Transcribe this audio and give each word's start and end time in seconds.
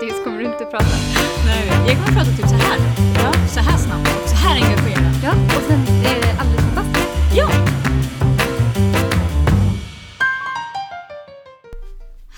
tyst 0.00 0.24
kommer 0.24 0.38
du 0.38 0.44
inte 0.44 0.64
prata. 0.64 0.86
Nej, 1.46 1.68
jag 1.86 1.96
kommer 1.96 2.12
prata 2.18 2.30
typ 2.36 2.48
så 2.48 2.54
här. 2.54 2.78
Ja. 3.14 3.32
Så 3.48 3.60
här 3.60 3.78
snabbt 3.78 4.28
så 4.28 4.34
här 4.36 4.54
engagerad. 4.56 5.14
Ja, 5.24 5.30
och 5.56 5.62
sen 5.62 5.80
är 6.04 6.20
det 6.22 6.40
alldeles 6.40 6.64
fantastiskt. 6.74 7.36
Ja! 7.36 7.48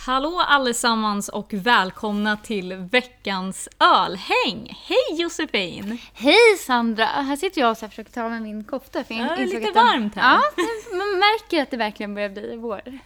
Hallå 0.06 0.40
allesammans 0.48 1.28
och 1.28 1.48
välkomna 1.52 2.36
till 2.36 2.74
veckans 2.74 3.68
ölhäng. 3.78 4.78
Hej 4.86 5.20
Josefin! 5.22 5.98
Hej 6.12 6.56
Sandra! 6.66 7.04
Här 7.06 7.36
sitter 7.36 7.60
jag 7.60 7.70
och 7.70 7.76
så 7.78 7.88
försöker 7.88 8.12
ta 8.12 8.22
av 8.24 8.30
mig 8.30 8.40
min 8.40 8.64
kofta. 8.64 9.04
För 9.04 9.14
jag 9.14 9.24
Ja, 9.26 9.36
det 9.36 9.42
är 9.42 9.46
lite 9.46 9.60
den- 9.60 9.74
varmt 9.74 10.14
här. 10.14 10.34
Ja, 10.34 10.62
man 10.96 11.18
märker 11.18 11.62
att 11.62 11.70
det 11.70 11.76
verkligen 11.76 12.14
börjar 12.14 12.28
bli 12.28 12.56
vår. 12.56 12.80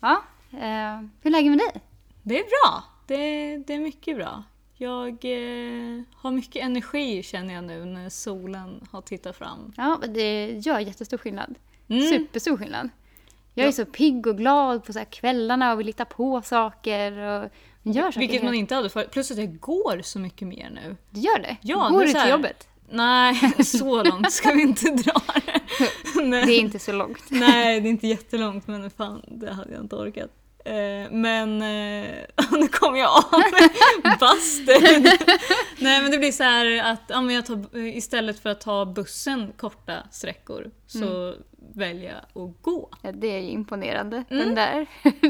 ja, 0.00 0.22
eh, 0.52 1.00
hur 1.22 1.26
är 1.26 1.30
läget 1.30 1.50
med 1.50 1.58
dig? 1.58 1.82
Det 2.22 2.38
är 2.38 2.44
bra. 2.44 2.82
Det, 3.14 3.56
det 3.66 3.74
är 3.74 3.78
mycket 3.80 4.16
bra. 4.16 4.42
Jag 4.76 5.08
eh, 5.08 6.02
har 6.14 6.30
mycket 6.30 6.62
energi 6.64 7.22
känner 7.22 7.54
jag 7.54 7.64
nu 7.64 7.84
när 7.84 8.08
solen 8.08 8.86
har 8.90 9.00
tittat 9.02 9.36
fram. 9.36 9.72
Ja, 9.76 10.00
det 10.08 10.50
gör 10.50 10.78
jättestor 10.78 11.16
skillnad. 11.18 11.54
Mm. 11.88 12.02
Superstor 12.02 12.56
skillnad. 12.56 12.88
Jag 13.54 13.62
är 13.64 13.68
Ja. 13.68 13.72
så 13.72 13.84
pigg 13.84 14.26
och 14.26 14.36
glad 14.38 14.84
på 14.84 14.92
så 14.92 14.98
här 14.98 15.06
kvällarna 15.06 15.72
och 15.72 15.80
vill 15.80 15.86
hitta 15.86 16.04
på 16.04 16.42
saker 16.42 17.12
och 17.12 17.50
gör 17.82 18.02
saker. 18.02 18.18
Vilket 18.20 18.42
man 18.42 18.54
inte 18.54 18.74
hade 18.74 18.88
förut. 18.88 19.10
Plus 19.10 19.30
att 19.30 19.36
jag 19.38 19.58
går 19.60 20.02
så 20.02 20.18
mycket 20.18 20.48
mer 20.48 20.70
nu. 20.70 20.96
Du 21.10 21.20
gör 21.20 21.38
det? 21.38 21.56
Ja, 21.60 21.88
Går 21.88 22.00
du 22.00 22.12
till 22.12 22.30
jobbet? 22.30 22.68
Nej, 22.90 23.34
så 23.64 24.02
långt 24.02 24.32
ska 24.32 24.52
vi 24.52 24.62
inte 24.62 24.90
dra 24.90 25.20
det. 25.46 25.60
Men- 26.14 26.30
Det 26.30 26.52
är 26.52 26.60
inte 26.60 26.78
så 26.78 26.92
långt. 26.92 27.24
Nej, 27.30 27.80
det 27.80 27.88
är 27.88 27.90
inte 27.90 28.06
jättelångt 28.06 28.66
men 28.66 28.90
fan, 28.90 29.22
det 29.28 29.52
hade 29.52 29.72
jag 29.72 29.80
inte 29.80 29.96
orkat. 29.96 30.30
Eh, 30.64 31.10
men 31.10 31.62
eh, 31.62 32.24
nu 32.50 32.68
kommer 32.68 32.98
jag 32.98 33.10
av 33.10 33.42
Busted! 34.20 35.02
Nej 35.78 36.02
men 36.02 36.10
det 36.10 36.18
blir 36.18 36.32
så 36.32 36.42
här 36.42 36.92
att 36.92 37.02
ja, 37.08 37.32
jag 37.32 37.46
tar, 37.46 37.76
istället 37.76 38.40
för 38.40 38.50
att 38.50 38.60
ta 38.60 38.86
bussen 38.86 39.52
korta 39.56 40.02
sträckor 40.10 40.70
så 40.86 41.34
väljer 41.74 42.12
jag 42.12 42.42
att 42.44 42.62
gå. 42.62 42.90
Ja, 43.02 43.12
det 43.12 43.26
är 43.26 43.40
ju 43.40 43.50
imponerande. 43.50 44.24
Mm. 44.30 44.44
Den 44.44 44.54
där. 44.54 44.86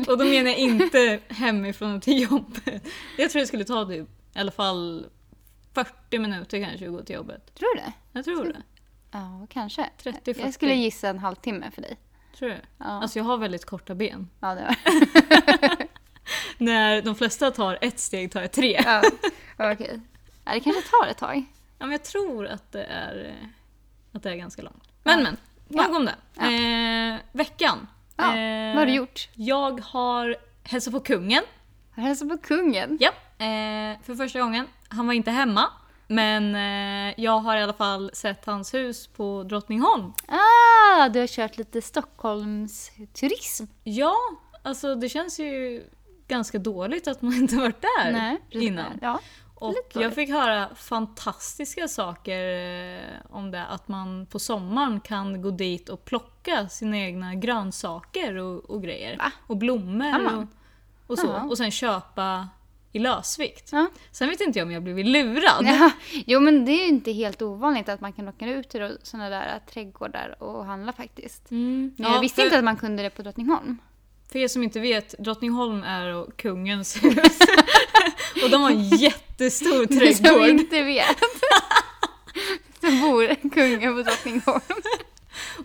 Och 0.09 0.19
då 0.19 0.25
menar 0.25 0.51
jag 0.51 0.59
inte 0.59 1.21
hemifrån 1.29 1.97
och 1.97 2.03
till 2.03 2.23
jobbet. 2.23 2.89
Jag 3.19 3.31
tror 3.31 3.41
det 3.41 3.47
skulle 3.47 3.65
ta 3.65 3.87
typ 3.87 4.09
i 4.35 4.39
alla 4.39 4.53
fall 4.53 5.07
40 5.75 6.19
minuter 6.19 6.65
kanske 6.65 6.87
att 6.87 6.93
gå 6.93 7.03
till 7.03 7.15
jobbet. 7.15 7.55
Tror 7.55 7.75
du 7.75 7.81
det? 7.81 7.93
Jag 8.13 8.25
tror 8.25 8.45
det. 8.45 8.63
Ja, 9.11 9.47
kanske. 9.51 9.91
30-40. 10.03 10.41
Jag 10.41 10.55
skulle 10.55 10.75
gissa 10.75 11.09
en 11.09 11.19
halvtimme 11.19 11.71
för 11.75 11.83
dig. 11.83 11.99
Tror 12.39 12.49
du? 12.49 12.57
Ja. 12.79 12.85
Alltså 12.85 13.19
jag 13.19 13.25
har 13.25 13.37
väldigt 13.39 13.65
korta 13.65 13.95
ben. 13.95 14.29
Ja, 14.41 14.55
det 14.55 14.63
var 14.63 14.77
När 16.59 17.03
de 17.03 17.15
flesta 17.15 17.51
tar 17.51 17.79
ett 17.81 17.99
steg 18.01 18.33
tar 18.33 18.41
jag 18.41 18.53
tre. 18.53 18.83
ja. 18.85 19.03
Okej. 19.73 20.01
Ja, 20.45 20.53
det 20.53 20.61
kanske 20.61 20.83
tar 20.83 21.07
ett 21.07 21.19
tag. 21.19 21.37
Ja, 21.79 21.87
men 21.87 21.91
jag 21.93 22.05
tror 22.05 22.47
att 22.47 22.73
det 22.73 22.85
är, 22.85 23.25
eh, 23.29 23.47
att 24.17 24.23
det 24.23 24.31
är 24.31 24.35
ganska 24.37 24.63
långt. 24.63 24.89
Men 25.03 25.19
Ja. 25.19 25.25
men, 25.25 25.37
nog 25.69 25.85
Ja. 25.91 25.97
om 25.97 26.05
det. 26.05 26.15
Eh, 27.15 27.21
veckan. 27.33 27.87
Eh, 28.19 28.25
Vad 28.69 28.77
har 28.77 28.87
du 28.87 28.93
gjort? 28.93 29.29
Jag 29.35 29.81
har 29.81 30.37
hälsat 30.65 30.93
på 30.93 31.01
kungen. 31.01 31.43
Har 31.97 32.03
hälsat 32.03 32.29
på 32.29 32.39
kungen? 32.39 32.99
Ja, 33.01 33.09
eh, 33.47 33.99
för 34.03 34.15
första 34.15 34.41
gången. 34.41 34.67
Han 34.89 35.07
var 35.07 35.15
inte 35.15 35.31
hemma. 35.31 35.67
Men 36.11 36.55
eh, 36.55 37.15
jag 37.17 37.39
har 37.39 37.57
i 37.57 37.63
alla 37.63 37.73
fall 37.73 38.11
sett 38.13 38.47
hans 38.47 38.75
hus 38.75 39.07
på 39.07 39.43
Drottningholm. 39.43 40.13
Ah, 40.29 41.09
du 41.09 41.21
har 41.21 41.27
kört 41.27 41.59
lite 41.59 41.83
Stockholms 41.83 42.91
turism. 43.13 43.65
Ja, 43.85 44.17
alltså 44.63 44.95
det 44.95 45.09
känns 45.09 45.41
ju 45.41 45.85
ganska 46.29 46.59
dåligt 46.59 47.09
att 47.09 47.23
man 47.23 47.35
inte 47.35 47.57
varit 47.57 47.83
där 47.83 48.13
Nej, 48.13 48.41
innan. 48.51 48.99
Ja. 49.03 49.21
Och 49.55 49.75
jag 49.93 50.15
fick 50.15 50.31
höra 50.31 50.69
fantastiska 50.75 51.89
saker 51.89 52.45
eh, 52.97 53.01
om 53.31 53.51
det. 53.51 53.67
Att 53.67 53.89
man 53.89 54.27
på 54.27 54.39
sommaren 54.39 55.01
kan 55.01 55.43
gå 55.43 55.51
dit 55.51 55.89
och 55.89 56.05
plocka 56.05 56.69
sina 56.69 56.99
egna 56.99 57.35
grönsaker 57.35 58.35
och, 58.37 58.71
och 58.71 58.83
grejer. 58.83 59.17
Va? 59.17 59.33
Och 59.47 59.57
blommor 59.57 60.37
och, 60.37 60.47
och 61.07 61.19
så. 61.19 61.27
Ja. 61.27 61.45
Och 61.45 61.59
sen 61.59 61.71
köpa 61.71 62.49
i 62.93 62.99
lösvikt. 62.99 63.69
Ja. 63.73 63.87
Sen 64.13 64.29
vet 64.29 64.41
inte 64.41 64.59
jag 64.59 64.67
om 64.67 64.73
jag 64.73 64.83
blivit 64.83 65.07
lurad. 65.07 65.65
Ja, 65.67 65.91
jo 66.27 66.41
men 66.41 66.65
det 66.65 66.73
är 66.73 66.83
ju 66.83 66.89
inte 66.89 67.13
helt 67.13 67.43
ovanligt 67.43 67.89
att 67.89 68.01
man 68.01 68.13
kan 68.13 68.29
åka 68.29 68.47
ut 68.47 68.69
till 68.69 68.99
sådana 69.03 69.29
där 69.29 69.61
trädgårdar 69.73 70.37
och 70.43 70.65
handla 70.65 70.93
faktiskt. 70.93 71.51
Mm. 71.51 71.95
jag 71.97 72.21
visste 72.21 72.37
för, 72.37 72.43
inte 72.45 72.59
att 72.59 72.65
man 72.65 72.77
kunde 72.77 73.03
det 73.03 73.11
på 73.11 73.23
Drottningholm. 73.23 73.79
för 74.33 74.39
er 74.39 74.49
som 74.49 74.63
inte 74.63 74.81
vet, 74.81 75.15
Drottningholm 75.19 75.83
är 75.83 76.31
kungens 76.37 76.97
hus. 77.05 77.39
och 78.45 78.51
de 78.51 78.63
har 78.63 78.71
en 78.71 78.89
jättestor 78.89 79.87
Som 79.87 79.99
trädgård. 79.99 80.49
inte 80.49 80.83
vet. 80.83 81.17
Så 82.81 82.87
bor 82.87 83.51
kungen 83.51 83.97
på 83.97 84.03
Drottningholm. 84.03 84.61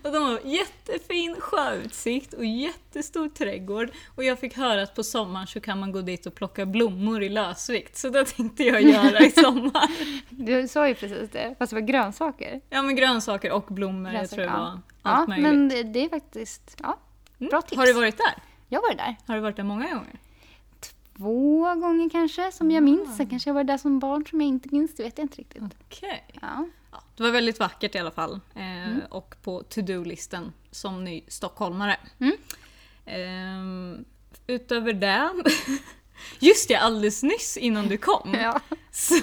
Och 0.05 0.11
de 0.11 0.23
har 0.23 0.39
jättefin 0.43 1.35
sjöutsikt 1.39 2.33
och 2.33 2.45
jättestor 2.45 3.29
trädgård. 3.29 3.89
Och 4.15 4.23
jag 4.23 4.39
fick 4.39 4.57
höra 4.57 4.81
att 4.83 4.95
på 4.95 5.03
sommaren 5.03 5.47
så 5.47 5.59
kan 5.59 5.79
man 5.79 5.91
gå 5.91 6.01
dit 6.01 6.25
och 6.25 6.35
plocka 6.35 6.65
blommor 6.65 7.23
i 7.23 7.29
lösvikt. 7.29 7.97
Så 7.97 8.09
det 8.09 8.25
tänkte 8.25 8.63
jag 8.63 8.81
göra 8.81 9.19
i 9.19 9.31
sommar. 9.35 9.91
Du 10.29 10.67
sa 10.67 10.87
ju 10.87 10.95
precis 10.95 11.29
det, 11.31 11.55
fast 11.59 11.69
det 11.69 11.75
var 11.81 11.87
grönsaker. 11.87 12.61
Ja 12.69 12.81
men 12.81 12.95
grönsaker 12.95 13.51
och 13.51 13.65
blommor, 13.69 14.11
jag 14.11 14.19
Grönsaker, 14.19 14.43
tror 14.43 14.51
det 14.53 14.57
ja. 14.57 14.63
var 14.63 14.79
Ja, 15.03 15.09
allt 15.17 15.27
möjligt. 15.29 15.47
men 15.49 15.69
det, 15.69 15.83
det 15.83 15.99
är 16.05 16.09
faktiskt 16.09 16.77
ja, 16.83 16.99
Mm. 17.39 17.49
bra 17.49 17.61
tips. 17.61 17.77
Har 17.77 17.85
du 17.85 17.93
varit 17.93 18.17
där? 18.17 18.43
Jag 18.69 18.81
var 18.81 18.93
där 18.95 19.15
Har 19.27 19.35
du 19.35 19.41
varit 19.41 19.55
där 19.55 19.63
många 19.63 19.87
gånger? 19.87 20.19
två 21.17 21.75
gånger 21.75 22.09
kanske, 22.09 22.51
som 22.51 22.71
jag 22.71 22.83
minns. 22.83 23.17
Sen 23.17 23.29
kanske 23.29 23.49
jag 23.49 23.53
var 23.55 23.63
där 23.63 23.77
som 23.77 23.99
barn 23.99 24.25
som 24.29 24.41
jag 24.41 24.47
inte 24.47 24.69
minns, 24.71 24.95
det 24.95 25.03
vet 25.03 25.17
jag 25.17 25.25
inte 25.25 25.37
riktigt. 25.37 25.63
Okej. 25.85 26.23
Ja. 26.41 26.41
Ja, 26.41 26.65
det 27.15 27.23
var 27.23 27.31
väldigt 27.31 27.59
vackert 27.59 27.95
i 27.95 27.99
alla 27.99 28.11
fall. 28.11 28.39
Eh, 28.55 28.75
Mm. 28.85 29.01
Och 29.09 29.35
på 29.43 29.63
to-do-listen 29.63 30.53
som 30.71 31.03
ny 31.03 31.21
stockholmare. 31.27 31.97
Mm. 32.19 32.37
Ehm, 33.05 34.05
utöver 34.47 34.93
det... 34.93 35.29
Just 36.39 36.67
det, 36.67 36.75
alldeles 36.75 37.23
nyss 37.23 37.57
innan 37.57 37.87
du 37.87 37.97
kom. 37.97 38.33
Ja. 38.33 38.59
Så, 38.91 39.15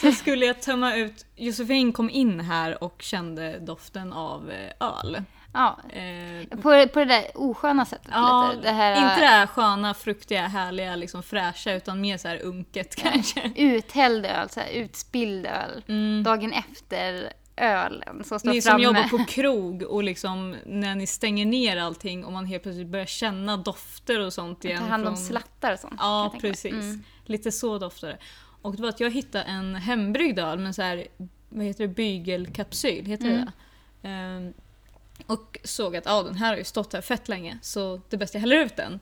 så 0.00 0.12
skulle 0.12 0.46
jag 0.46 0.62
tömma 0.62 0.96
ut... 0.96 1.26
Josefin 1.36 1.92
kom 1.92 2.10
in 2.10 2.40
här 2.40 2.84
och 2.84 3.02
kände 3.02 3.58
doften 3.58 4.12
av 4.12 4.50
eh, 4.50 4.72
öl. 4.80 5.22
Ja. 5.52 5.78
Eh, 5.90 6.48
På, 6.58 6.88
på 6.88 6.98
det 6.98 7.04
där 7.04 7.24
osköna 7.34 7.84
sättet 7.84 8.08
ja, 8.10 8.50
lite. 8.54 8.62
Det 8.68 8.72
här, 8.74 8.96
inte 8.96 9.20
det 9.20 9.26
här 9.26 9.46
sköna, 9.46 9.94
fruktiga, 9.94 10.46
härliga, 10.46 10.96
liksom 10.96 11.22
fräscha 11.22 11.72
utan 11.72 12.00
mer 12.00 12.16
så 12.18 12.28
här 12.28 12.42
unket 12.42 12.96
kanske. 12.96 13.52
Uthälld 13.56 14.26
öl, 14.26 14.48
så 14.48 14.60
här, 14.60 14.68
utspilld 14.70 15.46
öl. 15.46 15.82
Mm. 15.88 16.22
Dagen 16.22 16.52
efter 16.52 17.32
ölen 17.56 18.24
som 18.24 18.38
står 18.38 18.50
Ni 18.50 18.62
som 18.62 18.70
framme. 18.70 18.84
jobbar 18.84 19.08
på 19.08 19.18
krog 19.28 19.82
och 19.82 20.02
liksom 20.04 20.56
när 20.66 20.94
ni 20.94 21.06
stänger 21.06 21.46
ner 21.46 21.76
allting 21.76 22.24
och 22.24 22.32
man 22.32 22.46
helt 22.46 22.62
plötsligt 22.62 22.86
börjar 22.86 23.06
känna 23.06 23.56
dofter 23.56 24.20
och 24.20 24.32
sånt 24.32 24.64
igen. 24.64 24.78
Ta 24.82 24.86
hand 24.88 25.08
om 25.08 25.16
från- 25.16 25.24
slattar 25.26 25.72
och 25.72 25.78
sånt. 25.78 25.94
Ja, 25.98 26.34
precis. 26.40 26.72
Mm. 26.72 27.02
Lite 27.26 27.52
så 27.52 27.78
doftar 27.78 28.08
det. 28.08 28.18
Och 28.62 28.76
det 28.76 28.82
var 28.82 28.88
att 28.88 29.00
jag 29.00 29.10
hittade 29.10 29.44
en 29.44 29.74
hembryggd 29.74 30.38
öl 30.38 30.58
med 30.58 30.74
så 30.74 30.82
här, 30.82 31.06
vad 31.48 31.64
heter 31.66 31.86
det, 31.86 31.94
bygelkapsyl, 31.94 33.06
heter 33.06 33.26
Mm. 33.26 33.44
det 33.44 33.52
Ehm, 34.08 34.52
och 35.26 35.58
såg 35.64 35.96
att 35.96 36.06
ah, 36.06 36.22
den 36.22 36.34
här 36.34 36.48
har 36.48 36.56
ju 36.56 36.64
stått 36.64 36.92
här 36.92 37.00
fett 37.00 37.28
länge 37.28 37.58
så 37.62 38.00
det 38.08 38.16
är 38.16 38.18
bäst 38.18 38.34
jag 38.34 38.40
häller 38.40 38.56
ut 38.56 38.76
den. 38.76 39.00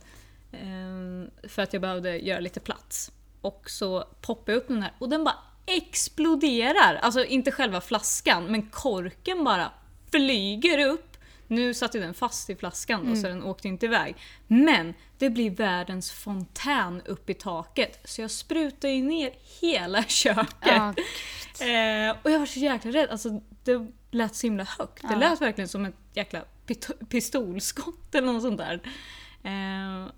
Ehm, 0.53 1.31
för 1.49 1.63
att 1.63 1.73
jag 1.73 1.83
behövde 1.83 2.19
göra 2.19 2.41
lite 2.41 2.61
plats. 2.61 3.13
Och 3.41 3.71
så 3.71 4.05
poppar 4.21 4.53
jag 4.53 4.59
upp 4.59 4.69
den 4.69 4.83
här 4.83 4.93
och 4.99 5.09
den 5.09 5.25
bara 5.25 5.37
exploderar! 5.67 6.95
Alltså 6.95 7.25
inte 7.25 7.53
själva 7.53 7.81
flaskan 7.81 8.47
men 8.47 8.63
korken 8.71 9.45
bara 9.45 9.73
flyger 10.11 10.87
upp. 10.87 11.10
Nu 11.51 11.75
satt 11.75 11.95
ju 11.95 12.01
den 12.01 12.15
fast 12.15 12.51
i 12.51 12.57
flaskan 12.57 13.09
då 13.09 13.17
så 13.17 13.29
den 13.29 13.43
åkte 13.43 13.69
inte 13.69 13.87
iväg. 13.87 14.17
Men 14.47 14.95
det 15.19 15.31
blir 15.31 15.51
världens 15.51 16.13
fontän 16.13 17.03
upp 17.07 17.31
i 17.31 17.35
taket. 17.35 18.01
Så 18.05 18.21
jag 18.21 18.31
sprutar 18.31 18.89
ju 18.89 19.03
ner 19.03 19.33
hela 19.61 20.03
köket. 20.09 20.47
Ja, 20.61 20.95
Eh, 21.61 22.17
och 22.23 22.31
jag 22.31 22.39
var 22.39 22.47
så 22.47 22.59
jäkla 22.59 22.91
rädd. 22.91 23.11
Alltså, 23.11 23.41
det 23.65 23.87
lät 24.11 24.37
så 24.37 24.47
himla 24.47 24.65
högt. 24.65 25.09
Det 25.09 25.17
lät 25.17 25.41
verkligen 25.41 25.69
som 25.69 25.85
ett 25.85 25.95
jäkla 26.15 26.45
pistolskott 27.09 28.15
eller 28.15 28.33
något 28.33 28.43
sånt 28.43 28.59
där. 28.59 28.83
Eh, 29.43 30.13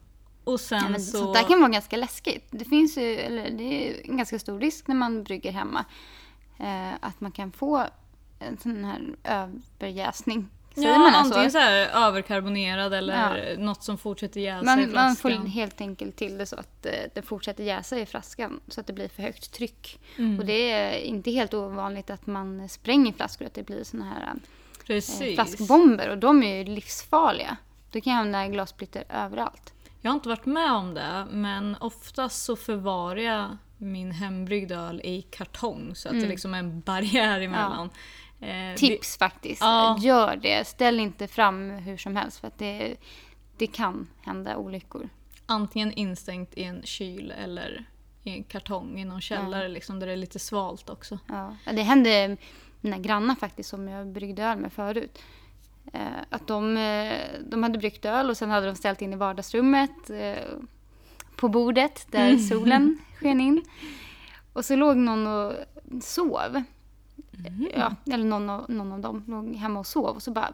och 0.45 0.61
sen 0.61 0.79
Ja, 0.83 0.89
men 0.89 1.01
så... 1.01 1.19
Sånt 1.19 1.35
där 1.35 1.43
kan 1.43 1.61
vara 1.61 1.71
ganska 1.71 1.97
läskigt. 1.97 2.47
Det 2.51 2.65
finns 2.65 2.97
ju, 2.97 3.15
eller 3.15 3.51
det 3.51 3.65
är 3.65 4.11
en 4.11 4.17
ganska 4.17 4.39
stor 4.39 4.61
risk 4.61 4.87
när 4.87 4.95
man 4.95 5.25
brygger 5.25 5.53
hemma. 5.53 5.85
Eh, 6.59 6.95
att 7.01 7.21
man 7.21 7.33
kan 7.33 7.53
få 7.53 7.87
en 8.39 8.59
sån 8.59 8.85
här 8.85 9.17
överjäsning. 9.25 10.49
Säger 10.75 10.89
ja, 10.89 10.99
man 10.99 11.15
antingen 11.15 11.51
så? 11.51 11.59
så 11.59 11.59
här 11.59 12.07
överkarbonerad 12.09 12.95
eller 12.95 13.57
något 13.57 13.83
som 13.83 13.99
fortsätter 13.99 14.41
jäsa 14.41 14.63
i 14.63 14.65
Man, 14.65 14.93
man 14.93 15.17
får 15.17 15.29
flaskan. 15.29 15.47
helt 15.47 15.81
enkelt 15.81 16.17
till 16.17 16.39
det 16.39 16.47
så 16.47 16.57
att 16.57 16.87
eh, 16.87 16.93
det 17.15 17.23
fortsätter 17.23 17.65
jäsa 17.65 17.99
i 17.99 18.07
flaskan 18.07 18.61
så 18.69 18.81
att 18.81 18.87
det 18.87 18.93
blir 18.93 19.09
för 19.09 19.23
högt 19.23 19.53
tryck. 19.53 20.01
Mm. 20.19 20.39
Och 20.39 20.47
det 20.47 20.71
är 20.71 20.99
inte 20.99 21.31
helt 21.31 21.55
ovanligt 21.55 22.11
att 22.11 22.27
man 22.27 22.69
spränger 22.69 23.13
flaskor, 23.13 23.47
att 23.47 23.55
det 23.55 23.63
blir 23.63 23.85
såna 23.85 24.05
här 24.05 24.23
eh, 24.23 24.33
Precis. 24.87 25.35
flaskbomber 25.35 26.09
och 26.09 26.19
de 26.19 26.43
är 26.43 26.57
ju 26.57 26.65
livsfarliga. 26.65 27.57
Det 27.91 28.01
kan 28.01 28.13
hamna 28.13 28.49
glassplitter 28.49 29.05
överallt. 29.09 29.73
Jag 30.01 30.11
har 30.11 30.15
inte 30.15 30.29
varit 30.29 30.47
med 30.47 30.73
om 30.73 30.95
det, 30.95 31.27
men 31.31 31.77
oftast 31.81 32.45
så 32.45 32.57
förvarar 32.57 33.21
jag 33.21 33.57
min 33.77 34.13
hembryggda 34.13 34.77
öl 34.77 35.01
i 35.05 35.23
kartong 35.23 35.95
så 35.95 36.09
att 36.09 36.21
det 36.21 36.27
liksom 36.27 36.55
är 36.55 36.59
en 36.59 36.81
barriär 36.81 37.41
emellan. 37.41 37.91
Eh, 38.43 38.75
Tips 38.77 39.17
faktiskt. 39.19 39.61
Ja. 39.61 39.97
Gör 40.01 40.37
det. 40.37 40.67
Ställ 40.67 41.01
inte 41.01 41.29
fram 41.29 41.71
hur 41.71 41.97
som 41.97 42.17
helst 42.17 42.41
för 42.41 42.49
att 42.49 42.59
det, 42.59 42.97
det 43.57 43.67
kan 43.67 44.09
hända 44.23 44.57
olyckor. 44.57 45.09
antingen 45.47 45.93
instängt 45.93 46.55
i 46.59 46.63
en 46.65 46.83
kyl 46.85 47.31
eller 47.31 47.85
i 48.23 48.31
en 48.31 48.45
kartong 48.45 49.01
i 49.01 49.05
någon 49.05 49.21
källare 49.21 49.69
liksom, 49.69 50.01
där 50.01 50.07
det 50.07 50.13
är 50.13 50.17
lite 50.17 50.39
svalt 50.39 50.91
också. 50.91 51.19
Ja. 51.29 51.57
Ja, 51.67 51.73
Det 51.73 51.83
hände 51.83 52.37
mina 52.81 52.99
grannar 52.99 53.35
faktiskt 53.35 53.69
som 53.71 53.89
jag 53.89 54.07
bryggde 54.07 54.43
öl 54.45 54.59
med 54.59 54.73
förut. 54.73 55.19
Eh, 55.93 56.01
att 56.31 56.47
de, 56.47 56.77
eh, 56.77 57.13
de 57.51 57.63
hade 57.63 57.79
bryggt 57.79 58.05
öl 58.05 58.31
och 58.31 58.37
sen 58.37 58.51
hade 58.51 58.67
de 58.67 58.77
ställt 58.77 59.03
in 59.03 59.13
i 59.13 59.17
vardagsrummet 59.17 60.11
eh, 60.11 60.45
på 61.37 61.49
bordet 61.49 62.07
där 62.11 62.39
solen 62.39 62.99
sken 63.21 63.41
in. 63.41 63.63
Och 64.53 64.65
så 64.65 64.77
låg 64.77 64.97
någon 64.97 65.27
och 65.27 65.53
sov. 66.03 66.63
Mm. 67.47 67.69
Ja, 67.77 67.95
eller 68.13 68.25
någon 68.25 68.51
av, 68.51 68.71
någon 68.71 68.93
av 68.93 69.01
dem 69.01 69.25
låg 69.27 69.55
hemma 69.55 69.79
och 69.79 69.87
sov 69.87 70.17
och 70.17 70.23
så 70.23 70.31
bara 70.31 70.53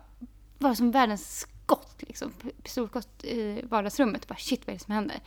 var 0.58 0.70
det 0.70 0.76
som 0.76 0.90
världens 0.90 1.38
skott 1.38 1.94
liksom. 1.98 2.32
Pistolskott 2.62 3.24
i 3.24 3.62
vardagsrummet. 3.62 4.28
Bara 4.28 4.38
shit 4.38 4.66
vad 4.66 4.74
är 4.74 4.78
det 4.78 4.84
som 4.84 4.94
händer? 4.94 5.20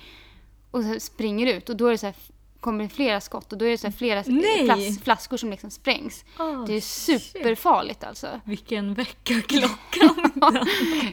Och 0.71 0.83
så 0.83 0.99
springer 0.99 1.53
ut 1.53 1.69
och 1.69 1.75
då 1.75 1.87
är 1.87 1.91
det 1.91 1.97
så 1.97 2.05
här, 2.05 2.15
kommer 2.61 2.87
flera 2.87 3.21
skott 3.21 3.51
och 3.51 3.57
då 3.57 3.65
är 3.65 3.69
det 3.69 3.77
så 3.77 3.91
flera 3.91 4.23
Nej! 4.27 4.65
flas, 4.65 5.03
flaskor 5.03 5.37
som 5.37 5.49
liksom 5.49 5.71
sprängs. 5.71 6.25
Oh, 6.39 6.65
Det 6.65 6.73
är 6.73 6.81
superfarligt 6.81 8.03
alltså. 8.03 8.27
Vilken 8.43 8.93
väckarklocka! 8.93 10.15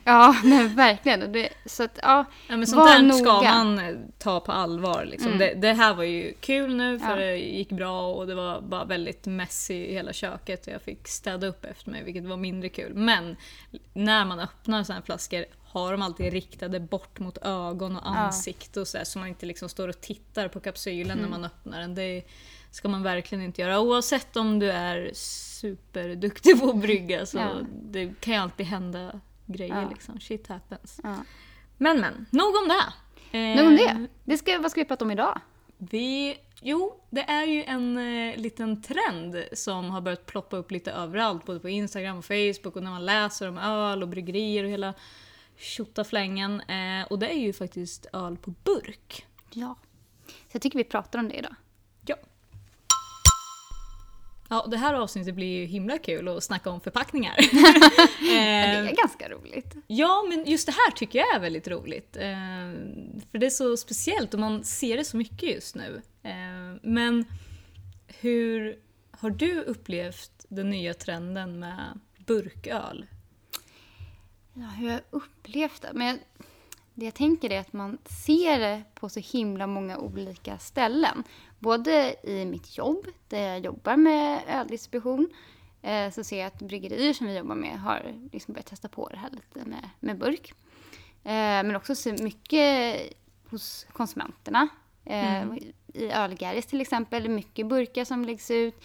Ja, 0.05 0.37
nej, 0.45 0.69
verkligen. 0.69 1.33
Det, 1.33 1.49
så 1.67 1.83
att, 1.85 1.99
ja, 2.03 2.25
ja, 2.49 2.57
men 2.57 2.67
sånt 2.67 2.89
där 2.89 3.03
noga. 3.03 3.19
ska 3.19 3.43
man 3.43 3.79
eh, 3.79 3.95
ta 4.19 4.41
på 4.41 4.53
allvar. 4.53 5.05
Liksom. 5.05 5.33
Mm. 5.33 5.39
Det, 5.39 5.55
det 5.55 5.73
här 5.73 5.95
var 5.95 6.05
ju 6.05 6.35
kul 6.41 6.77
nu 6.77 6.99
för 6.99 7.09
Ja. 7.11 7.17
det 7.17 7.37
gick 7.37 7.69
bra 7.71 8.13
och 8.15 8.27
det 8.27 8.35
var 8.35 8.61
bara 8.61 8.85
väldigt 8.85 9.27
messy 9.27 9.75
i 9.75 9.93
hela 9.93 10.13
köket 10.13 10.67
och 10.67 10.73
jag 10.73 10.83
fick 10.83 11.09
städa 11.09 11.47
upp 11.47 11.65
efter 11.65 11.91
mig 11.91 12.03
vilket 12.05 12.25
var 12.25 12.37
mindre 12.37 12.69
kul. 12.69 12.95
Men 12.95 13.37
när 13.93 14.25
man 14.25 14.41
öppnar 14.41 14.85
såna 14.85 14.99
här 14.99 15.05
flaskor 15.05 15.45
har 15.69 15.93
de 15.93 16.03
alltid 16.03 16.33
riktade 16.33 16.81
bort 16.81 17.19
mot 17.19 17.39
ögon 17.43 17.97
och 17.97 18.09
ansikte 18.09 18.81
och 18.81 18.89
så, 18.89 18.99
här, 18.99 19.05
så 19.05 19.19
man 19.19 19.29
inte 19.29 19.47
liksom 19.47 19.69
står 19.69 19.89
och 19.89 20.01
tittar 20.01 20.49
på 20.49 20.61
kapsylen 20.61 21.19
Mm. 21.19 21.23
när 21.31 21.39
man 21.39 21.45
öppnar 21.45 21.81
den. 21.81 21.95
Det 21.95 22.23
ska 22.71 22.89
man 22.89 23.03
verkligen 23.03 23.45
inte 23.45 23.61
göra. 23.63 23.81
Oavsett 23.81 24.37
om 24.37 24.59
du 24.59 24.71
är 24.71 25.11
superduktig 25.15 26.61
på 26.61 26.71
att 26.71 26.77
brygga 26.77 27.27
så 27.27 27.39
Ja. 27.39 27.51
det 27.83 28.21
kan 28.21 28.35
ju 28.35 28.41
alltid 28.41 28.67
hända 28.67 29.21
grejer 29.47 29.83
Ja. 29.83 29.89
liksom. 29.91 30.21
Shit 30.21 30.47
happens. 30.49 31.01
ja. 31.03 31.17
Men 31.77 32.01
men, 32.01 32.27
nog 32.31 32.47
om 32.57 32.69
det. 32.69 32.93
Eh, 33.39 33.57
Nog 33.57 33.67
om 33.67 33.77
det. 33.77 34.07
det 34.25 34.39
ska, 34.39 34.59
vad 34.59 34.71
ska 34.71 34.81
vi 34.81 34.85
prata 34.85 35.05
om 35.05 35.11
idag? 35.11 35.41
Vi, 35.79 36.37
jo, 36.63 37.01
det 37.11 37.21
är 37.23 37.47
ju 37.47 37.65
en 37.65 37.99
eh, 37.99 38.37
liten 38.37 38.83
trend 38.83 39.45
som 39.53 39.91
har 39.91 40.01
börjat 40.01 40.27
ploppa 40.27 40.57
upp 40.57 40.71
lite 40.71 40.93
överallt, 40.93 41.45
både 41.47 41.61
på 41.61 41.69
Instagram 41.69 42.19
och 42.19 42.25
Facebook 42.25 42.77
och 42.77 42.83
när 42.83 42.91
man 42.91 43.05
läser 43.07 43.49
om 43.49 43.59
öl 43.59 44.03
och 44.03 44.09
bryggerier 44.09 44.65
och 44.65 44.71
hela 44.71 44.95
tjottaflängen. 45.59 46.61
Eh, 46.61 47.07
och 47.11 47.19
det 47.19 47.29
är 47.29 47.39
ju 47.39 47.53
faktiskt 47.53 48.07
öl 48.13 48.37
på 48.37 48.51
burk. 48.51 49.27
Ja. 49.53 49.77
Så 50.27 50.33
jag 50.53 50.63
tycker 50.63 50.79
vi 50.79 50.85
pratar 50.85 51.19
om 51.19 51.29
det 51.29 51.35
idag. 51.35 51.55
Ja. 52.07 52.17
Ja, 54.51 54.67
det 54.71 54.77
här 54.77 54.95
avsnittet 54.95 55.35
blir 55.35 55.61
ju 55.61 55.65
himla 55.65 55.99
kul 55.99 56.29
att 56.29 56.45
snacka 56.45 56.71
om 56.71 56.81
förpackningar. 56.81 57.37
Det 58.21 58.37
eh, 58.37 58.89
är 58.89 58.97
ganska 58.97 59.29
roligt. 59.29 59.75
Ja, 59.87 60.27
men 60.29 60.45
just 60.45 60.67
det 60.67 60.73
här 60.73 60.91
tycker 60.91 61.19
jag 61.19 61.35
är 61.35 61.41
väldigt 61.41 61.69
roligt. 61.69 62.17
Eh, 62.17 62.29
för 63.31 63.39
det 63.39 63.47
är 63.47 63.51
så 63.51 63.77
speciellt 63.77 64.35
och 64.35 64.41
man 64.41 64.65
ser 64.65 64.97
det 64.97 65.05
så 65.05 65.17
mycket 65.17 65.55
just 65.55 65.75
nu. 65.75 66.03
Eh, 66.23 66.81
men 66.83 67.25
hur 68.21 68.79
har 69.11 69.31
du 69.31 69.63
upplevt 69.63 70.47
den 70.49 70.71
nya 70.71 70.95
trenden 70.95 71.59
med 71.59 72.01
burköl? 72.27 73.07
Ja, 74.61 74.67
hur 74.67 74.91
jag 74.91 75.01
upplevt 75.11 75.83
det. 75.83 75.91
Men 75.95 76.07
jag, 76.07 76.19
det 76.95 77.05
jag 77.05 77.15
tänker 77.15 77.51
är 77.51 77.61
att 77.61 77.73
man 77.73 77.99
ser 78.05 78.59
det 78.59 78.83
på 78.95 79.09
så 79.09 79.21
himla 79.21 79.67
många 79.67 79.99
olika 79.99 80.59
ställen. 80.59 81.25
Både 81.59 82.17
i 82.23 82.45
mitt 82.45 82.79
jobb, 82.79 83.07
där 83.29 83.49
jag 83.49 83.61
jobbar 83.61 83.97
med 83.97 84.43
öldistribution, 84.49 85.29
eh, 85.83 86.11
så 86.11 86.25
ser 86.25 86.39
jag 86.39 86.47
att 86.47 86.59
bryggerier 86.59 87.13
som 87.13 87.27
vi 87.27 87.37
jobbar 87.37 87.55
med 87.55 87.81
har 87.81 88.29
liksom 88.33 88.55
börjat 88.55 88.67
testa 88.67 88.89
på 88.89 89.09
det 89.09 89.17
här 89.17 89.31
lite 89.31 89.69
med, 89.69 89.91
med 90.01 90.19
burk. 90.19 90.53
Eh, 91.25 91.33
men 91.65 91.77
också 91.77 91.95
så 91.95 92.13
mycket 92.13 93.01
hos 93.51 93.87
konsumenterna. 93.93 94.69
Eh, 95.05 95.45
I 95.95 96.11
Ölgäris 96.13 96.67
till 96.67 96.81
exempel, 96.81 97.29
mycket 97.29 97.67
burkar 97.67 98.05
som 98.05 98.25
läggs 98.25 98.51
ut. 98.51 98.85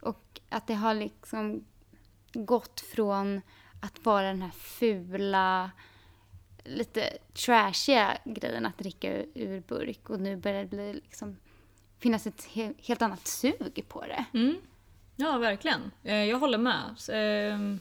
Och 0.00 0.40
att 0.48 0.66
det 0.66 0.74
har 0.74 0.94
liksom 0.94 1.64
gått 2.32 2.80
från 2.80 3.40
att 3.82 4.04
vara 4.04 4.26
den 4.26 4.42
här 4.42 4.50
fula, 4.50 5.70
lite 6.64 7.18
trashiga 7.46 8.18
grejen 8.24 8.66
att 8.66 8.78
dricka 8.78 9.16
ur, 9.16 9.26
ur 9.34 9.60
burk 9.60 10.10
och 10.10 10.20
nu 10.20 10.36
börjar 10.36 10.60
det 10.60 10.68
bli 10.68 10.94
liksom, 10.94 11.36
finnas 11.98 12.26
ett 12.26 12.48
he- 12.52 12.74
helt 12.78 13.02
annat 13.02 13.26
sug 13.26 13.84
på 13.88 14.00
det. 14.06 14.24
Mm. 14.34 14.56
Ja, 15.16 15.38
verkligen. 15.38 15.90
Eh, 16.04 16.24
jag 16.24 16.38
håller 16.38 16.58
med. 16.58 16.96
Ehm, 17.12 17.80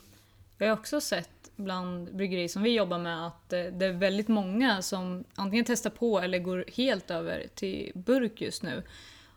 jag 0.57 0.67
har 0.67 0.73
också 0.73 1.01
sett 1.01 1.51
bland 1.55 2.15
bryggerier 2.15 2.47
som 2.47 2.63
vi 2.63 2.69
jobbar 2.75 2.99
med 2.99 3.27
att 3.27 3.53
eh, 3.53 3.63
det 3.63 3.85
är 3.85 3.93
väldigt 3.93 4.27
många 4.27 4.81
som 4.81 5.23
antingen 5.35 5.65
testar 5.65 5.89
på 5.89 6.19
eller 6.19 6.39
går 6.39 6.65
helt 6.73 7.11
över 7.11 7.47
till 7.55 7.91
burk 7.95 8.41
just 8.41 8.63
nu. 8.63 8.83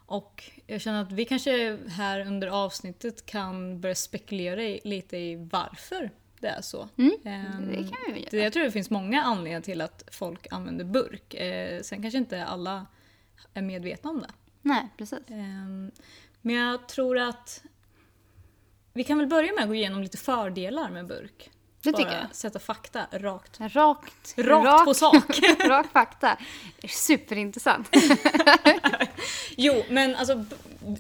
Och 0.07 0.51
jag 0.67 0.81
känner 0.81 1.03
att 1.03 1.13
vi 1.13 1.25
kanske 1.25 1.79
här 1.89 2.21
under 2.27 2.49
avsnittet 2.49 3.27
kan 3.27 3.81
börja 3.81 3.95
spekulera 3.95 4.79
lite 4.85 5.17
i 5.17 5.49
varför 5.53 6.11
det 6.45 6.51
är 6.51 6.63
så. 6.63 6.89
Mm, 6.99 7.13
Ehm, 7.25 7.67
det 7.69 7.77
kan 7.77 8.15
vi 8.15 8.21
göra. 8.33 8.45
Jag 8.45 8.53
tror 8.53 8.65
det 8.65 8.71
finns 8.71 8.91
många 8.91 9.23
anledningar 9.23 9.61
till 9.61 9.81
att 9.81 10.05
folk 10.13 10.47
använder 10.51 10.85
burk. 10.85 11.35
Eh, 11.35 11.81
Sen 11.83 12.03
kanske 12.03 12.19
inte 12.19 12.45
alla 12.45 12.87
är 13.55 13.63
medvetna 13.63 14.11
om 14.11 14.21
det. 14.21 14.31
Nej, 14.63 14.89
precis. 14.97 15.19
Ehm, 15.29 15.91
Men 16.41 16.55
jag 16.57 16.89
tror 16.89 17.19
att 17.19 17.63
vi 18.93 19.05
kan 19.05 19.19
väl 19.19 19.27
börja 19.27 19.53
med 19.53 19.63
att 19.63 19.69
gå 19.69 19.75
igenom 19.75 20.03
lite 20.03 20.19
fördelar 20.19 20.91
med 20.91 21.07
burk. 21.07 21.51
Det 21.83 21.93
Bara 21.93 21.99
tycker 22.03 22.17
jag. 22.17 22.35
sätta 22.35 22.59
fakta 22.59 23.07
rakt. 23.13 23.61
Rakt, 23.61 24.35
Rakt 24.39 24.85
på 24.85 24.95
sak. 24.95 25.39
rak 25.67 25.87
fakta. 25.93 26.39
Superintressant. 26.89 27.89
Jo, 29.57 29.83
men 29.91 30.17
alltså 30.17 30.45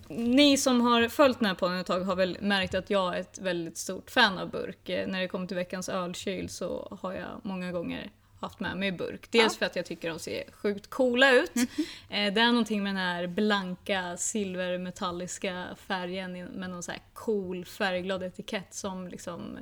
ni 0.08 0.56
som 0.56 0.80
har 0.80 1.08
följt 1.08 1.38
den 1.38 1.46
här 1.46 1.54
podden 1.54 1.76
ett 1.78 1.86
tag 1.86 2.00
har 2.00 2.16
väl 2.16 2.38
märkt 2.40 2.74
att 2.74 2.90
jag 2.90 3.16
är 3.16 3.20
ett 3.20 3.38
väldigt 3.38 3.76
stort 3.78 4.10
fan 4.10 4.38
av 4.38 4.50
burk. 4.50 4.88
Eh, 4.88 5.06
När 5.08 5.20
det 5.20 5.28
kommer 5.28 5.46
till 5.46 5.56
veckans 5.56 5.88
ölkyl 5.88 6.48
så 6.48 6.98
har 7.00 7.12
jag 7.12 7.40
många 7.42 7.72
gånger 7.72 8.10
haft 8.40 8.60
med 8.60 8.76
mig 8.76 8.92
burk. 8.92 9.30
Dels 9.30 9.52
Ja. 9.54 9.58
för 9.58 9.66
att 9.66 9.76
jag 9.76 9.86
tycker 9.86 10.08
de 10.08 10.18
ser 10.18 10.44
sjukt 10.52 10.90
coola 10.90 11.32
ut. 11.32 11.54
Mhm. 11.54 11.66
Eh, 12.08 12.34
Det 12.34 12.40
är 12.40 12.46
någonting 12.46 12.82
med 12.82 12.90
den 12.90 13.02
här 13.02 13.26
blanka 13.26 14.16
silvermetalliska 14.16 15.66
färgen 15.76 16.32
med 16.44 16.70
någon 16.70 16.82
så 16.82 16.90
här 16.92 17.00
cool 17.12 17.64
färgglad 17.64 18.22
etikett 18.22 18.74
som 18.74 19.08
liksom 19.08 19.58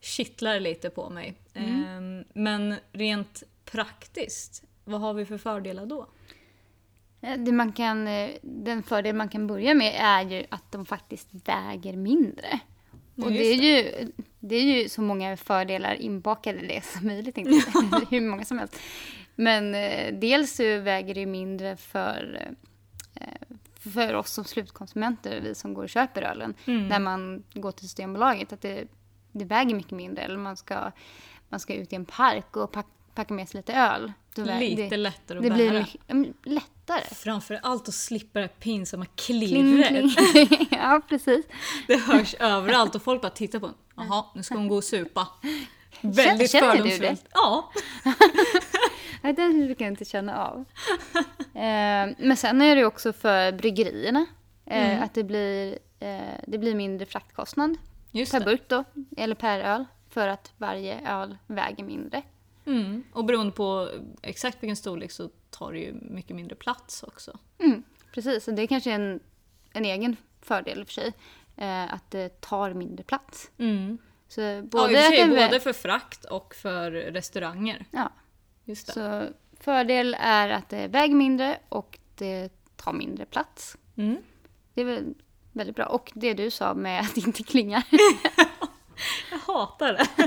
kittlar 0.00 0.60
lite 0.60 0.90
på 0.90 1.10
mig. 1.10 1.34
Mm. 1.54 2.18
Eh, 2.20 2.24
Men 2.34 2.74
rent 2.92 3.42
praktiskt, 3.64 4.62
vad 4.84 5.00
har 5.00 5.14
vi 5.14 5.26
för 5.26 5.38
fördelar 5.38 5.86
då? 5.86 6.06
Eh, 7.22 7.38
Det 7.38 7.52
man 7.52 7.72
kan, 7.72 8.08
eh, 8.08 8.30
den 8.42 8.82
fördel 8.82 9.14
man 9.14 9.28
kan 9.28 9.46
börja 9.46 9.74
med 9.74 9.94
är 9.98 10.22
ju 10.22 10.44
att 10.48 10.72
de 10.72 10.86
faktiskt 10.86 11.28
väger 11.32 11.96
mindre. 11.96 12.60
Och 13.16 13.32
det 13.32 13.44
är, 13.46 13.54
ju, 13.54 14.12
det 14.40 14.56
är 14.56 14.62
ju 14.62 14.88
så 14.88 15.02
många 15.02 15.36
fördelar 15.36 15.94
inbakade 15.94 16.58
i 16.60 16.66
det 16.66 16.84
som 16.84 17.06
möjligt. 17.06 17.38
Inte 17.38 17.50
hur 18.10 18.20
många 18.20 18.44
som 18.44 18.58
helst. 18.58 18.76
Men 19.34 19.74
eh, 19.74 20.14
dels 20.14 20.56
så 20.56 20.62
väger 20.62 21.14
det 21.14 21.20
ju 21.20 21.26
mindre 21.26 21.76
för, 21.76 22.48
eh, 23.14 23.56
för 23.74 24.14
oss 24.14 24.30
som 24.30 24.44
slutkonsumenter, 24.44 25.40
vi 25.40 25.54
som 25.54 25.74
går 25.74 25.82
och 25.82 25.88
köper 25.88 26.22
ölen. 26.22 26.54
Mm. 26.66 26.88
När 26.88 27.00
man 27.00 27.42
går 27.54 27.72
till 27.72 27.84
Systembolaget, 27.84 28.52
att 28.52 28.60
det, 28.60 28.84
det 29.32 29.44
väger 29.44 29.74
mycket 29.74 29.92
mindre. 29.92 30.24
Eller 30.24 30.38
man 30.38 30.56
ska, 30.56 30.90
man 31.48 31.60
ska 31.60 31.74
ut 31.74 31.92
i 31.92 31.96
en 31.96 32.04
park 32.04 32.56
och 32.56 32.72
pack, 32.72 32.86
packa 33.14 33.34
med 33.34 33.48
sig 33.48 33.58
lite 33.58 33.74
öl. 33.74 34.12
Vä- 34.36 34.58
Lite 34.60 34.88
det, 34.88 34.96
lättare 34.96 35.38
att 35.38 35.44
det 35.44 35.50
bära. 35.50 35.86
blir 36.08 36.32
lättare. 36.44 37.14
Framför 37.14 37.60
allt 37.62 37.88
att 37.88 37.94
slippa 37.94 38.38
det 38.38 38.44
här 38.46 38.52
pinsamma 38.60 39.04
Kling, 39.14 39.48
klirret. 39.48 40.16
kling. 40.18 40.68
ja, 40.70 41.00
precis. 41.08 41.46
Det 41.86 41.96
hörs 41.96 42.34
överallt 42.38 42.94
och 42.94 43.02
folk 43.02 43.22
bara 43.22 43.30
tittar 43.30 43.58
på 43.58 43.66
en. 43.66 43.74
Jaha, 43.96 44.24
nu 44.34 44.42
ska 44.42 44.54
hon 44.54 44.68
gå 44.68 44.76
och 44.76 44.84
supa. 44.84 45.28
Väldigt 46.00 46.50
känner 46.50 46.82
du 46.82 46.98
det? 46.98 47.16
Ja. 47.34 47.72
Nej, 49.22 49.32
den 49.32 49.66
brukar 49.66 49.84
jag 49.84 49.92
inte 49.92 50.04
känna 50.04 50.46
av. 50.46 50.64
eh, 51.54 52.14
men 52.18 52.36
sen 52.36 52.62
är 52.62 52.76
det 52.76 52.84
också 52.84 53.12
för 53.12 53.52
bryggerierna. 53.52 54.26
Eh, 54.66 54.90
Mm. 54.90 55.02
Att 55.02 55.14
det 55.14 55.24
blir, 55.24 55.78
eh, 56.00 56.18
det 56.46 56.58
blir 56.58 56.74
mindre 56.74 57.06
fraktkostnad 57.06 57.76
Just 58.10 58.32
per 58.32 58.38
det. 58.40 58.44
burk 58.46 58.62
då, 58.68 58.84
eller 59.16 59.34
per 59.34 59.60
öl. 59.60 59.84
För 60.10 60.28
att 60.28 60.52
varje 60.58 61.08
öl 61.08 61.38
väger 61.46 61.84
mindre. 61.84 62.22
Mm. 62.66 63.04
Och 63.12 63.24
beroende 63.24 63.52
på 63.52 63.88
exakt 64.22 64.62
vilken 64.62 64.76
storlek 64.76 65.10
så 65.10 65.30
tar 65.50 65.72
det 65.72 65.78
ju 65.78 65.92
mycket 65.92 66.36
mindre 66.36 66.56
plats 66.56 67.02
också. 67.02 67.38
Mm, 67.58 67.82
precis, 68.14 68.48
och 68.48 68.54
det 68.54 68.62
är 68.62 68.66
kanske 68.66 68.90
är 68.90 68.94
en, 68.94 69.20
en 69.72 69.84
egen 69.84 70.16
fördel 70.40 70.80
i 70.80 70.82
och 70.82 70.86
för 70.86 70.94
sig. 70.94 71.12
Eh, 71.56 71.94
att 71.94 72.10
det 72.10 72.40
tar 72.40 72.74
mindre 72.74 73.04
plats. 73.04 73.50
Mm. 73.58 73.98
Så 74.28 74.62
Både, 74.62 74.92
ja, 74.92 75.10
sig, 75.10 75.28
både 75.28 75.60
för 75.60 75.72
frakt 75.72 76.24
och 76.24 76.54
för 76.54 76.90
restauranger. 76.90 77.84
ja, 77.90 78.12
Just 78.64 78.86
det. 78.86 78.92
så 78.92 79.26
fördel 79.60 80.16
är 80.20 80.48
att 80.48 80.68
det 80.68 80.88
väger 80.88 81.14
mindre 81.14 81.58
och 81.68 81.98
det 82.14 82.48
tar 82.76 82.92
mindre 82.92 83.26
plats. 83.26 83.76
Mm. 83.96 84.16
Det 84.74 84.80
är 84.80 84.84
väl 84.84 85.14
väldigt 85.52 85.76
bra. 85.76 85.86
Och 85.86 86.12
det 86.14 86.34
du 86.34 86.50
sa 86.50 86.74
med 86.74 87.00
att 87.00 87.14
det 87.14 87.20
inte 87.26 87.42
klingar. 87.42 87.82
Jag 89.30 89.38
hatar 89.38 89.92
det. 89.92 90.22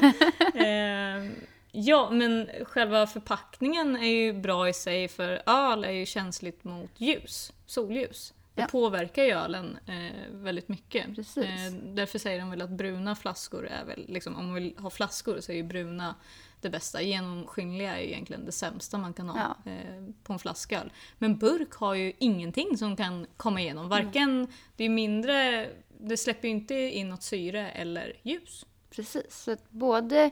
eh, 0.66 1.32
ja, 1.76 2.10
men 2.12 2.50
själva 2.66 3.08
förpackningen 3.08 3.96
är 3.96 4.08
ju 4.10 4.34
bra 4.34 4.70
i 4.70 4.74
sig 4.74 5.08
för 5.08 5.42
öl 5.46 5.84
är 5.84 5.92
ju 5.92 6.06
känsligt 6.06 6.64
mot 6.64 6.92
ljus, 6.98 7.54
solljus. 7.66 8.34
Det 8.54 8.62
Ja. 8.62 8.68
påverkar 8.68 9.24
ju 9.24 9.32
ölen 9.32 9.78
eh, 9.88 10.32
väldigt 10.32 10.68
mycket. 10.68 11.08
Eh, 11.38 11.74
därför 11.84 12.20
säger 12.20 12.40
de 12.40 12.50
väl 12.50 12.62
att 12.62 12.70
bruna 12.70 13.16
flaskor 13.16 13.68
är 13.68 13.86
väl, 13.86 14.06
liksom, 14.08 14.36
om 14.36 14.46
man 14.46 14.54
vill 14.56 14.76
ha 14.78 14.90
flaskor 14.90 15.40
så 15.40 15.52
är 15.52 15.56
ju 15.56 15.64
bruna 15.64 16.16
det 16.62 16.70
bästa. 16.70 17.02
Genomskinliga 17.02 17.96
är 17.98 18.02
ju 18.02 18.08
egentligen 18.08 18.46
det 18.46 18.52
sämsta 18.52 18.98
man 18.98 19.14
kan 19.14 19.30
ha 19.30 19.56
Ja. 19.66 19.72
eh, 19.72 20.04
på 20.24 20.34
en 20.34 20.40
flaska 20.40 20.82
öl. 20.82 20.92
Men 21.18 21.38
burk 21.38 21.72
har 21.74 21.94
ju 21.94 22.14
ingenting 22.18 22.78
som 22.78 22.96
kan 22.96 23.28
komma 23.38 23.62
igenom. 23.62 23.90
Varken, 23.90 24.48
det 24.76 24.84
är 24.84 24.90
mindre, 24.90 25.70
det 26.00 26.18
släpper 26.18 26.48
ju 26.48 26.54
inte 26.54 26.76
in 26.76 27.10
något 27.10 27.24
syre 27.24 27.70
eller 27.72 28.14
ljus. 28.24 28.66
Precis, 28.90 29.44
så 29.44 29.58
både 29.70 30.30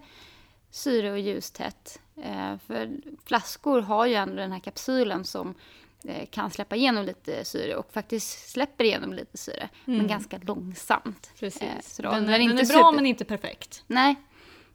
syre 0.74 1.12
och 1.12 1.20
ljustätt. 1.20 2.00
Eh, 2.24 2.58
för 2.58 2.90
flaskor 3.26 3.82
har 3.82 4.06
ju 4.06 4.14
ändå 4.14 4.36
den 4.36 4.52
här 4.52 4.60
kapsylen 4.60 5.26
som 5.26 5.56
eh, 6.04 6.26
kan 6.30 6.52
släppa 6.52 6.76
igenom 6.76 7.06
lite 7.06 7.46
syre 7.46 7.76
och 7.76 7.94
faktiskt 7.94 8.50
släpper 8.50 8.84
igenom 8.84 9.14
lite 9.14 9.38
syre. 9.38 9.70
Men 9.86 10.08
ganska 10.08 10.38
långsamt. 10.38 11.32
Precis. 11.40 11.62
Eh, 11.62 11.82
så 11.82 12.02
då 12.02 12.10
den, 12.12 12.20
åldrar 12.24 12.32
den 12.34 12.42
inte 12.42 12.54
är 12.64 12.68
bra 12.68 12.78
super- 12.78 12.96
men 12.96 13.06
inte 13.06 13.26
perfekt. 13.26 13.84
Nej, 13.88 14.16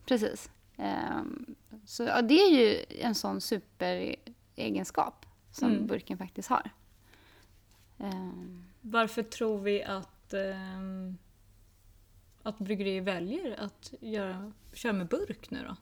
precis. 0.06 0.50
Ehm, 0.76 1.54
så 1.86 2.02
ja, 2.02 2.22
det 2.22 2.34
är 2.40 2.50
ju 2.50 2.84
en 3.00 3.14
sån 3.14 3.40
superegenskap 3.40 5.26
som 5.52 5.70
Mm. 5.72 5.86
burken 5.86 6.18
faktiskt 6.18 6.48
har. 6.48 6.70
Ehm, 7.98 8.64
Varför 8.80 9.22
tror 9.22 9.58
vi 9.58 9.82
att, 9.84 10.32
ehm, 10.32 11.18
att 12.42 12.58
bryggerier 12.58 13.00
väljer 13.02 13.60
att 13.60 13.92
göra, 14.00 14.52
köra 14.72 14.92
med 14.92 15.06
burk 15.08 15.50
nu 15.50 15.64
då? 15.68 15.76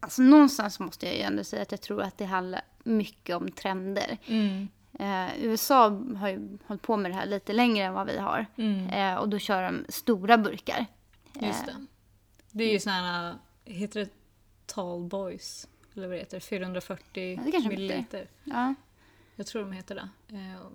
Alltså 0.00 0.22
någonstans 0.22 0.80
måste 0.80 1.06
jag 1.06 1.14
ju 1.14 1.20
ändå 1.22 1.44
säga 1.44 1.62
att 1.62 1.70
jag 1.70 1.80
tror 1.80 2.02
att 2.02 2.18
det 2.18 2.24
handlar 2.24 2.60
mycket 2.84 3.36
om 3.36 3.50
trender. 3.50 4.18
Eh, 4.98 5.44
USA 5.44 5.88
har 6.16 6.28
ju 6.28 6.58
hållit 6.66 6.82
på 6.82 6.96
med 6.96 7.10
det 7.10 7.14
här 7.14 7.26
lite 7.26 7.52
längre 7.52 7.84
än 7.84 7.92
vad 7.92 8.06
vi 8.06 8.18
har. 8.18 8.46
Mm. 8.56 8.86
Eh, 8.88 9.20
och 9.20 9.28
då 9.28 9.38
kör 9.38 9.62
de 9.62 9.84
stora 9.88 10.38
burkar. 10.38 10.86
Just 11.40 11.66
det. 11.66 11.86
Det 12.50 12.64
är 12.64 12.72
ju 12.72 12.80
såna 12.80 13.38
heter 13.64 14.00
det 14.00 14.10
tall 14.66 15.00
boys? 15.00 15.68
Eller 15.94 16.08
vad 16.08 16.16
det 16.16 16.20
heter 16.20 16.40
440 16.40 17.34
Ja, 17.36 17.42
det 17.44 17.52
kanske 17.52 17.70
de 17.70 17.76
milliliter. 17.76 18.28
Ja, 18.44 18.74
Jag 19.36 19.46
tror 19.46 19.62
de 19.62 19.72
heter 19.72 19.94
det. 19.94 20.36
Eh, 20.36 20.66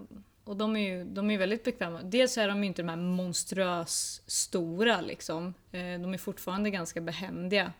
och 0.43 0.57
de 0.57 0.75
är 0.75 0.89
ju 0.89 1.03
de 1.03 1.31
är 1.31 1.37
väldigt 1.37 1.63
bekväma. 1.63 2.01
Dels 2.03 2.37
är 2.37 2.47
de 2.47 2.63
inte 2.63 2.81
de 2.81 2.89
här 2.89 2.95
monstruös 2.95 4.21
stora 4.25 5.01
liksom. 5.01 5.53
Eh, 5.71 5.79
de 5.79 6.13
är 6.13 6.17
fortfarande 6.17 6.69
ganska 6.69 7.01
behändiga. 7.01 7.73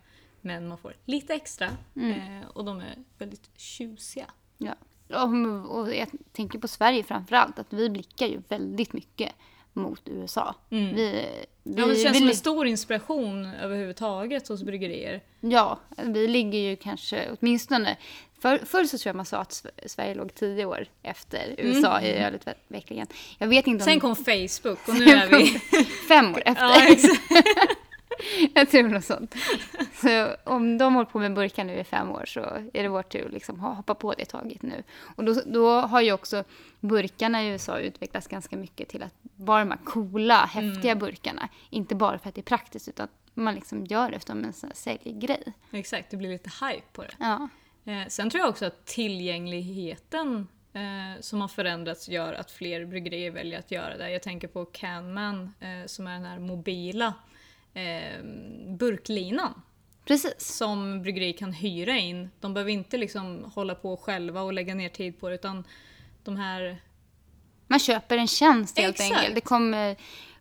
Men 0.45 0.67
man 0.67 0.77
får 0.77 0.93
lite 1.05 1.33
extra. 1.33 1.65
Eh, 1.95 2.47
och 2.53 2.65
de 2.65 2.79
är 2.79 2.95
väldigt 3.17 3.49
tjusiga. 3.57 4.25
ja. 4.57 4.73
Och, 5.09 5.79
och 5.79 5.95
jag 5.95 6.07
tänker 6.31 6.59
på 6.59 6.67
Sverige 6.67 7.03
framför 7.03 7.35
allt, 7.35 7.59
att 7.59 7.73
vi 7.73 7.89
blickar 7.89 8.27
ju 8.27 8.41
väldigt 8.49 8.93
mycket 8.93 9.31
mot 9.73 10.01
USA. 10.05 10.55
Vi, 10.69 10.77
vi, 10.93 11.25
Ja, 11.63 11.85
det 11.85 11.95
känns 11.95 12.15
vi, 12.15 12.19
som 12.19 12.27
en 12.29 12.35
stor 12.35 12.67
inspiration 12.67 13.45
överhuvudtaget 13.45 14.47
hos 14.47 14.63
bryggerier. 14.63 15.21
Ja, 15.39 15.79
vi 15.97 16.27
ligger 16.27 16.59
ju 16.59 16.75
kanske 16.75 17.29
åtminstone... 17.39 17.97
För, 18.39 18.57
förr 18.57 18.83
så 18.83 18.97
tror 18.97 19.09
jag 19.09 19.15
man 19.15 19.25
sa 19.25 19.37
att 19.37 19.49
Sv- 19.51 19.87
Sverige 19.87 20.15
låg 20.15 20.35
tio 20.35 20.65
år 20.65 20.85
efter 21.03 21.55
USA 21.57 22.01
i 22.01 22.11
ölutvecklingen. 22.17 23.07
Jag 23.37 23.47
vet 23.47 23.67
inte 23.67 23.83
om... 23.83 23.85
Sen 23.85 23.99
kom 23.99 24.15
Facebook 24.15 24.87
och 24.87 24.93
nu 24.99 25.05
är 25.05 25.27
vi... 25.29 25.45
Fem 26.07 26.33
år 26.35 26.41
efter. 26.45 26.63
ja. 27.29 27.67
jag 28.53 28.69
tror 28.69 28.83
något 28.83 29.05
sånt. 29.05 29.35
Så 29.93 30.35
om 30.43 30.77
de 30.77 30.95
håller 30.95 31.09
på 31.09 31.19
med 31.19 31.33
burkar 31.33 31.63
nu 31.63 31.73
i 31.79 31.83
fem 31.83 32.11
år 32.11 32.23
så 32.25 32.39
är 32.73 32.83
det 32.83 32.87
vår 32.89 33.03
tur 33.03 33.25
att 33.25 33.33
liksom 33.33 33.59
hoppa 33.59 33.95
på 33.95 34.13
det 34.13 34.25
taget 34.25 34.61
nu. 34.61 34.83
Och 35.15 35.23
då, 35.23 35.41
då 35.45 35.71
har 35.79 36.01
ju 36.01 36.11
också 36.13 36.43
burkarna 36.79 37.43
i 37.43 37.47
USA 37.47 37.79
utvecklats 37.79 38.27
ganska 38.27 38.57
mycket 38.57 38.89
till 38.89 39.03
att 39.03 39.13
vara 39.35 39.59
de 39.59 39.71
här 39.71 39.79
coola, 39.85 40.45
häftiga 40.45 40.91
Mm. 40.91 40.99
burkarna. 40.99 41.49
Inte 41.69 41.95
bara 41.95 42.19
för 42.19 42.29
att 42.29 42.35
det 42.35 42.41
är 42.41 42.43
praktiskt 42.43 42.87
utan 42.87 43.07
man 43.33 43.55
liksom 43.55 43.85
gör 43.85 44.11
det 44.11 44.19
som 44.25 44.43
en 44.43 44.53
sån 44.53 44.69
här 44.69 44.75
säljgrej. 44.75 45.43
exakt, 45.71 46.11
det 46.11 46.17
blir 46.17 46.29
lite 46.29 46.49
hype 46.65 46.85
på 46.93 47.01
det. 47.01 47.13
Ja. 47.19 47.49
Eh, 47.85 48.07
sen 48.07 48.29
tror 48.29 48.39
jag 48.41 48.49
också 48.49 48.65
att 48.65 48.85
tillgängligheten 48.85 50.47
eh, 50.73 51.21
som 51.21 51.41
har 51.41 51.47
förändrats 51.47 52.09
gör 52.09 52.33
att 52.33 52.51
fler 52.51 52.85
bryggerier 52.85 53.31
väljer 53.31 53.59
att 53.59 53.71
göra 53.71 53.97
det. 53.97 54.11
Jag 54.11 54.23
tänker 54.23 54.47
på 54.47 54.65
Canman 54.65 55.53
eh, 55.59 55.85
som 55.85 56.07
är 56.07 56.13
den 56.13 56.25
här 56.25 56.39
mobila 56.39 57.13
eh, 57.75 58.23
burklinan 58.77 59.61
Precis. 60.05 60.33
som 60.57 61.01
bryggeri 61.01 61.33
kan 61.33 61.53
hyra 61.53 61.97
in. 61.97 62.29
De 62.39 62.53
behöver 62.53 62.71
inte 62.71 62.97
liksom 62.97 63.51
hålla 63.55 63.75
på 63.75 63.97
själva 63.97 64.41
och 64.41 64.53
lägga 64.53 64.75
ner 64.75 64.89
tid 64.89 65.19
på 65.19 65.29
det 65.29 65.35
utan 65.35 65.63
de 66.23 66.37
här 66.37 66.77
Man 67.67 67.79
köper 67.79 68.17
en 68.17 68.27
tjänst 68.27 68.77
helt 68.79 68.99
Exakt. 68.99 69.15
enkelt. 69.17 69.35
Det 69.35 69.41
kommer, 69.41 69.95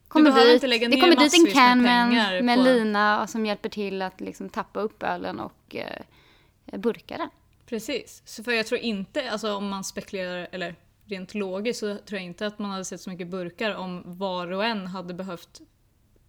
kommer 0.08 0.30
dit, 0.30 0.60
det 0.60 1.00
kommer 1.00 1.16
dit 1.16 1.34
en 1.34 1.42
med 1.42 1.52
canman 1.52 2.10
pengar 2.10 2.42
med 2.42 2.56
på- 2.58 2.64
lina 2.64 3.22
och 3.22 3.30
som 3.30 3.46
hjälper 3.46 3.68
till 3.68 4.02
att 4.02 4.20
liksom 4.20 4.48
tappa 4.48 4.80
upp 4.80 5.02
ölen 5.02 5.40
och 5.40 5.76
eh, 5.76 6.78
burka 6.78 7.16
den. 7.18 7.28
Precis. 7.66 8.22
Så 8.24 8.42
för 8.44 8.52
jag 8.52 8.66
tror 8.66 8.80
inte, 8.80 9.30
alltså 9.30 9.54
om 9.54 9.68
man 9.68 9.84
spekulerar, 9.84 10.48
eller 10.52 10.74
rent 11.06 11.34
logiskt 11.34 11.80
så 11.80 11.96
tror 11.96 12.18
jag 12.20 12.22
inte 12.26 12.46
att 12.46 12.58
man 12.58 12.70
hade 12.70 12.84
sett 12.84 13.00
så 13.00 13.10
mycket 13.10 13.28
burkar 13.28 13.74
om 13.74 14.02
var 14.18 14.52
och 14.52 14.64
en 14.64 14.86
hade 14.86 15.14
behövt 15.14 15.60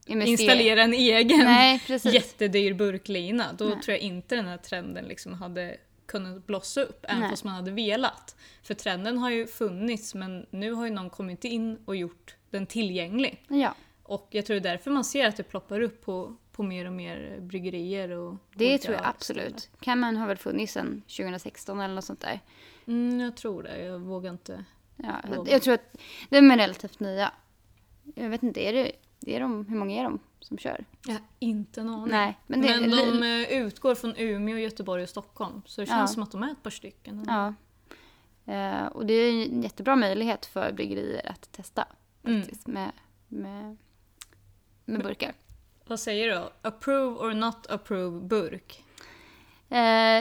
Investera- 0.05 0.31
installera 0.31 0.81
en 0.83 0.93
egen 0.93 1.39
Nej, 1.39 1.79
precis. 1.87 2.13
jättedyr 2.13 2.73
burklina. 2.73 3.53
Då 3.53 3.69
tror 3.69 3.89
jag 3.89 3.99
inte 3.99 4.35
den 4.35 4.45
här 4.47 4.57
trenden 4.57 5.05
liksom 5.05 5.33
hade 5.33 5.77
kunnat 6.05 6.45
blossa 6.47 6.81
upp, 6.81 7.05
även 7.07 7.19
Nej. 7.21 7.29
fast 7.29 7.43
man 7.43 7.53
hade 7.55 7.71
velat. 7.71 8.35
För 8.63 8.73
trenden 8.73 9.17
har 9.17 9.29
ju 9.29 9.47
funnits 9.47 10.15
men 10.15 10.45
nu 10.49 10.71
har 10.71 10.85
ju 10.85 10.91
någon 10.93 11.09
kommit 11.09 11.43
in 11.43 11.77
och 11.85 11.95
gjort 11.95 12.35
den 12.49 12.65
tillgänglig. 12.65 13.43
Ja, 13.47 13.75
Och 14.03 14.27
jag 14.31 14.45
tror 14.45 14.59
det 14.59 14.69
är 14.69 14.71
därför 14.71 14.91
man 14.91 15.03
ser 15.03 15.27
att 15.27 15.37
det 15.37 15.43
ploppar 15.43 15.81
upp 15.81 16.05
på, 16.05 16.35
på 16.51 16.63
mer 16.63 16.85
och 16.85 16.93
mer 16.93 17.37
bryggerier 17.41 18.09
och 18.11 18.35
det 18.53 18.77
tror 18.77 18.95
jag 18.95 19.05
absolut. 19.05 19.69
Canman 19.79 20.17
har 20.17 20.27
väl 20.27 20.37
funnits 20.37 20.73
sedan 20.73 21.01
2016 21.07 21.79
eller 21.79 21.95
något 21.95 22.05
sånt 22.05 22.21
där. 22.21 22.39
Mm, 22.87 23.19
jag 23.19 23.37
tror 23.37 23.63
det, 23.63 23.83
jag 23.85 23.99
vågar 23.99 24.31
inte. 24.31 24.65
Ja, 24.95 25.21
jag 25.47 25.61
tror 25.61 25.73
att 25.73 25.95
de 26.29 26.51
är 26.51 26.57
relativt 26.57 26.99
nya. 26.99 27.31
Jag 28.15 28.29
vet 28.29 28.43
inte, 28.43 28.59
är 28.67 28.73
det, 28.73 28.91
är 29.27 29.39
de, 29.39 29.65
hur 29.65 29.77
många 29.77 29.99
är 29.99 30.03
de 30.03 30.19
som 30.39 30.57
kör? 30.57 30.85
Har 31.07 31.17
inte 31.39 31.81
en 31.81 31.89
aning. 31.89 32.07
Nej, 32.11 32.39
men 32.47 32.59
men 32.61 32.89
det- 32.89 32.95
de 33.21 33.23
eh, 33.23 33.61
utgår 33.61 33.95
från 33.95 34.13
Umeå, 34.17 34.57
Göteborg 34.57 35.03
och 35.03 35.09
Stockholm. 35.09 35.61
Så 35.65 35.81
det 35.81 35.87
känns 35.87 36.11
Ja. 36.11 36.13
som 36.13 36.23
att 36.23 36.31
de 36.31 36.43
är 36.43 36.51
ett 36.51 36.63
par 36.63 36.69
stycken. 36.69 37.25
Ja. 37.27 37.53
Eh, 38.53 38.85
och 38.85 39.05
det 39.05 39.13
är 39.13 39.31
en 39.31 39.61
jättebra 39.63 39.95
möjlighet 39.95 40.45
för 40.45 40.71
bryggerier 40.71 41.29
att 41.31 41.51
testa 41.51 41.85
Mm. 42.25 42.41
faktiskt 42.41 42.67
med, 42.67 42.91
med, 43.27 43.77
med 44.85 45.03
burkar. 45.03 45.33
Vad 45.87 45.99
säger 45.99 46.27
du? 46.27 46.49
Approve 46.67 47.15
or 47.19 47.33
not 47.33 47.67
approve 47.67 48.19
burk? 48.27 48.83
Eh, 49.69 49.77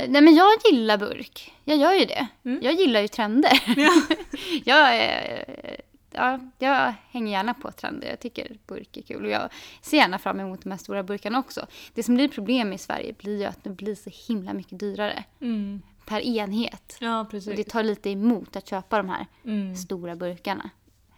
nej 0.09 0.21
men 0.23 0.35
jag 0.35 0.49
gillar 0.73 0.99
burk. 0.99 1.53
Jag 1.65 1.77
gör 1.77 1.93
ju 1.93 2.05
det. 2.05 2.27
Mm. 2.45 2.63
Jag 2.63 2.75
gillar 2.75 3.01
ju 3.01 3.09
trender. 3.09 3.53
jag, 4.65 4.97
eh, 4.97 5.77
ja, 6.15 6.39
jag 6.59 6.95
hänger 7.11 7.33
gärna 7.33 7.55
på 7.55 7.71
trender. 7.71 8.09
Jag 8.09 8.21
tycker 8.21 8.57
burk 8.67 8.97
är 8.97 9.03
kul. 9.03 9.25
Och 9.25 9.31
jag 9.31 9.49
ser 9.83 9.97
gärna 9.97 10.19
fram 10.19 10.41
emot 10.41 10.63
de 10.63 10.71
här 10.71 10.79
stora 10.79 11.03
burkarna 11.03 11.39
också. 11.39 11.67
Det 11.95 12.03
som 12.03 12.15
blir 12.15 12.29
problem 12.29 12.73
i 12.73 12.79
Sverige 12.79 13.13
blir 13.19 13.39
ju 13.39 13.45
att 13.45 13.65
det 13.65 13.71
blir 13.71 13.95
så 13.95 14.11
himla 14.33 14.53
mycket 14.53 14.79
dyrare 14.79 15.25
Mm. 15.41 15.83
per 16.07 16.21
enhet. 16.21 16.97
Ja, 17.01 17.21
Och 17.21 17.31
precis. 17.31 17.57
det 17.57 17.65
tar 17.65 17.83
lite 17.83 18.11
emot 18.11 18.57
att 18.57 18.69
köpa 18.69 18.97
de 18.97 19.09
här 19.09 19.27
Mm. 19.45 19.77
stora 19.77 20.17
burkarna. 20.17 20.71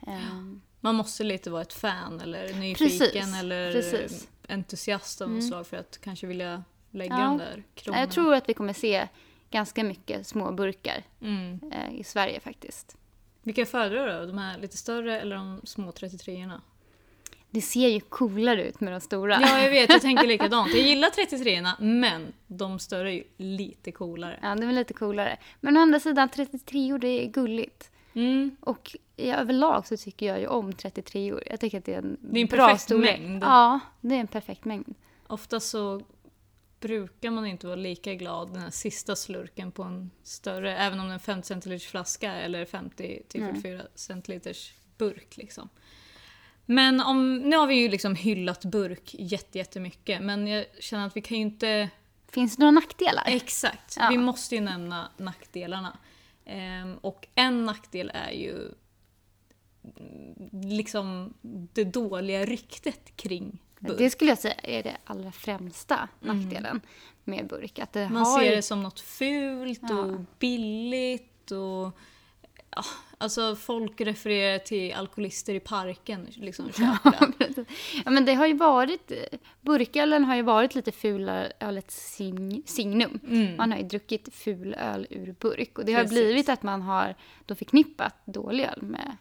Ehm, 0.06 0.60
Man 0.80 0.94
måste 0.94 1.24
lite 1.24 1.50
vara 1.50 1.62
ett 1.62 1.72
fan 1.72 2.20
eller 2.20 2.54
nyfiken 2.54 2.74
Precis, 2.88 3.40
eller 3.40 3.72
precis. 3.72 4.28
entusiast 4.48 5.20
av 5.20 5.30
något 5.30 5.44
slag 5.48 5.66
för 5.66 5.76
att 5.76 5.98
kanske 6.00 6.26
vilja 6.26 6.64
lägga 6.90 7.14
Ja. 7.18 7.24
de 7.24 7.38
där 7.38 7.62
kronorna. 7.74 8.02
jag 8.02 8.10
tror 8.10 8.34
att 8.34 8.48
vi 8.48 8.54
kommer 8.54 8.72
se 8.72 9.08
ganska 9.50 9.84
mycket 9.84 10.26
små 10.26 10.52
burkar 10.52 11.02
Mm. 11.20 11.60
eh, 11.72 11.94
i 12.00 12.04
Sverige 12.04 12.40
faktiskt. 12.40 12.96
Vilka 13.46 13.66
föredrar 13.66 14.20
du? 14.20 14.26
De 14.26 14.38
här 14.38 14.58
lite 14.58 14.76
större 14.76 15.20
eller 15.20 15.36
de 15.36 15.60
små 15.64 15.90
33orna? 15.90 16.60
det 17.50 17.60
ser 17.60 17.88
ju 17.88 18.00
coolare 18.00 18.68
ut 18.68 18.80
med 18.80 18.92
de 18.92 19.00
stora. 19.00 19.38
Ja, 19.40 19.62
jag 19.62 19.70
vet. 19.70 19.90
Jag 19.90 20.00
tänker 20.00 20.26
likadant. 20.26 20.74
Jag 20.74 20.82
gillar 20.82 21.10
33 21.10 21.66
men 21.78 22.32
de 22.46 22.78
större 22.78 23.10
är 23.10 23.14
ju 23.14 23.24
lite 23.36 23.92
coolare. 23.92 24.38
Ja, 24.42 24.54
det 24.54 24.66
är 24.66 24.72
lite 24.72 24.94
coolare. 24.94 25.36
Men 25.60 25.76
å 25.76 25.80
andra 25.80 26.00
sidan, 26.00 26.28
33 26.28 26.98
det 26.98 27.08
är 27.08 27.26
gulligt. 27.26 27.90
Mm. 28.14 28.56
Och 28.60 28.96
i 29.16 29.30
överlag 29.30 29.86
så 29.86 29.96
tycker 29.96 30.26
jag 30.26 30.40
ju 30.40 30.46
om 30.46 30.72
33 30.72 31.32
år. 31.32 31.42
Jag 31.46 31.60
tycker 31.60 31.78
att 31.78 31.84
det 31.84 31.94
är 31.94 31.98
en, 31.98 32.16
Det 32.20 32.38
är 32.38 32.42
en 32.42 32.46
bra 32.48 32.66
perfekt 32.66 32.82
storlek. 32.82 33.20
mängd. 33.20 33.42
Ja, 33.42 33.80
det 34.00 34.14
är 34.14 34.20
en 34.20 34.26
perfekt 34.26 34.64
mängd. 34.64 34.94
Ofta 35.26 35.60
så 35.60 36.02
brukar 36.80 37.30
man 37.30 37.46
inte 37.46 37.66
vara 37.66 37.76
lika 37.76 38.14
glad 38.14 38.52
den 38.52 38.62
här 38.62 38.70
sista 38.70 39.16
slurken 39.16 39.72
på 39.72 39.82
en 39.82 40.10
större, 40.22 40.76
även 40.76 41.00
om 41.00 41.06
det 41.06 41.12
är 41.12 41.14
en 41.14 41.20
50 41.20 41.46
centiliters 41.48 41.88
flaska 41.88 42.32
eller 42.34 42.64
50 42.64 43.22
till 43.28 43.40
44 43.44 43.82
centiliters 43.94 44.72
burk. 44.98 45.36
Liksom. 45.36 45.68
Men 46.66 47.00
om, 47.00 47.36
nu 47.38 47.56
har 47.56 47.66
vi 47.66 47.74
ju 47.74 47.88
liksom 47.88 48.14
hyllat 48.14 48.64
burk 48.64 49.14
jätte- 49.18 49.58
jättemycket, 49.58 50.22
men 50.22 50.46
jag 50.46 50.66
känner 50.80 51.06
att 51.06 51.16
vi 51.16 51.20
kan 51.22 51.36
ju 51.36 51.42
inte... 51.42 51.88
Finns 52.28 52.56
det 52.56 52.60
några 52.60 52.70
nackdelar? 52.70 53.22
Exakt, 53.26 53.96
Ja. 53.98 54.08
vi 54.10 54.18
måste 54.18 54.54
ju 54.54 54.60
nämna 54.60 55.10
nackdelarna. 55.16 55.98
Ehm, 56.44 56.96
och 56.98 57.26
en 57.34 57.64
nackdel 57.66 58.10
är 58.14 58.30
ju 58.30 58.54
mm, 59.98 60.50
liksom 60.70 61.34
det 61.72 61.84
dåliga 61.84 62.44
ryktet 62.44 63.16
kring 63.16 63.62
burk. 63.86 63.98
Det 63.98 64.10
skulle 64.10 64.30
jag 64.30 64.38
säga 64.38 64.54
är 64.62 64.82
det 64.82 64.96
allra 65.04 65.32
främsta 65.32 66.08
nackdelen 66.20 66.80
med 67.24 67.46
burk. 67.46 67.78
Att 67.78 67.92
det 67.92 68.00
Mm. 68.00 68.12
Man 68.14 68.22
har 68.24 68.40
ser 68.40 68.56
det 68.56 68.62
som 68.62 68.82
något 68.82 69.00
fult 69.00 69.82
och 69.82 69.90
Ja. 69.90 70.24
billigt 70.38 71.50
och... 71.50 71.98
Ja, 72.70 72.84
alltså 73.18 73.56
folk 73.56 74.00
refererar 74.00 74.58
till 74.58 74.94
alkoholister 74.94 75.54
i 75.54 75.60
parken, 75.60 76.26
liksom 76.30 76.66
det. 76.76 77.64
Ja, 78.04 78.10
men 78.10 78.24
det 78.24 78.34
har 78.34 78.46
ju 78.46 78.54
varit, 78.54 79.12
burkölen 79.60 80.24
har 80.24 80.36
ju 80.36 80.42
varit 80.42 80.74
lite 80.74 80.92
fulölets 80.92 82.14
sign, 82.14 82.62
signum. 82.66 83.20
Mm. 83.28 83.56
Man 83.56 83.70
har 83.72 83.78
ju 83.78 83.84
druckit 83.84 84.34
fulöl 84.34 85.06
ur 85.10 85.34
burk 85.40 85.78
och 85.78 85.84
det 85.84 85.92
har 85.92 86.00
Precis. 86.02 86.18
blivit 86.18 86.48
att 86.48 86.62
man 86.62 86.82
har 86.82 87.14
då 87.46 87.54
förknippat 87.54 88.14
dålig 88.24 88.64
öl 88.64 88.82
med, 88.82 89.16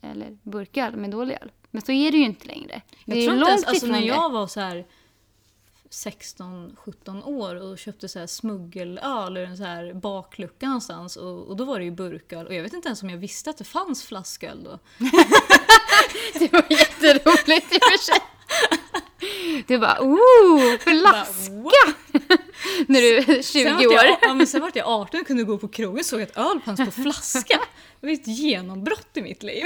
eller 0.00 0.38
burköl 0.42 0.96
med 0.96 1.10
dålig 1.10 1.38
öl. 1.42 1.50
Men 1.70 1.82
så 1.82 1.92
är 1.92 2.12
det 2.12 2.18
ju 2.18 2.24
inte 2.24 2.46
längre. 2.46 2.82
Jag 3.04 3.16
det 3.16 3.22
är 3.22 3.26
tror 3.26 3.38
inte 3.38 3.50
ens, 3.50 3.64
alltså 3.64 3.86
när 3.86 4.00
jag 4.00 4.30
var 4.30 4.46
så 4.46 4.60
här 4.60 4.86
16-17 5.90 7.24
år 7.24 7.54
och 7.54 7.78
köpte 7.78 8.08
så 8.08 8.18
här 8.18 8.26
smuggelöl 8.26 9.36
ur 9.36 9.44
en 9.44 9.56
så 9.56 9.64
här 9.64 9.94
baklucka 9.94 10.66
någonstans 10.66 11.16
och, 11.16 11.48
och 11.48 11.56
då 11.56 11.64
var 11.64 11.78
det 11.78 11.84
ju 11.84 11.90
burköl 11.90 12.46
och 12.46 12.54
jag 12.54 12.62
vet 12.62 12.72
inte 12.72 12.88
ens 12.88 13.02
om 13.02 13.10
jag 13.10 13.18
visste 13.18 13.50
att 13.50 13.58
det 13.58 13.64
fanns 13.64 14.04
flasköl 14.04 14.64
då. 14.64 14.78
Det 16.38 16.52
var 16.52 16.64
jätteroligt 16.70 17.72
i 17.72 17.76
och 17.76 17.82
för 17.82 17.98
sig. 18.04 18.20
Du 19.66 19.78
bara 19.78 19.98
oh, 20.00 20.78
flaska! 20.78 21.94
När 22.86 23.00
du 23.00 23.16
är 23.16 23.24
20 23.24 23.42
Sen 23.42 23.76
år. 23.76 23.82
jag, 23.82 24.18
ja, 24.22 24.34
men 24.34 24.46
sen 24.46 24.60
vart 24.60 24.76
jag 24.76 24.86
18 24.86 25.20
och 25.20 25.26
kunde 25.26 25.44
gå 25.44 25.58
på 25.58 25.68
krogen 25.68 25.98
och 25.98 26.06
såg 26.06 26.22
att 26.22 26.36
öl 26.36 26.60
fanns 26.64 26.80
på 26.84 26.90
flaska. 26.90 27.60
Det 28.00 28.06
var 28.06 28.14
ett 28.14 28.26
genombrott 28.26 29.16
i 29.16 29.22
mitt 29.22 29.42
liv. 29.42 29.64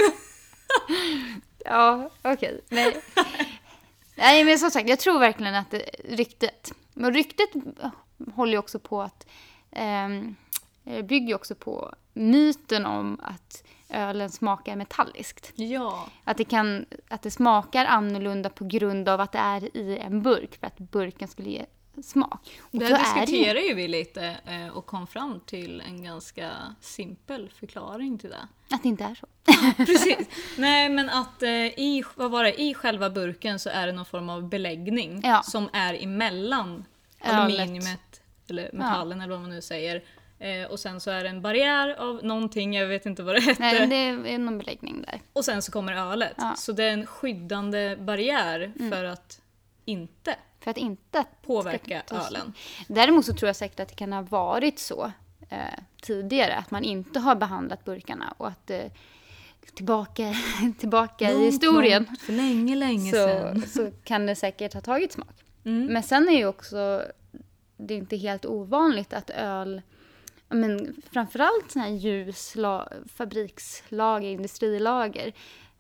Ja, 1.64 2.10
okej. 2.22 2.60
Nej. 2.68 2.96
Nej, 4.16 4.44
men 4.44 4.58
som 4.58 4.70
sagt, 4.70 4.88
jag 4.88 4.98
tror 4.98 5.18
verkligen 5.18 5.54
att 5.54 5.70
det, 5.70 5.90
ryktet... 6.04 6.72
Men 6.94 7.14
ryktet 7.14 7.50
håller 8.34 8.52
ju 8.52 8.58
också 8.58 8.78
på 8.78 9.02
att... 9.02 9.26
eh, 9.70 10.08
bygger 10.84 11.28
ju 11.28 11.34
också 11.34 11.54
på 11.54 11.94
myten 12.12 12.86
om 12.86 13.20
att 13.22 13.64
ölen 13.88 14.30
smakar 14.30 14.76
metalliskt. 14.76 15.52
Ja. 15.54 16.08
Att 16.24 16.36
det, 16.36 16.44
kan, 16.44 16.86
att 17.08 17.22
det 17.22 17.30
smakar 17.30 17.84
annorlunda 17.84 18.50
på 18.50 18.64
grund 18.64 19.08
av 19.08 19.20
att 19.20 19.32
det 19.32 19.38
är 19.38 19.76
i 19.76 19.98
en 19.98 20.22
burk, 20.22 20.60
för 20.60 20.66
att 20.66 20.78
burken 20.78 21.28
skulle 21.28 21.50
ge 21.50 21.66
smak. 22.02 22.60
Och 22.60 22.78
Det 22.78 22.86
så 22.88 22.94
här 22.94 23.22
är 23.22 23.26
det 23.26 23.32
ju. 23.32 23.38
diskuterade 23.38 23.60
ju 23.66 23.74
vi 23.74 23.88
lite 23.88 24.36
eh, 24.46 24.68
och 24.76 24.86
kom 24.86 25.06
fram 25.06 25.40
till 25.40 25.80
en 25.80 26.04
ganska 26.04 26.50
simpel 26.80 27.50
förklaring 27.58 28.18
till 28.18 28.30
det. 28.30 28.48
Att 28.74 28.82
det 28.82 28.88
inte 28.88 29.04
är 29.04 29.14
så. 29.14 29.26
Precis. 29.84 30.28
Nej 30.58 30.88
men 30.88 31.10
att 31.10 31.42
eh, 31.42 31.50
i, 31.66 32.04
vad 32.14 32.30
var 32.30 32.44
det, 32.44 32.60
i 32.62 32.74
själva 32.74 33.10
burken 33.10 33.58
så 33.58 33.70
är 33.70 33.86
det 33.86 33.92
någon 33.92 34.06
form 34.06 34.28
av 34.28 34.48
beläggning 34.48 35.20
Ja. 35.24 35.42
som 35.42 35.68
är 35.72 36.02
emellan 36.02 36.84
Ölet. 37.20 37.34
aluminiumet, 37.40 38.22
eller 38.48 38.70
metallen 38.72 39.20
eller 39.20 39.30
vad 39.32 39.40
man 39.40 39.50
nu 39.50 39.62
säger. 39.62 40.02
Eh, 40.38 40.70
och 40.70 40.80
sen 40.80 41.00
så 41.00 41.10
är 41.10 41.22
det 41.22 41.28
en 41.28 41.42
barriär 41.42 41.88
av 42.00 42.20
någonting, 42.24 42.74
jag 42.74 42.86
vet 42.86 43.06
inte 43.06 43.22
vad 43.22 43.34
det 43.34 43.40
hette. 43.40 43.60
Nej, 43.62 43.86
det 43.86 44.30
är 44.34 44.38
någon 44.38 44.58
beläggning 44.58 45.02
där. 45.02 45.20
Och 45.32 45.44
sen 45.44 45.62
så 45.62 45.72
kommer 45.72 45.92
ölet. 45.92 46.32
Ja. 46.36 46.44
Mm. 46.44 46.56
Så 46.56 46.72
det 46.72 46.84
är 46.84 46.92
en 46.92 47.06
skyddande 47.06 47.96
barriär 47.96 48.72
för 48.90 49.04
att 49.04 49.40
inte 49.84 50.36
För 50.64 50.70
att 50.70 50.76
inte 50.76 51.24
påverka 51.42 52.02
ska 52.06 52.16
ölen. 52.16 52.52
Däremot 52.88 53.26
så 53.26 53.32
tror 53.32 53.48
jag 53.48 53.56
säkert 53.56 53.80
att 53.80 53.88
det 53.88 53.94
kan 53.94 54.12
ha 54.12 54.22
varit 54.22 54.78
så 54.78 55.12
eh, 55.48 55.58
tidigare, 56.02 56.56
att 56.56 56.70
man 56.70 56.84
inte 56.84 57.18
har 57.18 57.34
behandlat 57.34 57.84
burkarna 57.84 58.34
och 58.36 58.48
att 58.48 58.70
eh, 58.70 58.86
tillbaka, 59.74 60.34
tillbaka 60.78 61.30
i 61.30 61.32
Långt, 61.32 61.46
historien 61.46 62.04
långt, 62.04 62.20
för 62.20 62.32
länge, 62.32 62.76
länge 62.76 63.10
så, 63.10 63.16
sedan. 63.16 63.62
så 63.66 63.90
kan 64.04 64.26
det 64.26 64.36
säkert 64.36 64.74
ha 64.74 64.80
tagit 64.80 65.12
smak. 65.12 65.44
Mm. 65.64 65.86
Men 65.86 66.02
sen 66.02 66.28
är 66.28 66.36
ju 66.36 66.46
också, 66.46 67.02
det 67.76 67.94
är 67.94 67.98
inte 67.98 68.16
helt 68.16 68.46
ovanligt 68.46 69.12
att 69.12 69.30
öl, 69.30 69.82
men 70.48 70.96
framförallt 71.12 71.70
sådana 71.70 71.88
här 71.88 71.96
ljus, 71.96 72.56
la, 72.56 72.88
fabrikslager, 73.14 74.28
industrilager, 74.28 75.32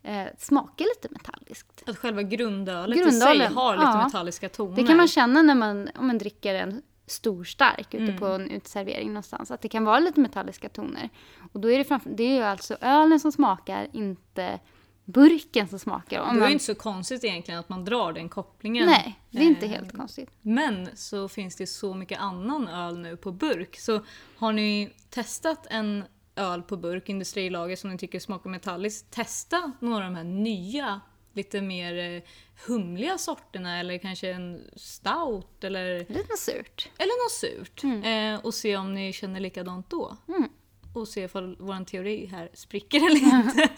eh, 0.04 0.26
smakar 0.38 0.84
lite 0.84 1.08
metalliskt. 1.10 1.82
Att 1.86 1.98
själva 1.98 2.22
grundölet 2.22 2.98
i 3.06 3.10
sig 3.12 3.46
har 3.46 3.76
lite 3.76 3.86
ja. 3.88 4.04
metalliska 4.04 4.48
toner. 4.48 4.76
Det 4.76 4.86
kan 4.86 4.96
man 4.96 5.08
känna 5.08 5.42
när 5.42 5.54
man, 5.54 5.88
om 5.94 6.06
man 6.06 6.18
dricker 6.18 6.54
en 6.54 6.82
stor 7.06 7.44
stark 7.44 7.94
ute 7.94 8.04
Mm. 8.04 8.18
på 8.18 8.26
en 8.26 8.50
uteservering 8.50 9.08
någonstans. 9.08 9.50
Att 9.50 9.60
det 9.60 9.68
kan 9.68 9.84
vara 9.84 9.98
lite 9.98 10.20
metalliska 10.20 10.68
toner. 10.68 11.08
Och 11.52 11.60
då 11.60 11.70
är 11.70 11.78
det, 11.78 11.84
framför, 11.84 12.10
det 12.10 12.22
är 12.22 12.34
ju 12.36 12.42
alltså 12.42 12.76
ölen 12.80 13.20
som 13.20 13.32
smakar, 13.32 13.88
inte 13.92 14.58
burken 15.04 15.68
som 15.68 15.78
smakar. 15.78 16.20
Om 16.20 16.28
Det 16.28 16.38
är 16.38 16.40
man, 16.40 16.50
inte 16.52 16.64
så 16.64 16.74
konstigt 16.74 17.24
egentligen 17.24 17.60
att 17.60 17.68
man 17.68 17.84
drar 17.84 18.12
den 18.12 18.28
kopplingen. 18.28 18.86
nej, 18.86 19.20
det 19.30 19.38
är 19.38 19.42
inte 19.42 19.66
Eh, 19.66 19.72
helt 19.72 19.96
konstigt. 19.96 20.30
Men 20.42 20.88
så 20.94 21.28
finns 21.28 21.56
det 21.56 21.66
så 21.66 21.94
mycket 21.94 22.20
annan 22.20 22.68
öl 22.68 22.98
nu 22.98 23.16
på 23.16 23.32
burk. 23.32 23.76
Så 23.80 24.00
har 24.36 24.52
ni 24.52 24.90
testat 25.10 25.66
en 25.70 26.04
öl 26.36 26.62
på 26.62 26.76
burk, 26.76 27.08
industrilager, 27.08 27.76
som 27.76 27.90
ni 27.90 27.98
tycker 27.98 28.20
smakar 28.20 28.50
metalliskt, 28.50 29.10
testa 29.10 29.72
några 29.80 29.96
av 30.06 30.12
de 30.12 30.16
här 30.16 30.24
nya, 30.24 31.00
lite 31.32 31.60
mer 31.60 32.14
eh, 32.16 32.22
humliga 32.66 33.18
sorterna 33.18 33.78
eller 33.80 33.98
kanske 33.98 34.30
en 34.32 34.70
stout 34.76 35.64
eller, 35.64 35.98
Lite 35.98 36.36
surt. 36.38 36.88
eller 36.98 37.24
något 37.24 37.32
surt. 37.32 37.84
Eh, 38.04 38.46
och 38.46 38.54
se 38.54 38.76
om 38.76 38.94
ni 38.94 39.12
känner 39.12 39.40
likadant 39.40 39.90
då. 39.90 40.16
Mm. 40.28 40.48
Och 40.94 41.08
se 41.08 41.22
ifall 41.22 41.56
vår 41.60 41.84
teori 41.84 42.26
här 42.26 42.50
spricker 42.54 42.98
eller 43.06 43.36
inte. 43.36 43.68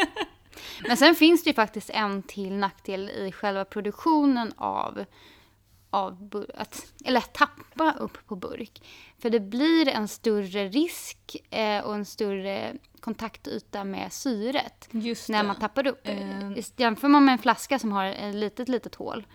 Men 0.88 0.96
sen 0.96 1.14
finns 1.14 1.44
det 1.44 1.50
ju 1.50 1.54
faktiskt 1.54 1.90
en 1.90 2.22
till 2.22 2.52
nackdel 2.52 3.10
i 3.10 3.32
själva 3.32 3.64
produktionen 3.64 4.52
av, 4.56 5.04
av 5.96 6.46
att, 6.54 6.92
eller 7.04 7.18
att 7.18 7.34
tappa 7.34 7.94
upp 7.98 8.26
på 8.26 8.36
burk. 8.36 8.82
För 9.18 9.30
det 9.30 9.40
blir 9.40 9.88
en 9.88 10.08
större 10.08 10.68
risk 10.68 11.36
eh, 11.50 11.84
och 11.84 11.94
en 11.94 12.04
större 12.04 12.74
kontaktyta 13.00 13.84
med 13.84 14.12
syret 14.12 14.88
Just 14.90 15.28
när 15.28 15.44
man 15.44 15.56
tappar 15.56 15.86
upp. 15.86 16.08
Eh, 16.08 16.58
Jämför 16.76 17.08
man 17.08 17.24
med 17.24 17.32
en 17.32 17.38
flaska 17.38 17.78
som 17.78 17.92
har 17.92 18.04
ett 18.04 18.34
litet, 18.34 18.68
litet 18.68 18.94
hål 18.94 19.26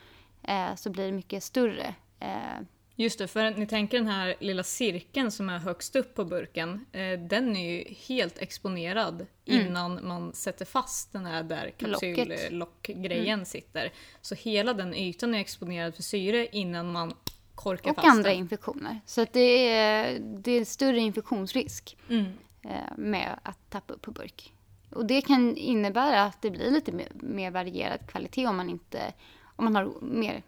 eh, 0.43 0.76
så 0.76 0.89
blir 0.89 1.06
det 1.06 1.12
mycket 1.12 1.43
större. 1.43 1.95
Eh, 2.19 2.60
Just 3.02 3.20
det, 3.20 3.28
för 3.28 3.52
ni 3.52 3.68
tänker 3.68 3.98
den 3.98 4.08
här 4.08 4.36
lilla 4.40 4.64
cirkeln 4.64 5.32
som 5.32 5.50
är 5.50 5.60
högst 5.60 5.96
upp 5.96 6.16
på 6.16 6.26
burken. 6.26 6.86
Eh, 6.92 7.20
den 7.20 7.56
är 7.56 7.72
ju 7.72 7.94
helt 8.08 8.38
exponerad 8.38 9.26
innan 9.46 10.08
man 10.08 10.34
sätter 10.34 10.66
fast 10.66 11.14
den 11.14 11.26
här 11.26 11.44
där 11.44 11.74
kapsyllockgrejen 11.78 13.46
sitter. 13.46 13.94
Så 14.22 14.36
hela 14.36 14.74
den 14.74 14.94
ytan 14.96 15.36
är 15.36 15.40
exponerad 15.40 15.96
för 15.96 16.04
syre 16.04 16.48
innan 16.52 16.92
man 16.92 17.14
korkar 17.56 17.90
och 17.90 17.96
fast 17.96 18.08
andra 18.08 18.30
den. 18.30 18.40
infektioner. 18.40 19.00
Så 19.06 19.26
det, 19.32 19.70
är, 19.70 20.20
det 20.20 20.52
är 20.52 20.66
större 20.66 21.00
infektionsrisk. 21.00 21.98
Mm. 22.10 22.26
eh, 22.64 22.98
med 22.98 23.40
att 23.44 23.70
tappa 23.70 23.94
upp 23.94 24.02
på 24.02 24.12
burk. 24.12 24.54
Och 24.90 25.06
det 25.06 25.22
kan 25.22 25.58
innebära 25.58 26.24
att 26.24 26.42
det 26.42 26.52
blir 26.52 26.72
lite 26.72 26.92
mer, 26.92 27.08
mer 27.14 27.52
varierad 27.52 28.08
kvalitet 28.08 28.48
om 28.48 28.58
man 28.58 28.70
inte, 28.70 29.14
om 29.56 29.66
man 29.66 29.76
har 29.76 29.94
mer, 30.02 30.44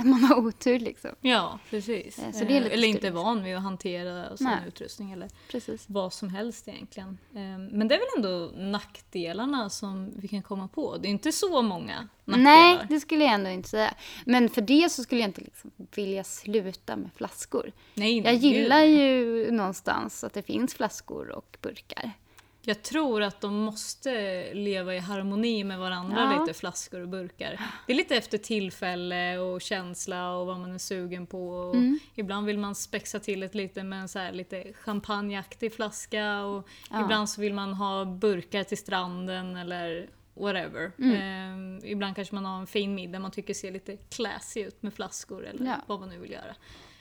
att 0.00 0.06
man 0.06 0.24
har 0.24 0.36
otur 0.46 0.78
liksom. 0.78 1.10
Ja, 1.20 1.58
precis. 1.70 2.18
Eh, 2.18 2.32
så 2.32 2.44
det 2.44 2.56
är 2.56 2.60
lite 2.60 2.66
Eh, 2.68 2.72
eller 2.74 2.88
inte 2.88 2.98
styrigt. 3.00 3.14
van 3.16 3.42
vid 3.44 3.56
att 3.56 3.62
hantera 3.62 4.36
sån 4.36 4.46
Nej. 4.46 4.58
utrustning 4.68 5.12
eller 5.12 5.28
Precis. 5.50 5.84
vad 5.88 6.12
som 6.12 6.28
helst 6.28 6.68
egentligen. 6.68 7.18
Eh, 7.34 7.40
Men 7.72 7.88
det 7.88 7.94
är 7.94 7.98
väl 7.98 8.08
ändå 8.16 8.52
nackdelarna 8.70 9.70
som 9.70 10.12
vi 10.16 10.28
kan 10.28 10.42
komma 10.42 10.68
på. 10.68 10.96
Det 10.96 11.08
är 11.08 11.10
inte 11.10 11.32
så 11.32 11.62
många 11.62 12.08
nackdelar. 12.24 12.44
Nej, 12.44 12.78
det 12.88 13.00
skulle 13.00 13.24
jag 13.24 13.32
ändå 13.34 13.50
inte 13.50 13.68
säga. 13.68 13.94
Men 14.26 14.48
för 14.48 14.60
det 14.60 14.92
så 14.92 15.02
skulle 15.02 15.20
jag 15.20 15.28
inte 15.28 15.40
liksom 15.40 15.70
vilja 15.96 16.24
sluta 16.24 16.96
med 16.96 17.10
flaskor. 17.16 17.72
Nej, 17.94 18.18
Jag 18.20 18.34
gillar 18.34 18.82
ju 18.84 19.50
någonstans 19.50 20.24
att 20.24 20.32
det 20.32 20.42
finns 20.42 20.74
flaskor 20.74 21.28
och 21.30 21.56
burkar. 21.62 22.12
Jag 22.62 22.82
tror 22.82 23.22
att 23.22 23.40
de 23.40 23.54
måste 23.54 24.10
leva 24.54 24.94
i 24.94 24.98
harmoni 24.98 25.64
med 25.64 25.78
varandra 25.78 26.32
Ja. 26.36 26.40
lite, 26.40 26.58
flaskor 26.58 27.00
och 27.00 27.08
burkar. 27.08 27.60
Det 27.86 27.92
är 27.92 27.96
lite 27.96 28.16
efter 28.16 28.38
tillfälle 28.38 29.38
och 29.38 29.60
känsla 29.60 30.30
och 30.36 30.46
vad 30.46 30.58
man 30.58 30.72
är 30.74 30.78
sugen 30.78 31.26
på. 31.26 31.72
Mm. 31.74 31.98
Ibland 32.14 32.46
vill 32.46 32.58
man 32.58 32.74
spexa 32.74 33.20
till 33.20 33.42
ett 33.42 33.54
lite 33.54 33.82
med 33.82 34.00
en 34.00 34.08
så 34.08 34.18
här 34.18 34.32
lite 34.32 34.72
champagneaktig 34.72 35.72
flaska 35.74 36.40
och 36.42 36.68
Ja. 36.90 37.04
ibland 37.04 37.30
så 37.30 37.40
vill 37.40 37.54
man 37.54 37.74
ha 37.74 38.04
burkar 38.04 38.64
till 38.64 38.78
stranden 38.78 39.56
eller 39.56 40.08
whatever. 40.34 40.92
Mm. 40.98 41.14
Ehm, 41.20 41.80
ibland 41.84 42.16
kanske 42.16 42.34
man 42.34 42.44
har 42.44 42.60
en 42.60 42.66
fin 42.66 42.94
middag 42.94 43.18
man 43.18 43.30
tycker 43.30 43.54
ser 43.54 43.70
lite 43.72 43.96
classy 43.96 44.60
ut 44.60 44.82
med 44.82 44.94
flaskor 44.94 45.46
eller 45.46 45.66
Ja. 45.66 45.76
vad 45.86 46.00
man 46.00 46.08
nu 46.08 46.18
vill 46.18 46.30
göra. 46.30 46.54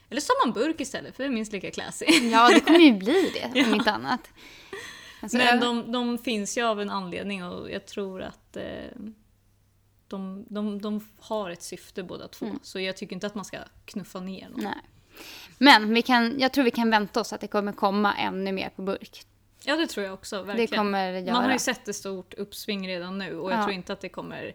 Eller 0.09 0.21
så 0.21 0.33
har 0.33 0.47
man 0.47 0.53
burk 0.53 0.81
istället 0.81 1.15
för 1.15 1.23
det 1.23 1.29
är 1.29 1.33
minst 1.33 1.51
lika 1.53 1.71
classy. 1.71 2.05
Ja, 2.31 2.49
det 2.53 2.59
kommer 2.59 2.79
ju 2.79 2.93
bli 2.93 3.31
det, 3.53 3.63
om 3.65 3.73
inte 3.73 3.91
annat. 3.91 4.29
Alltså, 5.21 5.38
Men 5.38 5.60
de, 5.60 5.91
de 5.91 6.17
finns 6.17 6.58
ju 6.58 6.63
av 6.63 6.82
en 6.82 6.89
anledning 6.89 7.43
och 7.43 7.71
jag 7.71 7.86
tror 7.86 8.21
att 8.21 8.58
eh, 8.58 8.63
de, 10.08 10.45
de, 10.49 10.82
de 10.82 11.08
har 11.19 11.49
ett 11.49 11.63
syfte 11.63 12.03
båda 12.03 12.27
två. 12.27 12.45
Mm. 12.45 12.60
Så 12.63 12.79
jag 12.79 12.97
tycker 12.97 13.13
inte 13.13 13.27
att 13.27 13.36
man 13.36 13.45
ska 13.45 13.58
knuffa 13.86 14.19
ner 14.19 14.49
någon. 14.49 14.63
Nej. 14.63 14.73
Men 15.58 15.93
vi 15.93 16.01
kan, 16.01 16.39
jag 16.39 16.53
tror 16.53 16.63
vi 16.63 16.71
kan 16.71 16.89
vänta 16.89 17.19
oss 17.19 17.34
att 17.34 17.41
det 17.41 17.47
kommer 17.47 17.73
komma 17.73 18.13
ännu 18.13 18.51
mer 18.51 18.69
på 18.75 18.82
burk. 18.82 19.25
Ja 19.63 19.75
det 19.75 19.88
tror 19.88 20.05
jag 20.05 20.13
också, 20.13 20.43
verkligen. 20.43 20.69
Det 20.71 20.77
kommer 20.77 21.12
det 21.12 21.19
göra. 21.19 21.34
Man 21.34 21.43
har 21.43 21.51
ju 21.53 21.60
sett 21.60 21.88
ett 21.88 21.95
stort 21.95 22.34
uppsving 22.34 22.88
redan 22.88 23.17
nu 23.17 23.39
och 23.39 23.51
jag 23.51 23.60
Ja. 23.60 23.63
tror 23.63 23.73
inte 23.73 23.93
att 23.93 24.01
det 24.01 24.10
kommer 24.10 24.53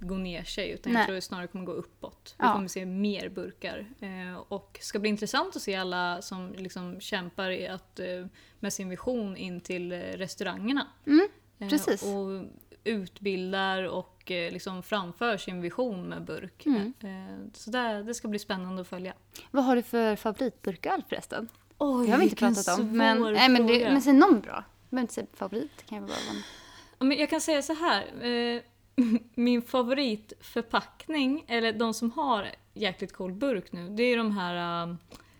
gå 0.00 0.14
ner 0.14 0.44
sig 0.44 0.70
utan 0.70 0.92
Nej. 0.92 1.00
jag 1.00 1.06
tror 1.06 1.14
det 1.14 1.20
snarare 1.20 1.46
kommer 1.46 1.64
gå 1.64 1.72
uppåt. 1.72 2.34
Vi 2.38 2.44
Ja. 2.46 2.52
kommer 2.52 2.68
se 2.68 2.86
mer 2.86 3.28
burkar. 3.28 3.86
Eh, 4.00 4.36
och 4.48 4.78
ska 4.82 4.98
bli 4.98 5.08
intressant 5.10 5.56
att 5.56 5.62
se 5.62 5.74
alla 5.74 6.22
som 6.22 6.52
liksom 6.58 7.00
kämpar 7.00 7.50
i 7.50 7.68
att, 7.68 8.00
eh, 8.00 8.26
med 8.60 8.72
sin 8.72 8.88
vision 8.88 9.36
in 9.36 9.60
till 9.60 9.92
eh, 9.92 9.98
restaurangerna. 9.98 10.86
Mm, 11.06 11.28
Eh, 11.58 11.68
precis. 11.68 12.02
Och 12.02 12.44
utbildar 12.84 13.82
och 13.82 14.30
eh, 14.30 14.52
liksom 14.52 14.82
framför 14.82 15.36
sin 15.36 15.60
vision 15.60 16.02
med 16.08 16.24
burk. 16.24 16.66
Mm. 16.66 16.92
Eh, 17.00 17.50
Så 17.54 17.70
det, 17.70 18.02
det 18.02 18.14
ska 18.14 18.28
bli 18.28 18.38
spännande 18.38 18.82
att 18.82 18.88
följa. 18.88 19.14
Vad 19.50 19.64
har 19.64 19.76
du 19.76 19.82
för 19.82 20.16
favoritburköl 20.16 21.02
förresten? 21.08 21.48
Oj, 21.78 22.06
Det 22.06 22.12
har 22.12 22.18
vi 22.18 22.24
inte 22.24 22.36
pratat 22.36 22.78
om. 22.78 22.96
Men, 22.96 23.16
svår 23.18 23.30
nej, 23.32 23.48
men, 23.48 23.66
det, 23.66 23.74
fråga. 23.78 23.92
men 23.92 24.02
säg 24.02 24.12
någon 24.12 24.40
bra. 24.40 24.64
Du 24.90 24.96
behöver 24.96 25.02
inte 25.02 25.14
säga 25.14 25.26
favorit. 25.34 25.70
Det 25.76 25.84
kan 25.84 25.98
ju 25.98 26.02
bara 26.02 26.08
vara. 26.08 26.42
Ja, 26.98 27.04
men 27.04 27.18
jag 27.18 27.30
kan 27.30 27.40
säga 27.40 27.62
så 27.62 27.74
här. 27.74 28.04
Min 29.34 29.62
favoritförpackning, 29.62 31.44
eller 31.48 31.72
de 31.72 31.94
som 31.94 32.10
har 32.10 32.46
jäkligt 32.74 33.12
cool 33.12 33.32
burk 33.32 33.72
nu, 33.72 33.88
det 33.88 34.02
är 34.02 34.16
de 34.16 34.36
här 34.36 34.86
eh, 34.88 34.94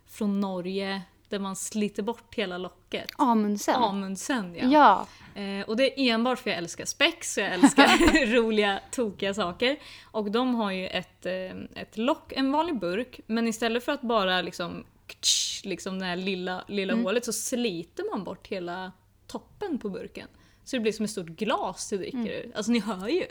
från 0.07 0.41
Norge 0.41 1.03
där 1.29 1.39
man 1.39 1.57
sliter 1.57 2.03
bort 2.03 2.35
hela 2.35 2.59
locket. 2.59 3.11
Amundsen. 3.19 3.75
Amundsen 3.75 4.55
ja. 4.55 4.69
Ja. 4.71 5.07
Eh, 5.43 5.69
och 5.69 5.77
det 5.77 6.01
är 6.01 6.15
enbart 6.15 6.39
för 6.39 6.51
jag 6.51 6.59
älskar 6.59 6.85
spex, 6.85 7.39
jag 7.39 7.53
älskar 7.53 8.27
roliga, 8.37 8.81
tokiga 8.91 9.35
saker. 9.35 9.77
Och 10.11 10.31
de 10.31 10.55
har 10.55 10.71
ju 10.71 10.87
ett, 10.87 11.27
eh, 11.27 11.83
ett 11.83 11.97
lock, 11.97 12.33
en 12.33 12.53
vanlig 12.53 12.79
burk, 12.79 13.21
men 13.27 13.49
istället 13.49 13.85
för 13.85 13.93
att 13.93 14.03
bara 14.03 14.43
liksom, 14.43 14.85
ktsch, 15.07 15.65
liksom 15.65 15.99
det 15.99 16.05
här 16.05 16.17
lilla, 16.17 16.65
lilla 16.69 16.93
Mm. 16.93 17.05
hålet 17.05 17.25
så 17.25 17.33
sliter 17.33 18.11
man 18.11 18.25
bort 18.25 18.47
hela 18.47 18.93
toppen 19.27 19.79
på 19.79 19.89
burken. 19.89 20.29
Så 20.65 20.77
det 20.77 20.81
blir 20.81 20.93
som 20.93 21.05
ett 21.05 21.11
stort 21.11 21.27
glas 21.27 21.89
du 21.91 21.97
dricker 21.99 22.19
Mm. 22.19 22.31
ur. 22.33 22.53
Alltså 22.55 22.73
ni 22.73 22.79
hör 22.81 23.09
ju. 23.09 23.23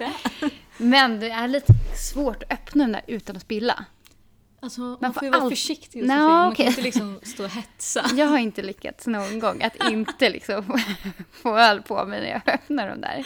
Är. 0.00 0.50
Men 0.82 1.20
det 1.20 1.30
är 1.30 1.48
lite 1.48 1.72
svårt 2.12 2.42
att 2.42 2.52
öppna 2.52 2.84
den 2.84 2.92
där 2.92 3.02
utan 3.06 3.36
att 3.36 3.42
spilla. 3.42 3.84
Alltså, 4.60 4.80
man, 4.80 4.98
Man 5.00 5.12
får 5.14 5.20
får 5.20 5.26
ju 5.26 5.30
vara 5.30 5.42
allt- 5.42 5.52
försiktig 5.52 5.98
Josefin, 6.00 6.06
man 6.18 6.52
okej. 6.52 6.56
kan 6.64 6.70
inte 6.72 6.82
liksom 6.82 7.20
stå 7.22 7.44
och 7.44 7.50
hetsa. 7.50 8.06
Jag 8.14 8.26
har 8.26 8.38
inte 8.38 8.62
lyckats 8.62 9.06
någon 9.06 9.38
gång 9.38 9.62
att 9.62 9.90
inte 9.90 10.30
liksom 10.30 10.78
få- 11.30 11.58
öl 11.58 11.82
på 11.82 12.04
mig 12.04 12.20
när 12.20 12.28
jag 12.30 12.54
öppnar 12.54 12.88
de 12.88 13.00
där. 13.00 13.24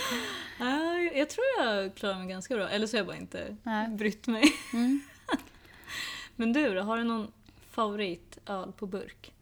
Jag 1.19 1.31
tror 1.31 1.45
jag 1.59 1.95
klarar 1.95 2.19
mig 2.19 2.29
ganska 2.29 2.55
bra, 2.57 2.69
eller 2.69 2.87
så 2.87 2.97
har 2.97 2.99
jag 2.99 3.07
bara 3.07 3.17
inte 3.17 3.57
Nej. 3.63 3.89
brytt 3.89 4.27
mig. 4.27 4.45
Mm. 4.73 5.01
Men 6.37 6.53
du 6.53 6.75
då, 6.75 6.83
har 6.83 6.97
du 6.97 7.05
någon 7.05 7.33
favoritöl 7.71 8.73
på 8.73 8.87
burk? 8.87 9.33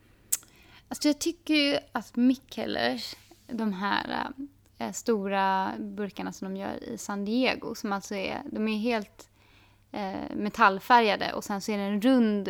Alltså 0.88 1.09
jag 1.09 1.18
tycker 1.18 1.54
ju 1.54 1.78
att 1.92 2.16
Mikkellers, 2.16 3.14
de 3.46 3.72
här 3.72 4.32
äh, 4.78 4.92
stora 4.92 5.72
burkarna 5.78 6.32
som 6.32 6.54
de 6.54 6.61
gör 6.61 6.85
i 6.85 6.98
San 6.98 7.24
Diego, 7.24 7.74
som 7.74 7.92
alltså 7.92 8.14
är, 8.14 8.42
de 8.52 8.68
är 8.68 8.78
helt 8.78 9.28
äh, 9.92 10.35
metallfärgade 10.35 11.32
och 11.32 11.44
sen 11.44 11.61
så 11.61 11.72
är 11.72 11.78
det 11.78 11.82
en 11.85 12.02
rund 12.02 12.48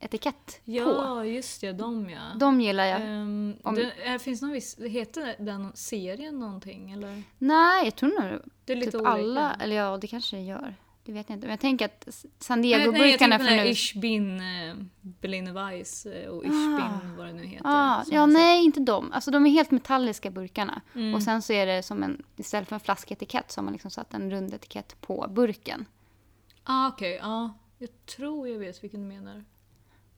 etikett 0.00 0.46
på. 0.64 0.70
Ja, 0.70 1.24
just 1.24 1.60
det, 1.60 1.72
de 1.72 2.10
ja. 2.10 2.20
De 2.36 2.60
gillar 2.60 2.84
jag. 2.84 3.00
Ehm, 3.00 3.56
Om- 3.62 3.74
det, 3.74 3.92
är, 4.04 4.18
finns 4.18 4.42
någon 4.42 4.50
viss, 4.52 4.78
heter 4.78 5.34
den 5.38 5.72
serien 5.74 6.38
någonting 6.38 6.92
eller? 6.92 7.22
Nej, 7.38 7.84
jag 7.84 7.96
tror 7.96 8.30
nog 8.30 8.40
Det 8.64 8.72
är 8.72 8.76
lite 8.76 8.90
typ 8.90 9.00
olika. 9.00 9.10
alla, 9.12 9.54
eller 9.60 9.76
ja, 9.76 9.98
det 10.00 10.06
kanske 10.06 10.36
det 10.36 10.42
gör. 10.42 10.74
Det 11.10 11.14
vet 11.14 11.28
jag 11.28 11.36
inte. 11.36 11.46
Men 11.46 11.50
jag 11.50 11.60
tänker 11.60 11.84
att 11.84 12.08
San 12.38 12.64
jag 12.64 12.80
Diego-burkarna 12.80 13.38
på 13.38 13.44
nu... 13.44 13.66
Ich 13.66 13.96
bin 13.96 14.40
äh, 14.40 14.74
Berliner 15.00 15.52
Weiss 15.52 16.06
eh, 16.06 16.28
och 16.28 16.44
Ich 16.44 16.50
bin 16.50 17.16
vad 17.16 17.26
det 17.26 17.32
nu 17.32 17.46
heter. 17.46 17.66
Ah, 17.66 18.04
ja, 18.06 18.14
jag 18.14 18.32
nej, 18.32 18.64
inte 18.64 18.80
de. 18.80 19.12
Alltså 19.12 19.30
de 19.30 19.46
är 19.46 19.50
helt 19.50 19.70
metalliska 19.70 20.30
burkarna. 20.30 20.80
Mm. 20.94 21.14
Och 21.14 21.22
sen 21.22 21.42
så 21.42 21.52
är 21.52 21.66
det 21.66 21.82
som 21.82 22.02
en, 22.02 22.22
istället 22.36 22.68
för 22.68 22.76
en 22.76 22.80
flasketikett 22.80 23.50
så 23.50 23.60
har 23.60 23.64
man 23.64 23.72
liksom 23.72 23.90
satt 23.90 24.14
en 24.14 24.30
rund 24.30 24.54
etikett 24.54 25.00
på 25.00 25.26
burken. 25.30 25.86
Ah, 26.64 26.88
okej, 26.88 27.18
ja. 27.22 27.54
Jag 27.78 28.06
tror 28.06 28.48
jag 28.48 28.58
vet 28.58 28.84
vilken 28.84 29.00
du 29.00 29.06
menar. 29.06 29.44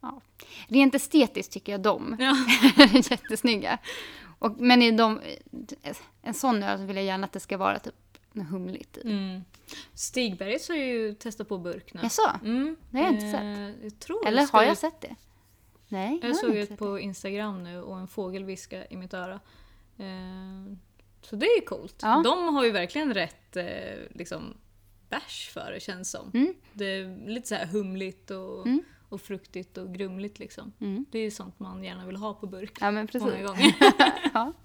Ja. 0.00 0.20
Rent 0.68 0.94
estetiskt 0.94 1.52
tycker 1.52 1.72
jag 1.72 1.80
de 1.80 2.16
Ja. 2.18 2.36
är 2.84 3.10
jättesnygga. 3.12 3.78
Och, 4.38 4.60
men 4.60 4.82
i 4.82 4.90
de, 4.90 5.20
en 6.22 6.34
sån 6.34 6.62
öl 6.62 6.86
vill 6.86 6.96
jag 6.96 7.04
gärna 7.04 7.24
att 7.24 7.32
det 7.32 7.40
ska 7.40 7.56
vara 7.56 7.78
typ 7.78 7.94
något 8.34 8.46
humligt 8.48 8.96
i. 8.96 9.10
Mm. 9.10 9.44
Stigbergets 9.94 10.68
har 10.68 10.76
ju 10.76 11.14
testat 11.14 11.48
på 11.48 11.58
burk 11.58 11.94
nu. 11.94 12.00
Jaså? 12.02 12.22
Mm. 12.44 12.76
Det 12.90 12.96
har 12.98 13.04
jag 13.04 13.14
inte 13.14 13.38
Eh, 13.38 13.84
Jag 13.84 13.98
tror 13.98 14.26
Eller 14.26 14.52
har 14.52 14.62
jag 14.62 14.78
sett 14.78 15.00
det? 15.00 15.16
Nej, 15.88 16.18
Jag 16.22 16.28
har 16.28 16.34
såg 16.34 16.56
ett 16.56 16.68
sett 16.68 16.78
på. 16.78 16.98
Instagram 16.98 17.64
nu 17.64 17.82
och 17.82 17.98
en 17.98 18.08
fågel 18.08 18.44
viska 18.44 18.86
i 18.86 18.96
mitt 18.96 19.14
öra. 19.14 19.40
Eh, 19.98 20.76
så 21.22 21.36
det 21.36 21.46
är 21.46 21.64
coolt. 21.66 21.96
Ja. 22.02 22.20
De 22.24 22.54
har 22.54 22.64
ju 22.64 22.70
verkligen 22.70 23.14
rätt 23.14 23.56
eh, 23.56 23.64
liksom, 24.14 24.54
bärs 25.08 25.50
för 25.52 25.72
det 25.72 25.80
känns 25.80 26.10
som. 26.10 26.30
Mm. 26.34 26.54
Det 26.72 26.84
är 26.86 27.28
lite 27.28 27.48
så 27.48 27.54
här 27.54 27.66
humligt 27.66 28.30
och, 28.30 28.66
Mm. 28.66 28.82
och 29.08 29.20
fruktigt 29.20 29.78
och 29.78 29.94
grumligt 29.94 30.38
liksom. 30.38 30.72
Mm. 30.80 31.04
Det 31.10 31.18
är 31.18 31.22
ju 31.22 31.30
sånt 31.30 31.58
man 31.60 31.84
gärna 31.84 32.06
vill 32.06 32.16
ha 32.16 32.34
på 32.34 32.46
burk. 32.46 32.78
Ja, 32.80 32.90
men 32.90 32.94
Många 32.94 33.06
precis. 33.06 33.46
gånger. 33.46 33.74
Ja. 34.34 34.52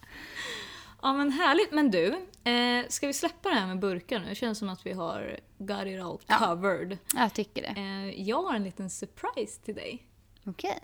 ja 1.02 1.14
men 1.14 1.32
härligt. 1.32 1.72
Men 1.72 1.92
du, 1.92 2.08
eh, 2.52 2.86
ska 2.90 3.08
vi 3.08 3.14
släppa 3.14 3.50
det 3.50 3.56
här 3.56 3.68
med 3.68 3.80
burkar 3.80 4.20
nu? 4.20 4.26
Det 4.30 4.36
känns 4.36 4.58
som 4.60 4.70
att 4.70 4.86
vi 4.86 4.94
har 4.94 5.40
got 5.58 5.86
it 5.88 6.02
all 6.02 6.20
Ja. 6.28 6.38
covered. 6.38 6.98
Jag 7.16 7.34
tycker 7.34 7.62
det. 7.62 7.80
Eh, 7.82 8.22
jag 8.22 8.44
har 8.44 8.56
en 8.56 8.64
liten 8.64 8.90
surprise 8.90 9.62
till 9.62 9.76
dig. 9.76 10.04
Okej. 10.46 10.80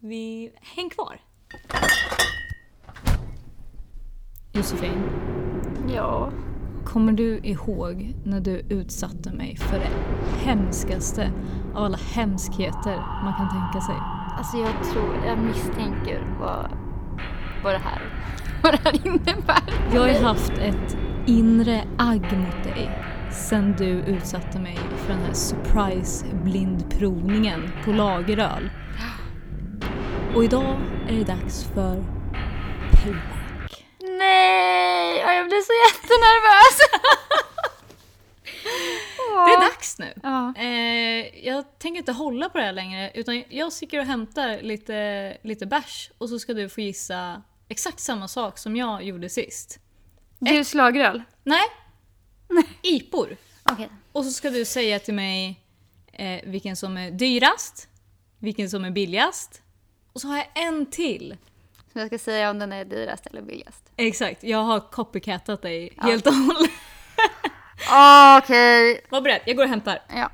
Vi... 0.00 0.52
Häng 0.60 0.90
kvar! 0.90 1.20
Josefin, 4.52 5.02
Ja. 5.94 6.30
kommer 6.86 7.12
du 7.12 7.38
ihåg 7.38 8.14
när 8.24 8.40
du 8.40 8.50
utsatte 8.70 9.32
mig 9.32 9.56
för 9.56 9.78
det 9.78 9.90
hemskaste 10.44 11.32
av 11.74 11.84
alla 11.84 11.96
hemskheter 11.96 12.96
man 13.24 13.34
kan 13.36 13.48
tänka 13.48 13.80
sig? 13.86 13.94
Alltså 14.38 14.56
jag 14.56 14.84
tror, 14.92 15.16
jag 15.26 15.38
misstänker 15.38 16.36
vad, 16.40 16.70
vad, 17.64 17.74
det, 17.74 17.78
här, 17.78 18.02
vad 18.62 18.72
det 18.72 18.80
här 18.84 19.06
innebär. 19.06 19.62
Jag 19.94 20.00
har 20.00 20.08
ju 20.08 20.18
haft 20.18 20.52
ett 20.52 20.96
inre 21.26 21.84
agg 21.98 22.22
mot 22.22 22.64
dig 22.64 23.08
sen 23.30 23.74
du 23.78 23.88
utsatte 23.88 24.58
mig 24.58 24.76
för 24.76 25.12
den 25.12 25.22
här 25.22 25.34
surprise 25.34 26.26
blindprovningen 26.32 27.72
på 27.84 27.92
lageröl. 27.92 28.70
Och 30.34 30.44
idag 30.44 30.80
är 31.08 31.12
det 31.12 31.24
dags 31.24 31.64
för 31.64 32.04
payback. 32.92 33.84
Nej, 34.00 35.18
ja, 35.18 35.32
jag 35.32 35.46
blir 35.48 35.60
så 35.60 35.72
jättenervös. 35.88 36.78
Det 39.46 39.54
är 39.54 39.60
dags 39.60 39.98
nu! 39.98 40.12
Ja. 40.22 40.54
Eh, 40.56 41.46
jag 41.48 41.78
tänker 41.78 41.98
inte 41.98 42.12
hålla 42.12 42.48
på 42.48 42.58
det 42.58 42.64
här 42.64 42.72
längre 42.72 43.10
utan 43.14 43.44
jag 43.48 43.72
sticker 43.72 43.98
och 43.98 44.04
hämtar 44.04 44.62
lite, 44.62 45.36
lite 45.42 45.66
bärs 45.66 46.10
och 46.18 46.28
så 46.28 46.38
ska 46.38 46.54
du 46.54 46.68
få 46.68 46.80
gissa 46.80 47.42
exakt 47.68 48.00
samma 48.00 48.28
sak 48.28 48.58
som 48.58 48.76
jag 48.76 49.02
gjorde 49.02 49.28
sist. 49.28 49.78
Du 50.38 50.64
slagröl? 50.64 51.22
Nej, 51.42 51.64
ipor. 52.82 53.36
Okej. 53.72 53.88
Och 54.12 54.24
så 54.24 54.30
ska 54.30 54.50
du 54.50 54.64
säga 54.64 54.98
till 54.98 55.14
mig 55.14 55.60
eh, 56.12 56.40
vilken 56.44 56.76
som 56.76 56.96
är 56.96 57.10
dyrast, 57.10 57.88
vilken 58.38 58.70
som 58.70 58.84
är 58.84 58.90
billigast. 58.90 59.62
Och 60.12 60.20
så 60.20 60.28
har 60.28 60.36
jag 60.36 60.46
en 60.54 60.86
till. 60.86 61.36
Så 61.92 61.98
jag 61.98 62.06
ska 62.06 62.18
säga 62.18 62.50
om 62.50 62.58
den 62.58 62.72
är 62.72 62.84
dyrast 62.84 63.26
eller 63.26 63.42
billigast. 63.42 63.84
Exakt, 63.96 64.42
jag 64.42 64.58
har 64.58 64.80
copycatat 64.80 65.62
dig 65.62 65.92
helt 65.96 66.26
och 66.26 66.34
hållet. 66.34 66.70
Okej. 68.42 69.00
Var 69.08 69.20
beredd, 69.20 69.40
jag 69.46 69.56
går 69.56 69.64
och 69.64 69.70
hämtar. 69.70 70.02
Ja. 70.08 70.30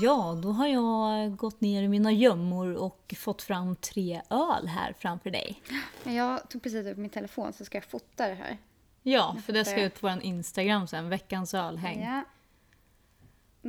Ja, 0.00 0.38
då 0.42 0.52
har 0.52 0.66
jag 0.66 1.36
gått 1.36 1.60
ner 1.60 1.82
i 1.82 1.88
mina 1.88 2.12
gömmor 2.12 2.74
och 2.74 3.14
fått 3.18 3.42
fram 3.42 3.76
tre 3.76 4.22
öl 4.30 4.68
här 4.68 4.94
framför 4.98 5.30
dig. 5.30 5.62
Jag 6.04 6.48
tog 6.48 6.62
precis 6.62 6.86
upp 6.86 6.96
min 6.96 7.10
telefon 7.10 7.52
så 7.52 7.64
ska 7.64 7.76
jag 7.76 7.84
fota 7.84 8.28
det 8.28 8.34
här. 8.34 8.58
Ja, 9.02 9.36
för 9.46 9.52
det 9.52 9.64
ska 9.64 9.76
jag. 9.76 9.86
ut 9.86 10.00
på 10.00 10.08
vår 10.08 10.22
Instagram 10.22 10.86
sen, 10.86 11.08
veckans 11.08 11.54
ölhäng. 11.54 12.02
Ja. 12.02 12.22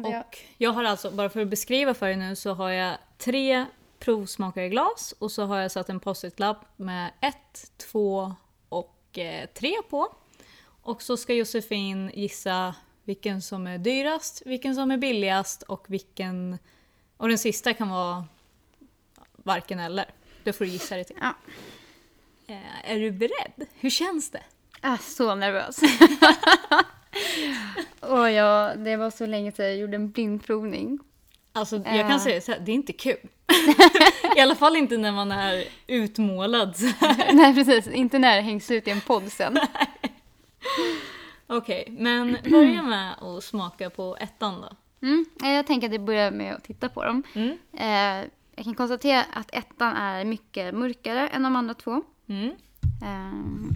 Och 0.02 0.38
jag 0.58 0.72
har 0.72 0.84
alltså, 0.84 1.12
bara 1.12 1.30
för 1.30 1.42
att 1.42 1.48
beskriva 1.48 1.94
för 1.94 2.08
er 2.08 2.16
nu, 2.16 2.36
så 2.36 2.54
har 2.54 2.70
jag 2.70 2.98
tre 3.18 3.66
provsmakare 4.00 4.70
glas 4.70 5.14
och 5.20 5.32
så 5.32 5.46
har 5.46 5.58
jag 5.58 5.72
satt 5.72 5.90
en 5.90 6.00
post-it-lapp 6.00 6.66
med 6.76 7.12
ett, 7.22 7.72
två 7.78 8.36
och 8.70 9.18
eh, 9.18 9.46
tre 9.54 9.76
på. 9.90 10.08
Och 10.82 11.02
så 11.02 11.18
ska 11.18 11.34
Josefin 11.34 12.12
gissa 12.14 12.76
vilken 13.04 13.42
som 13.42 13.68
är 13.68 13.78
dyrast, 13.78 14.42
vilken 14.46 14.76
som 14.76 14.92
är 14.92 14.98
billigast 14.98 15.62
och 15.62 15.86
vilken... 15.88 16.58
Och 17.18 17.30
den 17.30 17.38
sista 17.38 17.74
kan 17.74 17.90
vara 17.90 18.26
varken 19.36 19.80
eller. 19.80 20.06
Det 20.44 20.54
får 20.54 20.66
du 20.66 20.72
gissa 20.72 20.96
dig 20.96 21.04
till. 21.06 21.16
Ja. 21.22 21.34
Eh, 22.48 22.92
är 22.92 23.00
du 23.00 23.12
beredd? 23.12 23.68
Hur 23.80 23.90
känns 23.90 24.32
det? 24.32 24.44
Ah, 24.82 24.98
så 24.98 25.36
nervös. 25.36 25.78
och 28.00 28.32
ja, 28.32 28.74
det 28.76 28.96
var 28.98 29.10
så 29.12 29.26
länge 29.26 29.52
sedan 29.52 29.66
jag 29.66 29.78
gjorde 29.78 29.96
en 29.96 30.12
blindprovning. 30.12 31.00
Alltså 31.54 31.76
jag 31.76 31.86
kan 31.86 32.12
Eh. 32.12 32.20
säga 32.20 32.42
så 32.42 32.52
här, 32.52 32.60
det 32.60 32.72
är 32.72 32.76
inte 32.76 32.94
kul. 32.94 33.18
I 34.38 34.40
alla 34.40 34.56
fall 34.56 34.76
inte 34.76 34.98
när 34.98 35.12
man 35.12 35.32
är 35.32 35.64
utmålad. 35.88 36.76
Nej, 37.34 37.54
precis. 37.54 37.88
Inte 37.88 38.20
när 38.20 38.36
det 38.36 38.42
hängs 38.42 38.72
ut 38.72 38.88
i 38.88 38.92
en 38.92 39.02
podd 39.02 39.32
sen. 39.32 39.60
Okej, 41.48 41.88
men 41.98 42.38
börja 42.52 42.84
med 42.84 43.16
att 43.22 43.44
smaka 43.44 43.90
på 43.90 44.18
ettan 44.20 44.62
då. 44.62 44.70
Mm. 45.08 45.26
eh, 45.44 45.50
Jag 45.52 45.68
tänker 45.68 45.88
att 45.88 45.94
jag 45.94 46.04
börjar 46.04 46.32
med 46.32 46.56
att 46.56 46.64
titta 46.64 46.90
på 46.90 47.04
dem. 47.06 47.24
Mm. 47.34 47.58
Eh, 47.74 48.30
jag 48.56 48.66
kan 48.66 48.76
konstatera 48.76 49.24
att 49.24 49.54
ettan 49.54 49.96
är 49.96 50.26
mycket 50.26 50.76
mörkare 50.76 51.28
än 51.28 51.44
de 51.44 51.56
andra 51.56 51.74
två. 51.74 52.02
Mm. 52.28 52.50
Eh, 53.04 53.72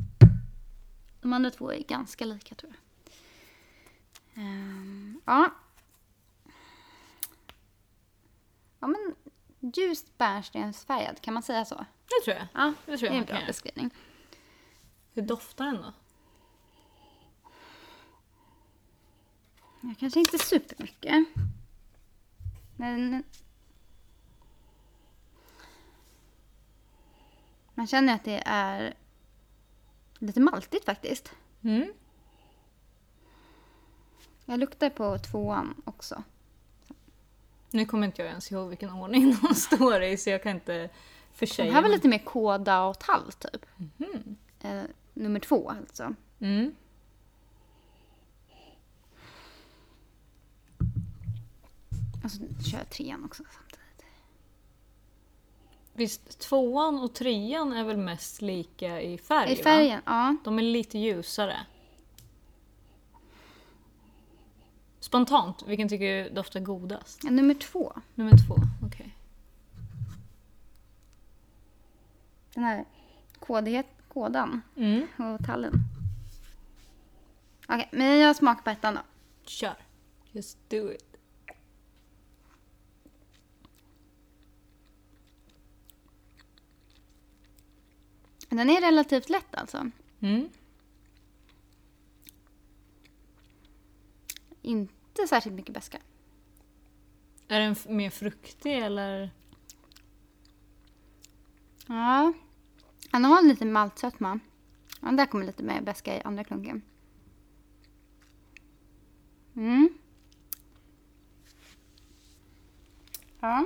de 1.22 1.34
andra 1.34 1.52
två 1.52 1.72
är 1.72 1.84
ganska 1.84 2.26
lika 2.26 2.56
tror 2.56 2.72
jag. 2.74 4.44
Eh, 4.44 5.14
ja. 5.26 5.50
Ja 8.80 8.88
men 8.88 9.16
ljust 9.76 10.18
bärnstensfärgad, 10.18 11.22
kan 11.22 11.34
man 11.34 11.44
säga 11.44 11.66
så? 11.66 11.76
Det 11.76 12.24
tror 12.26 12.38
jag. 12.38 12.48
Ja, 12.54 12.74
Det 12.86 12.98
tror 12.98 13.08
jag 13.08 13.16
är 13.16 13.20
en 13.20 13.26
bra 13.26 13.38
beskrivning. 13.48 13.90
Hur 15.14 15.22
doftar 15.22 15.66
den 15.66 15.76
då? 15.82 15.94
Ja, 19.82 19.94
kanske 20.00 20.20
inte 20.20 20.38
supermycket. 20.40 21.28
Men... 22.76 23.24
Man 27.74 27.88
känner 27.88 28.16
att 28.16 28.24
det 28.24 28.44
är 28.46 28.94
lite 30.20 30.40
maltigt 30.40 30.86
faktiskt. 30.86 31.32
Mm. 31.62 31.94
Jag 34.46 34.60
luktar 34.60 34.90
på 34.90 35.18
tvåan 35.18 35.82
också. 35.86 36.24
Nu 37.72 37.86
kommer 37.86 38.08
inte 38.08 38.22
jag 38.22 38.30
ens 38.30 38.52
ihåg 38.52 38.70
vilken 38.70 38.90
ordning 38.90 39.36
de 39.42 39.54
står 39.56 40.04
i 40.04 40.18
så 40.18 40.30
jag 40.30 40.44
kan 40.44 40.52
inte 40.52 40.78
Den 40.78 40.90
försäga 41.34 41.72
här 41.74 41.82
var 41.82 41.90
lite 41.90 42.08
mer 42.08 42.20
kåda 42.20 42.84
och 42.84 43.00
tall 43.00 43.32
typ. 43.32 43.66
Eh, 44.62 44.84
nummer 45.14 45.40
två 45.40 45.70
alltså. 45.70 46.16
Mm. 46.40 46.76
Och 52.28 52.32
så 52.32 52.70
kör 52.70 52.78
jag 52.78 52.90
trean 52.90 53.26
också 53.26 53.44
samtidigt. 53.54 54.06
Visst, 55.94 56.40
tvåan 56.40 57.00
och 57.00 57.14
trean 57.14 57.74
är 57.74 57.84
väl 57.84 57.98
mest 57.98 58.42
lika 58.42 59.02
i 59.02 59.18
färg? 59.18 59.52
I 59.52 59.56
Va? 59.56 59.64
färgen, 59.64 60.02
ja. 60.06 60.36
De 60.44 60.58
är 60.60 60.64
lite 60.64 60.98
ljusare. 60.98 61.58
Spontant, 65.00 65.64
vilken 65.68 65.90
tycker 65.90 66.24
du 66.24 66.30
doftar 66.30 66.60
godast? 66.60 67.24
Nummer 67.24 67.54
två. 67.54 67.94
Nummer 68.16 68.32
två, 68.48 68.56
okej. 68.86 69.18
Den 72.54 72.64
här 72.64 72.86
kådighet, 73.40 73.88
kådan 74.08 74.62
Mm. 74.76 75.08
och 75.18 75.46
tallen. 75.46 75.74
Okej, 77.68 77.90
men 77.92 78.18
jag 78.18 78.36
smakar 78.36 78.62
på 78.64 78.70
ettan 78.70 78.96
då. 78.96 79.02
Kör. 79.46 79.76
Just 80.32 80.70
do 80.70 80.92
it. 80.92 81.07
Den 88.50 88.70
är 88.70 88.82
relativt 88.82 89.30
lätt 89.30 89.56
alltså. 89.56 89.92
Mm. 90.20 90.50
Inte 94.62 95.28
särskilt 95.28 95.56
mycket 95.56 95.74
beska. 95.74 95.98
Är 97.48 97.60
den 97.60 97.76
mer 97.96 98.10
fruktig 98.10 98.78
eller? 98.78 99.32
Ja. 101.88 102.34
Den 103.12 103.26
har 103.26 103.44
lite 103.44 103.66
maltsötma. 103.66 104.40
Ja, 105.02 105.12
där 105.12 105.26
kommer 105.26 105.46
lite 105.46 105.64
mer 105.64 105.82
beska 105.82 106.18
i 106.18 106.22
andra 106.22 106.44
klunken. 106.44 106.82
Mm. 109.56 109.90
Ja. 113.40 113.66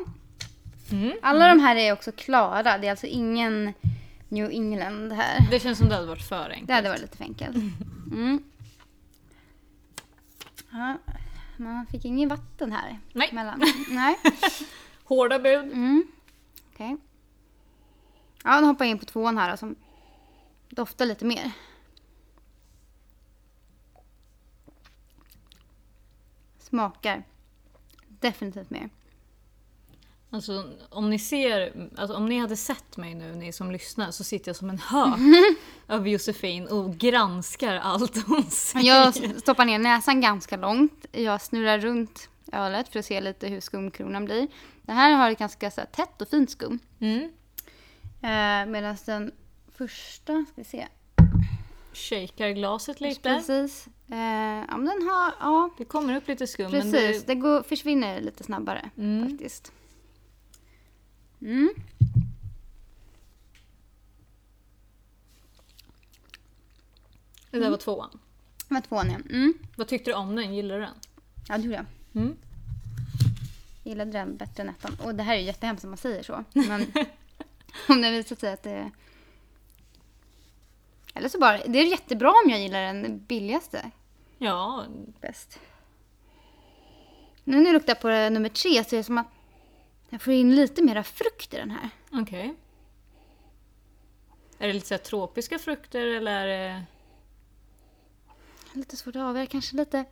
Mm. 0.92 1.18
Alla 1.22 1.48
de 1.48 1.60
här 1.60 1.76
är 1.76 1.94
också 1.94 2.12
klara. 2.12 2.78
Det 2.78 2.88
är 2.88 2.92
alltså 2.92 3.08
ingen 3.08 3.74
New 4.32 4.52
England 4.52 5.12
här. 5.12 5.48
Det 5.52 5.60
känns 5.60 5.78
som 5.78 5.90
det 5.90 5.96
hade 5.96 6.08
varit 6.08 6.28
för 6.28 6.50
enkelt. 6.50 6.68
Det 6.68 6.74
hade 6.74 6.90
varit 6.90 7.02
lite 7.02 7.18
för 7.18 7.24
enkelt. 7.24 7.56
Mm. 8.12 8.44
Ja, 10.72 10.98
man 11.58 11.86
fick 11.86 12.06
ingen 12.06 12.30
vatten 12.30 12.72
här. 12.72 13.00
Nej. 13.14 13.30
Mellan. 13.32 13.62
Nej. 13.90 14.16
Hårda 15.04 15.40
bud. 15.40 15.64
Mm. 15.64 16.08
Okej. 16.74 16.98
Ja, 18.44 18.60
nu 18.60 18.68
hoppar 18.68 18.86
jag 18.86 18.92
in 18.92 19.00
på 19.00 19.06
tvåan 19.06 19.38
här 19.38 19.56
som 19.56 19.76
doftar 20.70 21.06
lite 21.06 21.26
mer. 21.26 21.52
Smakar 26.60 27.24
definitivt 28.08 28.70
mer. 28.70 28.90
Alltså 30.34 30.70
om 30.90 31.10
ni 31.10 31.20
ser, 31.20 31.74
alltså, 31.98 32.18
om 32.18 32.26
ni 32.26 32.40
hade 32.40 32.58
sett 32.58 32.98
mig 32.98 33.16
nu 33.16 33.36
ni 33.36 33.54
som 33.54 33.72
lyssnar 33.72 34.12
så 34.12 34.24
sitter 34.24 34.50
jag 34.50 34.56
som 34.56 34.70
en 34.70 34.80
hök 34.80 35.20
över 35.88 36.10
Josefin 36.10 36.68
och 36.68 36.96
granskar 36.96 37.76
allt 37.76 38.28
hon 38.28 38.44
säger. 38.44 38.88
Jag 38.88 39.14
stoppar 39.42 39.66
ner 39.66 39.80
näsan 39.80 40.22
ganska 40.22 40.58
långt. 40.58 41.06
Jag 41.12 41.42
snurrar 41.42 41.80
runt 41.80 42.30
ölet 42.52 42.90
för 42.90 43.00
att 43.00 43.06
se 43.06 43.22
lite 43.22 43.48
hur 43.48 43.60
skumkronan 43.62 44.26
blir. 44.26 44.48
Den 44.82 44.96
här 44.96 45.12
har 45.12 45.32
ett 45.32 45.40
ganska 45.40 45.72
så 45.72 45.82
här, 45.82 45.88
tätt 45.88 46.22
och 46.22 46.28
fint 46.28 46.52
skum. 46.52 46.80
Mm. 47.00 47.24
Eh, 48.22 48.72
Medan 48.72 48.98
den 49.06 49.32
första, 49.78 50.46
ska 50.46 50.54
vi 50.56 50.64
se. 50.64 50.88
Shakar 51.94 52.50
glaset 52.50 53.02
lite. 53.02 53.22
Precis. 53.22 53.88
Eh, 54.12 54.18
ja, 54.70 54.78
men 54.78 54.86
den 54.86 55.08
har, 55.10 55.34
ja 55.40 55.70
Det 55.78 55.86
kommer 55.86 56.16
upp 56.18 56.28
lite 56.28 56.48
skum 56.48 56.72
men 56.72 56.82
precis. 56.82 57.22
det, 57.22 57.28
Det 57.28 57.36
går, 57.36 57.64
försvinner 57.64 58.22
lite 58.22 58.44
snabbare 58.44 58.90
Mm. 58.98 59.30
faktiskt. 59.30 59.72
Mm. 61.42 61.74
det 67.52 67.60
där 67.60 67.70
var 67.70 67.78
tvåan. 67.78 68.20
Det 68.68 68.74
var 68.74 68.82
tvåan 68.82 69.08
igen. 69.08 69.28
Mm. 69.30 69.54
Vad 69.76 69.88
tyckte 69.88 70.12
du 70.12 70.16
om 70.16 70.36
den? 70.36 70.54
Gillar 70.54 70.76
du 70.76 70.82
den? 70.82 70.96
Ja, 71.48 71.58
det 71.58 71.64
gjorde 71.64 71.76
jag. 71.76 71.86
Mm. 72.22 72.38
Jag 73.84 73.92
gillade 73.92 74.12
den 74.12 74.38
bättre 74.38 74.64
än 74.64 74.70
ettan. 74.70 74.98
Och 75.04 75.16
det 75.16 75.24
här 75.24 75.34
är 75.36 75.40
ju 75.40 75.46
jättehemskt 75.46 75.84
om 75.84 75.90
man 75.90 75.98
säger 75.98 76.24
så. 76.24 76.44
Men 76.54 76.92
om 77.90 78.02
det 78.02 78.12
visar 78.12 78.36
sig 78.36 78.54
att 78.54 78.64
det... 78.64 78.92
Eller 81.14 81.30
så 81.30 81.40
bara, 81.40 81.58
det 81.68 81.80
är 81.80 81.86
jättebra 81.86 82.30
om 82.30 82.50
jag 82.50 82.62
gillar 82.62 82.82
den 82.82 83.26
billigaste 83.26 83.92
Ja, 84.38 84.86
bäst. 85.22 85.60
Nu 87.44 87.58
när 87.58 87.66
jag 87.66 87.74
luktar 87.74 87.96
på 87.96 88.08
nummer 88.08 88.50
tre 88.50 88.84
så 88.84 88.96
är 88.96 88.98
det 88.98 89.04
som 89.04 89.18
att 89.18 89.28
jag 90.12 90.22
får 90.22 90.34
in 90.34 90.56
lite 90.56 90.84
mera 90.84 91.04
frukt 91.04 91.54
i 91.54 91.58
den 91.58 91.72
här. 91.72 91.90
okej. 92.12 92.56
Är 94.58 94.68
det 94.68 94.74
lite 94.74 94.88
så 94.88 94.98
tropiska 94.98 95.60
frukter 95.60 96.08
eller 96.08 96.32
är 96.32 96.48
det... 96.48 96.84
Lite 98.74 98.98
svårt 98.98 99.16
att 99.16 99.22
avgöra, 99.22 99.46
kanske 99.46 99.76
lite 99.76 100.06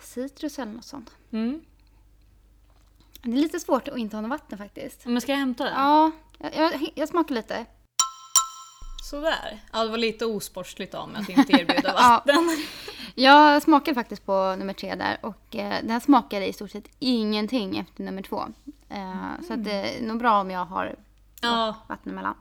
citrus 0.00 0.58
eller 0.58 0.72
något 0.72 0.84
sånt. 0.84 1.10
Mm. 1.30 1.64
Det 3.22 3.30
är 3.30 3.36
lite 3.36 3.60
svårt 3.60 3.88
att 3.88 3.98
inte 3.98 4.16
ha 4.16 4.20
något 4.20 4.30
vatten 4.30 4.58
faktiskt. 4.58 5.06
Men 5.06 5.20
ska 5.20 5.32
jag 5.32 5.38
hämta 5.38 5.64
den? 5.64 5.72
Ja, 5.72 6.10
jag, 6.38 6.54
jag, 6.54 6.92
jag 6.94 7.08
smakar 7.08 7.34
lite. 7.34 7.66
Sådär. 9.10 9.60
Ja, 9.72 9.84
det 9.84 9.90
var 9.90 9.98
lite 9.98 10.26
osportsligt 10.26 10.94
av 10.94 11.08
mig 11.08 11.22
att 11.22 11.28
inte 11.28 11.52
erbjuda 11.52 11.94
Ja. 11.96 12.24
Jag 13.14 13.62
smakade 13.62 13.94
faktiskt 13.94 14.26
på 14.26 14.56
nummer 14.58 14.72
tre 14.72 14.94
där 14.94 15.18
och 15.22 15.56
eh, 15.56 15.84
den 15.84 16.00
smakade 16.00 16.46
i 16.46 16.52
stort 16.52 16.70
sett 16.70 16.88
ingenting 16.98 17.78
efter 17.78 18.02
nummer 18.04 18.22
två. 18.22 18.44
Eh, 18.88 19.32
Så 19.46 19.52
att 19.54 19.64
det 19.64 19.72
är 19.72 20.06
nog 20.06 20.18
bra 20.18 20.40
om 20.40 20.50
jag 20.50 20.64
har 20.64 20.96
Ja, 21.40 21.76
vatten 21.88 22.12
emellan. 22.12 22.34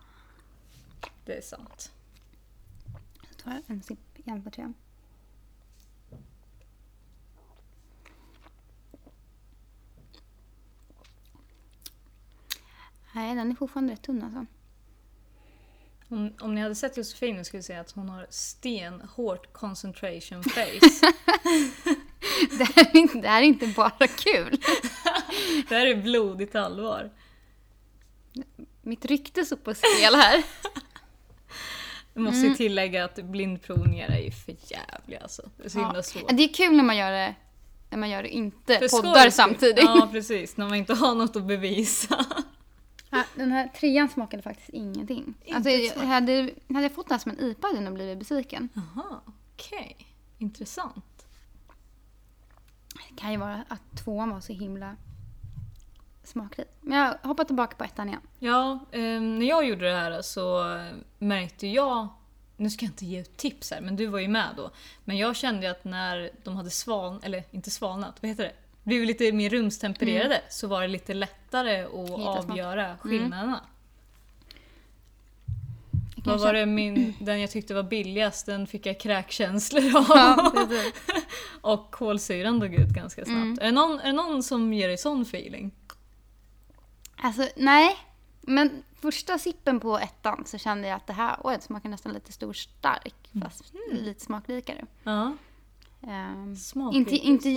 det 1.25 1.37
är 1.37 1.41
sant. 1.41 1.91
Jag 3.29 3.37
tar 3.43 3.61
en 3.67 3.81
sipp 3.83 4.19
igen 4.19 4.43
på 4.43 4.49
trean. 4.49 4.73
Nej, 13.15 13.35
den 13.35 13.51
är 13.51 13.55
fortfarande 13.55 13.93
rätt 13.93 14.01
tunn 14.01 14.23
alltså. 14.23 14.45
Om, 16.13 16.33
om 16.39 16.55
ni 16.55 16.61
hade 16.61 16.75
sett 16.75 16.97
Josefin 16.97 17.45
skulle 17.45 17.59
ni 17.59 17.63
säga 17.63 17.81
att 17.81 17.91
hon 17.91 18.09
har 18.09 18.27
stenhårt 18.29 19.53
concentration 19.53 20.43
face. 20.43 21.11
Det 22.57 22.63
här 22.63 22.87
är 22.93 22.97
inte, 22.97 23.17
det 23.17 23.27
här 23.27 23.41
är 23.41 23.45
inte 23.45 23.67
bara 23.67 24.07
kul. 24.07 24.57
det 25.69 25.75
här 25.75 25.85
är 25.85 25.95
blodigt 25.95 26.55
allvar. 26.55 27.11
Mitt 28.81 29.05
rykte 29.05 29.45
står 29.45 29.55
på 29.55 29.73
spel 29.73 30.15
här. 30.15 30.43
Jag 32.13 32.23
måste 32.23 32.39
Mm. 32.39 32.55
tillägga 32.55 33.05
att 33.05 33.15
blindprovningar 33.15 34.09
är 34.09 34.19
ju 34.19 34.31
för 34.31 34.55
jävliga 34.67 35.19
alltså. 35.19 35.49
Det 35.57 35.65
är 35.65 35.69
så 35.69 35.79
himla 35.79 36.03
svårt. 36.03 36.29
Det 36.37 36.43
är 36.43 36.53
kul 36.53 36.75
när 36.75 36.83
man 36.83 36.97
gör 36.97 37.11
det, 37.11 37.35
när 37.89 37.97
man 37.97 38.09
gör 38.09 38.23
det 38.23 38.29
inte 38.29 38.79
För 38.79 39.01
poddar 39.01 39.29
samtidigt. 39.29 39.83
Ja, 39.83 40.09
precis. 40.11 40.57
När 40.57 40.65
man 40.69 40.77
inte 40.77 40.93
har 40.93 41.15
något 41.15 41.35
att 41.35 41.47
bevisa. 41.47 42.25
Den 43.35 43.51
här 43.51 43.67
trean 43.67 44.09
smakade 44.09 44.43
faktiskt 44.43 44.69
ingenting. 44.69 45.33
Inte 45.43 45.55
Alltså, 45.55 45.69
jag, 45.69 46.07
hade, 46.07 46.53
hade 46.69 46.81
jag 46.81 46.91
fått 46.91 47.07
den 47.07 47.13
här 47.13 47.19
som 47.19 47.31
en 47.31 47.39
IPA 47.39 47.67
hade 47.67 47.77
jag 47.77 47.83
nog 47.83 47.93
blivit 47.93 48.19
besviken. 48.19 48.69
Jaha, 48.73 49.19
okej. 49.55 49.97
Intressant. 50.37 51.25
Det 52.93 53.21
kan 53.21 53.31
ju 53.31 53.37
vara 53.37 53.63
att 53.67 53.97
tvåan 54.03 54.29
var 54.29 54.41
så 54.41 54.53
himla 54.53 54.95
smakrik. 56.23 56.67
Men 56.81 56.97
jag 56.97 57.17
hoppar 57.23 57.43
tillbaka 57.43 57.75
på 57.75 57.83
ettan 57.83 58.07
igen. 58.09 58.21
Ja, 58.39 58.79
eh, 58.91 59.21
när 59.21 59.45
jag 59.45 59.65
gjorde 59.67 59.85
det 59.85 59.95
här 59.95 60.21
så 60.21 60.63
märkte 61.19 61.67
jag, 61.67 62.07
nu 62.57 62.69
ska 62.69 62.85
jag 62.85 62.91
inte 62.91 63.05
ge 63.05 63.21
ut 63.21 63.37
tips 63.37 63.71
här, 63.71 63.81
men 63.81 63.95
du 63.95 64.07
var 64.07 64.19
ju 64.19 64.27
med 64.27 64.53
då. 64.57 64.71
Men 65.03 65.17
jag 65.17 65.35
kände 65.35 65.71
att 65.71 65.83
när 65.83 66.31
de 66.43 66.55
hade 66.55 66.69
svan, 66.69 67.19
eller 67.23 67.43
inte 67.51 67.71
svalnat, 67.71 68.21
vad 68.21 68.29
heter 68.29 68.43
det? 68.43 68.53
Blivit 68.83 69.07
lite 69.07 69.31
mer 69.31 69.49
rumstempererade 69.49 70.41
så 70.49 70.67
var 70.67 70.81
det 70.81 70.87
lite 70.87 71.13
lättare 71.13 71.83
att 71.83 71.91
Hitta 71.91 72.41
smak. 72.41 72.49
avgöra 72.49 72.97
skillnaderna. 72.97 73.63
Jag 76.15 76.23
Vad 76.23 76.25
kanske- 76.25 76.47
var 76.47 76.53
det 76.53 76.65
min, 76.65 77.13
den 77.19 77.41
jag 77.41 77.51
tyckte 77.51 77.73
var 77.73 77.83
billigast, 77.83 78.45
den 78.45 78.67
fick 78.67 78.85
jag 78.85 78.99
kräkkänslor 78.99 79.97
av. 79.97 80.05
Ja. 80.09 80.51
Och 81.61 81.91
kolsyran 81.91 82.59
dog 82.59 82.73
ut 82.73 82.89
ganska 82.89 83.25
snabbt. 83.25 83.59
Är, 83.61 83.65
det 83.65 83.71
någon, 83.71 83.99
är 83.99 84.05
det 84.05 84.11
någon 84.13 84.43
som 84.43 84.73
ger 84.73 84.87
dig 84.87 84.97
sån 84.97 85.21
feeling? 85.21 85.71
Alltså, 87.15 87.47
nej. 87.55 87.97
Men 88.41 88.83
första 89.01 89.37
sippen 89.37 89.79
på 89.79 89.97
ettan 89.99 90.43
så 90.45 90.57
kände 90.57 90.87
jag 90.87 90.95
att 90.95 91.07
det 91.07 91.13
här, 91.13 91.35
oj, 91.43 91.57
smakar 91.61 91.89
nästan 91.89 92.13
lite 92.13 92.31
stor 92.31 92.53
stark. 92.53 93.15
Fast 93.43 93.73
lite 93.91 94.19
smakrikare. 94.25 94.85
Ehm, 96.07 96.55
Smakrik. 96.55 96.95
inte, 96.97 97.15
inte 97.15 97.49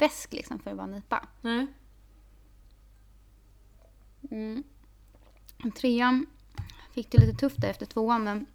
jättebesk 0.00 0.32
liksom 0.32 0.58
för 0.58 0.70
att 0.70 0.76
vara 0.76 0.86
en 0.88 0.94
IPA. 0.94 1.28
Nej. 1.40 1.66
Mm. 4.30 4.64
Trean 5.76 6.26
fick 6.92 7.10
det 7.10 7.18
lite 7.18 7.38
tufft 7.38 7.60
där 7.60 7.68
efter 7.70 7.86
tvåan 7.86 8.24
men 8.24 8.46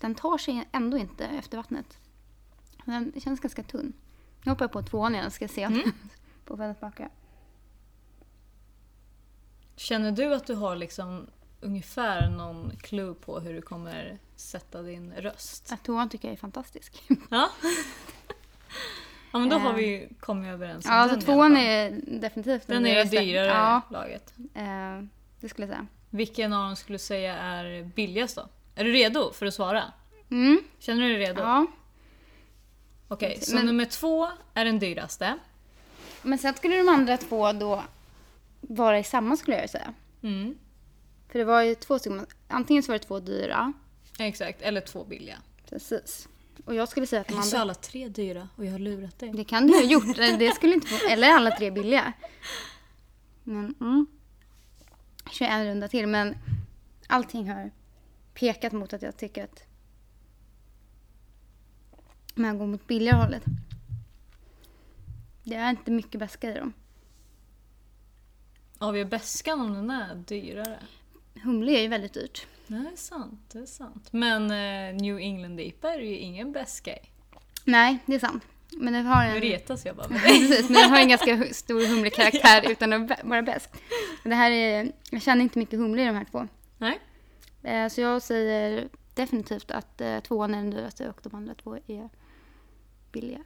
den 0.00 0.14
tar 0.14 0.38
sig 0.38 0.68
ändå 0.72 0.98
inte 0.98 1.26
efter 1.26 1.56
vattnet. 1.56 1.98
Den 2.84 3.12
känns 3.20 3.40
ganska 3.40 3.62
tunn. 3.62 3.92
Jag 4.44 4.52
hoppar 4.52 4.68
på 4.68 4.82
tvåan 4.82 5.14
igen 5.14 5.30
ska 5.30 5.48
se 5.48 5.62
Mm. 5.62 5.92
på 6.44 6.56
vad 6.56 6.68
den 6.68 6.74
smakar. 6.74 7.10
Känner 9.76 10.12
du 10.12 10.34
att 10.34 10.46
du 10.46 10.54
har 10.54 10.76
liksom 10.76 11.26
ungefär 11.60 12.30
någon 12.30 12.76
clue 12.76 13.14
på 13.14 13.40
hur 13.40 13.54
du 13.54 13.62
kommer 13.62 14.18
sätta 14.36 14.82
din 14.82 15.12
röst? 15.12 15.72
Att 15.72 15.84
tvåan 15.84 16.08
tycker 16.08 16.28
jag 16.28 16.32
är 16.32 16.38
fantastisk. 16.38 17.02
Ja. 17.30 17.50
Ja 19.32 19.38
men 19.38 19.48
då 19.48 19.56
har 19.58 19.70
Eh. 19.70 19.76
vi 19.76 19.86
ju 19.86 20.08
kommit 20.20 20.48
överens 20.48 20.86
om 20.86 20.92
ja, 20.92 20.98
den 21.00 21.08
så 21.08 21.12
i 21.12 21.14
alla 21.14 21.20
tvåan 21.22 21.56
är 21.56 22.00
definitivt 22.20 22.66
Den 22.66 22.86
är 22.86 23.04
det 23.04 23.10
dyrare 23.20 23.46
Ja, 23.46 23.82
laget. 23.90 24.34
eh, 24.54 25.02
det 25.40 25.48
skulle 25.48 25.66
jag 25.66 25.74
säga. 25.76 25.86
Vilken 26.10 26.52
av 26.52 26.66
dem 26.66 26.76
skulle 26.76 26.94
du 26.94 27.02
säga 27.02 27.36
är 27.36 27.82
billigast 27.84 28.36
då? 28.36 28.48
Är 28.74 28.84
du 28.84 28.92
redo 28.92 29.32
för 29.32 29.46
att 29.46 29.54
svara? 29.54 29.84
Mm, 30.30 30.60
Känner 30.78 31.02
du 31.02 31.08
dig 31.08 31.18
redo? 31.28 31.40
ja. 31.40 31.66
Okej, 33.08 33.38
så 33.40 33.54
Men- 33.56 33.66
nummer 33.66 33.84
två 33.84 34.28
är 34.54 34.64
den 34.64 34.78
dyraste. 34.78 35.38
Men 36.22 36.38
sen 36.38 36.54
skulle 36.54 36.76
de 36.76 36.88
andra 36.88 37.16
två 37.16 37.52
då 37.52 37.82
vara 38.60 38.98
i 38.98 39.04
samma 39.04 39.36
skulle 39.36 39.60
jag 39.60 39.70
säga. 39.70 39.94
Mm. 40.22 40.58
För 41.28 41.38
det 41.38 41.44
var 41.44 41.62
ju 41.62 41.74
två 41.74 41.98
stycken. 41.98 42.26
Antingen 42.48 42.82
så 42.82 42.92
var 42.92 42.98
det 42.98 43.04
två 43.04 43.20
dyra. 43.20 43.72
Exakt, 44.18 44.62
eller 44.62 44.80
två 44.80 45.04
billiga. 45.04 45.38
Precis. 45.70 46.28
Och 46.64 46.74
jag 46.74 46.88
skulle 46.88 47.06
säga 47.06 47.20
att 47.20 47.30
andra... 47.32 47.56
är 47.56 47.60
alla 47.60 47.74
tre 47.74 48.08
dyra 48.08 48.48
och 48.56 48.64
jag 48.64 48.72
har 48.72 48.78
lurat 48.78 49.18
dig. 49.18 49.32
Det 49.32 49.44
kan 49.44 49.66
du 49.66 49.74
ha 49.74 49.82
gjort. 49.82 50.16
Det 50.16 50.54
skulle 50.54 50.74
inte 50.74 50.86
få... 50.86 51.08
Eller 51.08 51.28
alla 51.28 51.50
tre 51.50 51.70
billiga. 51.70 52.12
Men, 53.44 53.74
mm. 53.80 54.06
Jag 55.24 55.32
kör 55.32 55.46
en 55.46 55.66
runda 55.66 55.88
till. 55.88 56.06
Men 56.06 56.36
allting 57.06 57.50
har 57.50 57.70
pekat 58.34 58.72
mot 58.72 58.92
att 58.92 59.02
jag 59.02 59.16
tycker 59.16 59.44
att 59.44 59.62
man 62.34 62.58
går 62.58 62.66
mot 62.66 62.86
billigare 62.86 63.16
hållet. 63.16 63.42
Det 65.44 65.54
är 65.54 65.70
inte 65.70 65.90
mycket 65.90 66.20
bäska 66.20 66.50
i 66.50 66.58
dem. 66.58 66.72
Avgör 68.78 69.04
bäskan 69.04 69.60
om 69.60 69.74
den 69.74 69.90
är 69.90 70.14
dyrare? 70.14 70.78
Humle 71.44 71.72
är 71.72 71.82
ju 71.82 71.88
väldigt 71.88 72.12
dyrt. 72.14 72.46
Det 72.66 72.74
är 72.76 72.96
sant, 72.96 73.40
det 73.52 73.58
är 73.58 73.66
sant. 73.66 74.08
Men 74.12 74.42
eh, 74.50 75.02
New 75.02 75.18
England 75.18 75.60
IPA 75.60 75.94
är 75.94 75.98
ju 76.00 76.16
ingen 76.16 76.52
bäska 76.52 76.96
i. 76.96 77.00
Nej, 77.64 77.98
det 78.06 78.14
är 78.14 78.18
sant. 78.18 78.44
Men 78.72 78.92
det 78.92 78.98
har 79.00 79.22
Nu 79.24 79.30
en... 79.30 79.40
retas 79.40 79.86
jag 79.86 79.96
bara 79.96 80.08
med. 80.08 80.20
Precis, 80.22 80.68
men 80.70 80.82
den 80.82 80.90
har 80.90 80.98
en 80.98 81.08
ganska 81.08 81.44
stor 81.54 81.86
humlekaraktär 81.86 82.70
utan 82.70 82.92
att 82.92 83.24
vara 83.24 83.42
bäst. 83.42 83.70
Det 84.24 84.34
här 84.34 84.50
är, 84.50 84.92
jag 85.10 85.22
känner 85.22 85.42
inte 85.42 85.58
mycket 85.58 85.78
humle 85.78 86.02
i 86.02 86.06
de 86.06 86.14
här 86.16 86.24
två. 86.30 86.48
Nej? 86.78 87.00
Eh, 87.62 87.88
Så 87.88 88.00
jag 88.00 88.22
säger 88.22 88.88
definitivt 89.14 89.70
att 89.70 90.00
eh, 90.00 90.20
tvåan 90.20 90.54
är 90.54 90.58
den 90.58 90.70
dyraste 90.70 91.08
och 91.08 91.20
de 91.22 91.34
andra 91.34 91.54
två 91.54 91.76
är 91.86 92.08
billiga. 93.12 93.40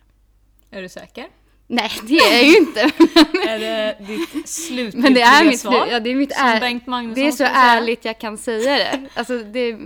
Är 0.71 0.83
du 0.83 0.89
säker? 0.89 1.29
Nej, 1.67 1.91
det 2.03 2.15
är 2.15 2.33
jag 2.33 2.45
ju 2.45 2.57
inte. 2.57 2.81
är 3.49 3.59
det 3.59 3.97
ditt 4.07 4.49
slutgiltiga 4.49 5.03
Men 5.03 5.15
det 5.15 5.23
är 5.23 5.45
mitt 5.45 5.61
svar? 5.61 5.87
Ja, 5.87 6.01
det 6.01 6.11
är 6.11 6.15
mitt 6.15 6.33
är, 6.33 6.61
Bengt 6.61 6.87
Magnusson 6.87 7.23
Det 7.23 7.29
är 7.29 7.33
så 7.33 7.45
ärligt 7.45 8.05
jag 8.05 8.19
kan 8.19 8.39
säga 8.39 8.79
det. 8.79 9.09
Alltså, 9.15 9.39
det 9.39 9.79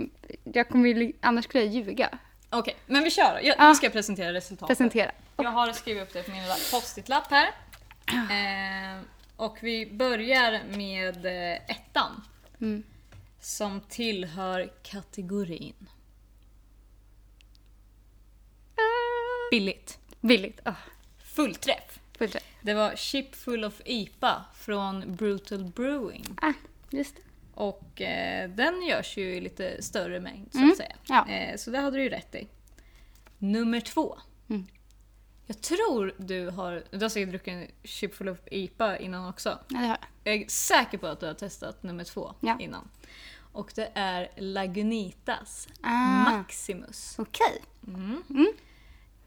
jag 0.43 0.69
kommer 0.69 0.89
ju, 0.89 1.13
annars 1.21 1.45
skulle 1.45 1.63
jag 1.63 1.73
ljuga. 1.73 2.09
Okej, 2.49 2.75
men 2.85 3.03
vi 3.03 3.11
kör. 3.11 3.39
Jag, 3.43 3.55
Ja. 3.57 3.69
Nu 3.69 3.75
ska 3.75 3.85
jag 3.85 3.93
presentera 3.93 4.33
resultatet. 4.33 4.77
Presentera. 4.77 5.11
Jag 5.37 5.51
har 5.51 5.73
skrivit 5.73 6.03
upp 6.03 6.13
det 6.13 6.23
på 6.23 6.31
min 6.31 6.41
lilla 6.41 6.55
post-it-lapp 6.71 7.31
här. 7.31 7.47
Eh, 8.07 9.01
och 9.35 9.57
vi 9.61 9.85
börjar 9.85 10.61
med 10.77 11.25
eh, 11.25 11.75
ettan. 11.75 12.23
Mm. 12.61 12.83
Som 13.41 13.81
tillhör 13.81 14.69
kategorin 14.83 15.87
billigt. 19.51 19.99
Billigt. 20.21 20.59
Oh, 20.65 20.73
Fullträff. 21.43 21.99
fullt 22.17 22.35
rätt. 22.35 22.43
Det 22.61 22.73
var 22.73 22.95
Chip 22.95 23.35
Full 23.35 23.65
of 23.65 23.81
IPA 23.85 24.45
från 24.55 25.15
Brutal 25.15 25.63
Brewing. 25.65 26.25
Ah, 26.41 26.53
just 26.89 27.15
det. 27.15 27.21
Och 27.53 28.01
eh, 28.01 28.49
den 28.49 28.81
görs 28.81 29.17
ju 29.17 29.23
i 29.35 29.41
lite 29.41 29.81
större 29.83 30.19
mängd 30.19 30.51
så 30.51 30.57
Mm, 30.57 30.71
att 30.71 30.77
säga. 30.77 30.95
ja. 31.07 31.27
Eh, 31.29 31.57
så 31.57 31.71
det 31.71 31.79
hade 31.79 31.97
du 31.97 32.03
ju 32.03 32.09
rätt 32.09 32.35
i. 32.35 32.47
Nummer 33.37 33.79
två. 33.81 34.17
Mm. 34.49 34.67
Jag 35.45 35.61
tror 35.61 36.13
du 36.17 36.49
har, 36.49 36.83
du 36.91 36.99
har 37.01 37.09
säkert 37.09 37.29
druckit 37.29 37.53
en 37.53 37.67
Chip 37.83 38.15
Full 38.15 38.29
of 38.29 38.37
IPA 38.45 38.97
innan 38.97 39.29
också. 39.29 39.49
Ja, 39.49 39.59
det 39.67 39.75
har 39.77 39.87
jag. 39.87 39.97
Jag 40.23 40.35
är 40.41 40.47
säker 40.47 40.97
på 40.97 41.07
att 41.07 41.19
du 41.19 41.25
har 41.25 41.33
testat 41.33 41.83
nummer 41.83 42.03
två 42.03 42.33
Ja. 42.39 42.57
innan. 42.59 42.89
Och 43.51 43.71
det 43.75 43.91
är 43.93 44.29
Lagunitas 44.37 45.67
Ah. 45.81 45.89
Maximus. 46.31 47.15
Okej. 47.19 47.61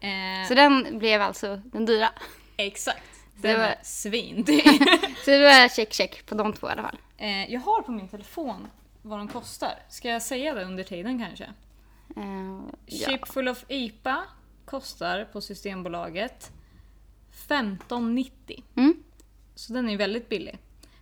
Eh, 0.01 0.47
Så 0.47 0.53
den 0.53 0.99
blev 0.99 1.21
alltså 1.21 1.61
den 1.65 1.85
dyra. 1.85 2.09
exakt. 2.57 3.03
det 3.35 3.47
Den 3.47 3.59
var- 3.59 3.67
är 3.67 3.79
svindyr. 3.83 4.61
Så 5.25 5.31
det 5.31 5.39
var 5.43 5.69
check 5.69 5.93
check 5.93 6.25
på 6.25 6.35
de 6.35 6.53
två 6.53 6.67
i 6.67 6.71
alla 6.71 6.81
fall. 6.83 6.97
eh, 7.17 7.51
jag 7.53 7.59
har 7.59 7.81
på 7.81 7.91
min 7.91 8.07
telefon 8.07 8.67
vad 9.01 9.19
de 9.19 9.27
kostar. 9.27 9.73
Ska 9.89 10.09
jag 10.09 10.21
säga 10.21 10.53
det 10.53 10.63
under 10.65 10.83
tiden 10.83 11.19
kanske? 11.19 11.43
Eh, 12.17 12.59
ja. 12.85 13.07
Chip 13.09 13.27
Full 13.27 13.47
of 13.47 13.65
IPA 13.67 14.23
kostar 14.65 15.25
på 15.25 15.41
Systembolaget 15.41 16.51
15,90. 17.47 18.63
Mm. 18.75 19.03
Så 19.55 19.73
den 19.73 19.89
är 19.89 19.97
väldigt 19.97 20.29
billig. 20.29 20.57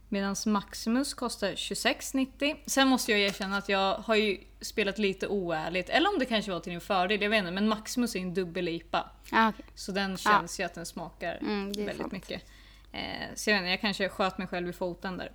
Medan 0.09 0.35
Maximus 0.45 1.13
kostar 1.13 1.51
26,90. 1.51 2.55
Sen 2.65 2.87
måste 2.87 3.11
jag 3.11 3.21
erkänna 3.21 3.57
att 3.57 3.69
jag 3.69 3.95
har 3.95 4.15
ju 4.15 4.37
spelat 4.61 4.97
lite 4.97 5.27
oärligt, 5.27 5.89
eller 5.89 6.09
om 6.13 6.19
det 6.19 6.25
kanske 6.25 6.51
var 6.51 6.59
till 6.59 6.71
din 6.71 6.81
fördel, 6.81 7.21
jag 7.21 7.29
vet 7.29 7.39
inte. 7.39 7.51
Men 7.51 7.67
Maximus 7.67 8.15
är 8.15 8.19
en 8.19 8.33
dubbel-IPA. 8.33 9.09
Ah, 9.31 9.49
okej. 9.49 9.65
Så 9.75 9.91
den 9.91 10.17
känns 10.17 10.59
ju 10.59 10.63
att 10.63 10.73
den 10.73 10.85
smakar 10.85 11.37
Mm, 11.41 11.71
väldigt 11.71 11.97
sant. 11.97 12.11
mycket. 12.11 12.43
Eh, 12.91 12.99
så 13.35 13.49
jag 13.49 13.55
vet 13.55 13.61
inte, 13.61 13.69
jag 13.71 13.81
kanske 13.81 14.09
sköt 14.09 14.37
mig 14.37 14.47
själv 14.47 14.69
i 14.69 14.73
foten 14.73 15.17
där. 15.17 15.31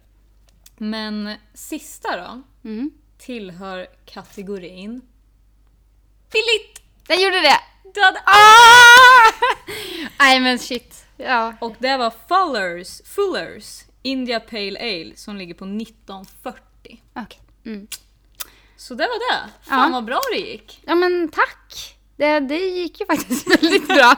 Men 0.77 1.35
sista 1.55 2.17
då, 2.17 2.43
Mm. 2.69 2.91
tillhör 3.19 3.87
kategorin 4.05 5.01
billigt! 6.33 6.83
Den 7.09 7.23
gjorde 7.23 7.41
det! 7.41 7.61
Du 7.95 8.01
hade 8.03 8.19
Ah! 8.19 9.33
Nej 10.19 10.41
men 10.41 10.59
shit. 10.59 11.07
Ja. 11.17 11.55
Och 11.61 11.75
det 11.79 11.97
var 11.97 12.11
Fullers, 12.29 13.03
Fullers 13.05 13.81
India 14.05 14.41
Pale 14.41 14.79
Ale 14.81 15.17
som 15.17 15.37
ligger 15.37 15.55
på 15.55 15.65
1940. 15.65 17.03
Okej. 17.15 17.41
Mm. 17.67 17.87
Så 18.77 18.95
det 18.95 19.05
var 19.05 19.33
det. 19.33 19.51
Fan 19.63 19.91
Ja. 19.93 19.97
vad 19.97 20.05
bra 20.05 20.21
det 20.35 20.39
gick. 20.41 20.83
Ja 20.87 20.95
men 20.95 21.29
tack. 21.29 21.97
Det, 22.17 22.41
det 22.41 22.59
gick 22.59 23.01
ju 23.01 23.07
faktiskt 23.07 23.47
väldigt 23.63 23.89
bra. 23.89 24.15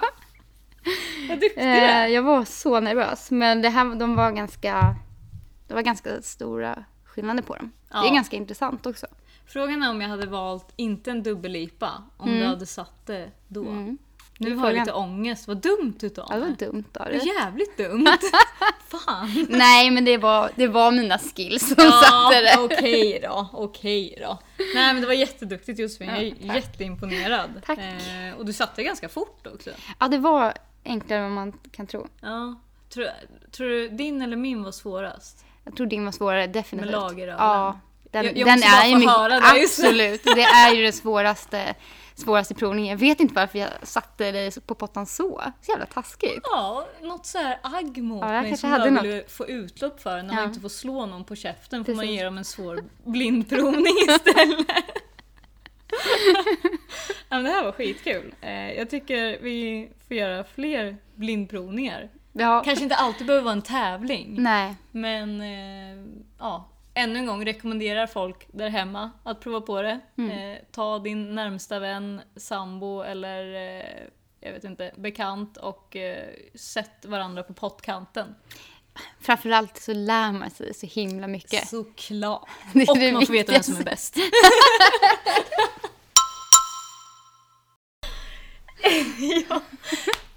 Vad 1.29 1.41
duktig 1.41 1.63
du 1.65 1.69
Eh, 1.69 1.97
är. 1.97 2.07
jag 2.09 2.23
var 2.23 2.45
så 2.45 2.81
nervös. 2.81 3.31
Men 3.31 3.63
det 3.63 3.69
här, 3.69 3.95
de 3.95 4.15
var 4.17 4.31
ganska, 4.31 4.97
det 5.69 5.75
var 5.75 5.83
ganska 5.83 6.23
stora 6.23 6.85
skillnader 7.05 7.43
på 7.43 7.57
dem. 7.57 7.73
Det 7.89 7.97
är 7.97 8.05
Ja. 8.05 8.15
ganska 8.15 8.37
intressant 8.37 8.87
också. 8.87 9.07
Frågan 9.47 9.83
är 9.83 9.91
om 9.91 10.01
jag 10.01 10.09
hade 10.09 10.27
valt 10.27 10.73
inte 10.77 11.11
en 11.11 11.23
dubbel-IPA, 11.23 11.91
om 12.17 12.31
du 12.31 12.45
hade 12.45 12.67
satt 12.67 13.07
det 13.07 13.31
då. 13.49 13.63
Mm. 13.69 13.99
Nu 14.39 14.51
Det 14.51 14.57
har 14.57 14.71
jag 14.71 14.79
lite 14.79 14.93
ångest, 14.93 15.49
vad 15.49 15.57
dumt 15.57 15.99
utav 16.03 16.27
Ja, 16.29 16.35
det 16.35 16.41
var 16.41 16.47
mig. 16.49 16.57
dumt 16.57 16.85
av 17.01 17.07
Det 17.07 17.13
dig. 17.13 17.27
jävligt 17.41 17.77
dumt. 17.77 18.07
Fan. 18.89 19.47
Nej 19.49 19.91
men 19.91 20.05
det 20.05 20.17
var, 20.19 20.51
det 20.55 20.69
var 20.69 20.91
mina 20.91 21.19
skills 21.19 21.67
som 21.69 21.75
Ja, 21.79 21.91
satte 22.03 22.41
det. 22.41 22.59
okej 22.59 23.21
då, 23.23 23.49
okej 23.53 24.19
då. 24.21 24.39
Nej 24.75 24.93
men 24.93 25.01
det 25.01 25.07
var 25.07 25.15
jätteduktigt 25.15 25.79
Josefin, 25.79 26.09
jag 26.09 26.19
är 26.19 26.23
Ja, 26.25 26.35
tack. 26.47 26.57
jätteimponerad. 26.57 27.51
Tack. 27.67 27.79
Eh, 27.79 28.39
och 28.39 28.47
du 28.47 28.53
satte 28.53 28.83
ganska 28.83 29.09
fort 29.09 29.47
också. 29.55 29.71
Ja 30.01 30.09
det 30.09 30.19
var 30.19 30.55
enklare 30.85 31.19
än 31.19 31.25
vad 31.25 31.33
man 31.33 31.53
kan 31.73 31.87
tro. 31.87 32.07
Ja. 32.21 32.61
Tror, 32.95 33.07
tror 33.53 33.69
du 33.69 33.89
din 33.89 34.23
eller 34.23 34.37
min 34.37 34.63
var 34.63 34.73
svårast? 34.73 35.45
Jag 35.65 35.77
tror 35.77 35.87
din 35.87 36.05
var 36.05 36.13
svårare 36.13 36.47
definitivt. 36.47 36.93
Med 36.93 37.01
lagerölen. 37.01 37.37
Ja. 37.39 37.81
Den, 38.13 38.25
Jag- 38.25 38.37
jag 38.37 38.47
den 38.49 38.63
är 38.63 38.87
ju 38.87 38.93
få 38.93 38.99
mycket, 38.99 39.13
höra 39.17 39.29
det 39.41 39.63
absolut. 39.63 40.25
Det 40.25 40.43
är 40.43 40.75
ju 40.75 40.83
den 40.83 40.93
svåraste, 40.93 41.75
svåraste 42.17 42.55
provningen. 42.55 42.91
Jag 42.91 42.99
vet 42.99 43.21
inte 43.21 43.35
varför 43.35 43.59
jag 43.59 43.69
satte 43.83 44.33
dig 44.33 44.51
på 44.67 44.75
pottan 44.75 45.07
så. 45.07 45.43
Så 45.63 45.71
jävla 45.71 45.87
taskigt. 45.87 46.41
Ja, 46.45 46.87
något 47.03 47.27
så 47.27 47.39
här 47.39 47.59
agg 47.63 48.03
mot 48.03 48.23
Ja, 48.23 48.35
jag 48.35 48.43
mig 48.43 48.57
som 48.57 48.71
hade 48.71 48.89
jag 48.89 49.03
ville 49.03 49.25
få 49.29 49.47
utlopp 49.49 50.01
för. 50.01 50.23
När 50.23 50.29
Ja. 50.35 50.41
man 50.41 50.45
inte 50.49 50.61
får 50.61 50.69
slå 50.69 51.07
någon 51.07 51.25
på 51.25 51.37
käften 51.37 51.85
får 51.85 51.93
man 51.93 52.01
Precis. 52.01 52.17
ge 52.19 52.25
dem 52.25 52.39
en 52.39 52.45
svår 52.45 52.85
blindprovning 53.05 53.95
istället. 54.09 54.67
ja, 57.29 57.37
men 57.37 57.45
det 57.45 57.51
här 57.51 57.65
var 57.65 57.73
skitkul. 57.73 58.35
Eh, 58.41 58.73
Jag 58.73 58.91
tycker 58.91 59.39
vi 59.43 59.89
får 60.09 60.17
göra 60.17 60.45
fler 60.45 60.97
blindprovningar. 61.15 62.09
Ja. 62.33 62.63
Kanske 62.65 62.83
inte 62.83 62.97
alltid 62.97 63.27
behöver 63.27 63.45
vara 63.45 63.53
en 63.53 63.63
tävling. 63.63 64.35
Nej. 64.43 64.75
Men 64.91 65.41
eh, 65.41 66.05
ja, 66.39 66.69
ännu 66.97 67.19
en 67.19 67.27
gång 67.27 67.45
rekommenderar 67.45 68.07
folk 68.07 68.47
där 68.53 68.69
hemma 68.69 69.11
att 69.23 69.41
prova 69.41 69.61
på 69.61 69.83
det. 69.83 70.01
Mm. 70.19 70.31
Eh, 70.31 70.59
ta 70.71 70.99
din 70.99 71.35
närmsta 71.35 71.79
vän, 71.79 72.21
sambo 72.37 73.03
eller 73.03 73.55
eh, 73.55 74.07
jag 74.41 74.53
vet 74.53 74.65
inte, 74.65 74.93
bekant 74.97 75.57
och 75.57 75.97
eh, 75.97 76.29
sätt 76.55 77.05
varandra 77.05 77.43
på 77.43 77.55
pottkanten. 77.55 78.35
Framförallt 79.21 79.77
så 79.77 79.93
lär 79.93 80.33
man 80.33 80.51
sig 80.51 80.75
så 80.75 80.87
himla 80.87 81.27
mycket. 81.27 81.69
Såklart. 81.69 82.49
Det 82.73 82.83
är 82.83 82.91
Och 82.91 82.99
det 82.99 83.13
man 83.13 83.27
får 83.27 83.33
veta 83.33 83.53
vem 83.53 83.63
som 83.63 83.77
är 83.77 83.85
bäst. 83.85 84.17
ja, 89.49 89.61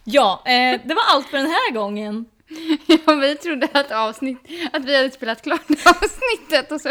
ja 0.03 0.43
eh, 0.45 0.82
det 0.86 0.93
var 0.93 1.03
allt 1.07 1.28
för 1.28 1.38
den 1.38 1.47
här 1.47 1.74
gången. 1.74 2.26
Ja, 3.05 3.13
vi 3.15 3.35
trodde 3.35 3.67
att, 3.73 3.91
avsnitt, 3.91 4.37
att 4.73 4.85
vi 4.85 4.95
hade 4.97 5.11
spelat 5.11 5.41
klart 5.41 5.61
avsnittet 5.85 6.71
och 6.71 6.81
så 6.81 6.89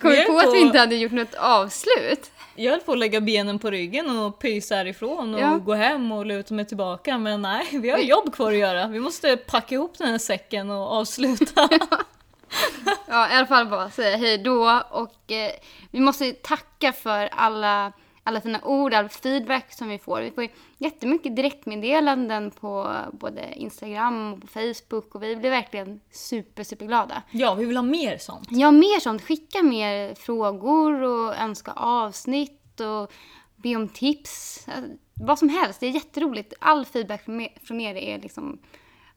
kom 0.00 0.10
Vi 0.10 0.16
vi 0.16 0.18
är 0.22 0.26
på 0.26 0.38
att 0.38 0.44
på- 0.44 0.50
vi 0.50 0.60
inte 0.60 0.78
hade 0.78 0.96
gjort 0.96 1.12
något 1.12 1.34
avslut. 1.34 2.30
Jag 2.58 2.70
höll 2.70 2.80
på 2.80 2.92
att 2.92 2.98
lägga 2.98 3.20
benen 3.20 3.58
på 3.58 3.70
ryggen 3.70 4.18
och 4.18 4.38
pysa 4.38 4.74
härifrån 4.74 5.34
och 5.34 5.40
Ja. 5.40 5.56
gå 5.64 5.74
hem 5.74 6.12
och 6.12 6.26
luta 6.26 6.54
mig 6.54 6.64
tillbaka 6.66 7.18
men 7.18 7.42
nej, 7.42 7.66
vi 7.72 7.90
har 7.90 7.98
jobb 7.98 8.34
kvar 8.34 8.52
att 8.52 8.58
göra. 8.58 8.86
Vi 8.86 9.00
måste 9.00 9.36
packa 9.36 9.74
ihop 9.74 9.98
den 9.98 10.08
här 10.08 10.18
säcken 10.18 10.70
och 10.70 10.92
avsluta. 10.92 11.68
Ja, 13.08 13.30
i 13.30 13.34
alla 13.34 13.46
fall 13.46 13.66
bara 13.66 13.90
säga 13.90 14.16
hej 14.16 14.38
då 14.38 14.82
och 14.90 15.32
eh, 15.32 15.50
vi 15.90 16.00
måste 16.00 16.32
tacka 16.32 16.92
för 16.92 17.28
alla, 17.32 17.92
alla 18.26 18.40
fina 18.40 18.60
ord, 18.64 18.94
all 18.94 19.08
feedback 19.08 19.72
som 19.72 19.88
vi 19.88 19.98
får. 19.98 20.20
Vi 20.20 20.30
får 20.30 20.42
ju 20.44 20.48
jättemycket 20.78 21.36
direktmeddelanden 21.36 22.50
på 22.50 22.92
både 23.12 23.52
Instagram 23.54 24.32
och 24.34 24.40
på 24.40 24.46
Facebook 24.46 25.14
och 25.14 25.22
vi 25.22 25.36
blir 25.36 25.50
verkligen 25.50 26.00
super, 26.10 26.64
superglada. 26.64 27.22
ja, 27.30 27.54
vi 27.54 27.64
vill 27.64 27.76
ha 27.76 27.82
mer 27.82 28.18
sånt. 28.18 28.48
Ja, 28.50 28.70
mer 28.70 29.00
sånt. 29.00 29.22
Skicka 29.22 29.62
mer 29.62 30.14
frågor 30.14 31.02
och 31.02 31.36
önska 31.36 31.72
avsnitt 31.72 32.80
och 32.80 33.12
be 33.56 33.76
om 33.76 33.88
tips. 33.88 34.66
Vad 35.14 35.38
som 35.38 35.48
helst. 35.48 35.80
Det 35.80 35.86
är 35.86 35.90
jätteroligt. 35.90 36.54
All 36.58 36.84
feedback 36.84 37.24
från 37.24 37.40
er- 37.40 37.52
från 37.62 37.80
er 37.80 37.94
är 37.94 38.18
liksom, 38.18 38.58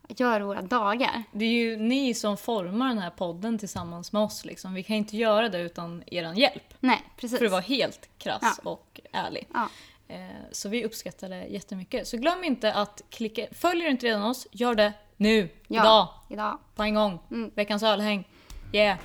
gör 0.08 0.42
våra 0.42 0.62
dagar. 0.62 1.24
Det 1.32 1.46
är 1.46 1.50
ju 1.50 1.78
ni 1.78 2.14
som 2.14 2.38
formar 2.38 2.88
den 2.88 2.98
här 2.98 3.10
podden 3.10 3.58
tillsammans 3.60 4.12
med 4.12 4.22
oss. 4.22 4.46
Liksom. 4.46 4.74
Vi 4.74 4.84
kan 4.84 4.96
inte 4.96 5.18
göra 5.18 5.50
det 5.50 5.60
utan 5.62 6.04
er 6.08 6.34
hjälp. 6.34 6.74
Nej, 6.80 7.02
precis. 7.18 7.38
För 7.38 7.46
att 7.46 7.52
vara 7.52 7.62
helt 7.62 8.10
krass 8.18 8.60
Ja. 8.64 8.72
och 8.72 8.89
ärlig. 9.12 9.48
Ja. 9.54 9.70
Eh, 10.08 10.18
Så 10.52 10.70
vi 10.70 10.86
uppskattar 10.86 11.30
det 11.30 11.46
jättemycket. 11.46 12.08
Så 12.08 12.18
glöm 12.18 12.44
inte 12.44 12.74
att 12.74 13.02
klicka... 13.10 13.46
Följer 13.52 13.86
du 13.86 13.92
inte 13.92 14.06
redan 14.06 14.24
oss, 14.24 14.48
gör 14.52 14.76
det 14.76 14.94
nu, 15.18 15.50
Ja, 15.68 15.82
idag, 15.82 16.08
Idag. 16.30 16.58
på 16.76 16.84
en 16.84 16.96
gång. 16.96 17.20
Mm. 17.32 17.52
Veckans 17.56 17.84
ölhäng. 17.84 18.28
Yeah, 18.74 18.98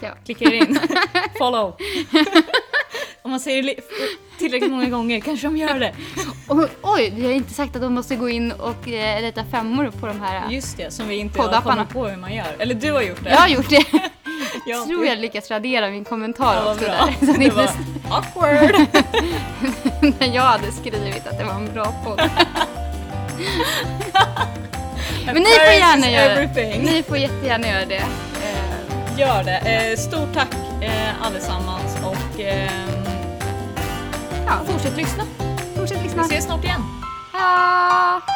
Ja. 0.00 0.10
klicka 0.24 0.44
er 0.44 0.52
in. 0.52 0.78
Follow. 1.38 1.76
Om 3.22 3.30
man 3.30 3.40
säger 3.40 3.62
det 3.62 3.66
li- 3.68 3.80
tillräckligt 4.38 4.70
många 4.70 4.88
gånger 4.90 5.20
kanske 5.20 5.46
de 5.46 5.56
gör 5.56 5.78
det. 5.78 5.94
Och, 6.48 6.68
oj, 6.82 7.12
vi 7.16 7.24
har 7.24 7.32
inte 7.32 7.54
sagt 7.54 7.76
att 7.76 7.82
de 7.82 7.94
måste 7.94 8.16
gå 8.16 8.28
in 8.28 8.52
och 8.52 8.88
eh, 8.88 9.22
rita 9.22 9.44
femmor 9.44 9.90
på 10.00 10.06
de 10.06 10.20
här. 10.20 10.50
Just 10.50 10.76
det, 10.76 10.90
som 10.90 11.08
vi 11.08 11.16
inte 11.16 11.40
har 11.42 11.62
kommit 11.62 11.88
på 11.88 12.06
hur 12.06 12.16
man 12.16 12.34
gör. 12.34 12.56
Eller 12.58 12.74
du 12.74 12.92
har 12.92 13.02
gjort 13.02 13.24
det. 13.24 13.30
Jag 13.30 13.36
har 13.38 13.48
gjort 13.48 13.70
det. 13.70 13.84
Ja, 14.66 14.76
Jag 14.76 14.86
tror 14.86 15.06
jag 15.06 15.18
lyckas 15.18 15.50
radera 15.50 15.90
min 15.90 16.04
kommentar 16.04 16.54
Ja, 16.54 16.72
också 16.72 16.84
bra. 16.84 16.92
där. 17.20 17.26
Så 17.32 17.40
Det 17.40 17.50
var 17.50 17.70
awkward. 18.10 18.86
när 20.20 20.34
jag 20.34 20.42
hade 20.42 20.72
skrivit 20.72 21.26
att 21.26 21.38
det 21.38 21.44
var 21.44 21.54
en 21.54 21.72
bra 21.72 21.94
podd. 22.04 22.20
Men 25.26 25.34
ni 25.36 25.44
får 25.44 25.72
gärna 25.78 26.10
göra 26.10 26.46
det. 26.54 26.78
Ni 26.78 27.02
får 27.02 27.16
jättegärna 27.16 27.68
göra 27.68 27.84
det. 27.84 27.96
Eh, 27.96 29.18
Gör 29.18 29.44
det. 29.44 29.56
Eh, 29.58 29.96
stort 29.96 30.34
tack 30.34 30.54
eh, 30.82 31.26
allesammans 31.26 31.96
och 32.04 32.40
ehm, 32.40 32.88
Ja, 34.46 34.52
fortsätt 34.66 34.96
lyssna. 34.96 35.24
fortsätt 35.76 35.98
Vi 35.98 36.02
lyssna. 36.04 36.22
ses 36.22 36.44
snart 36.44 36.64
igen. 36.64 36.82
Hej 37.32 37.42
då! 38.28 38.33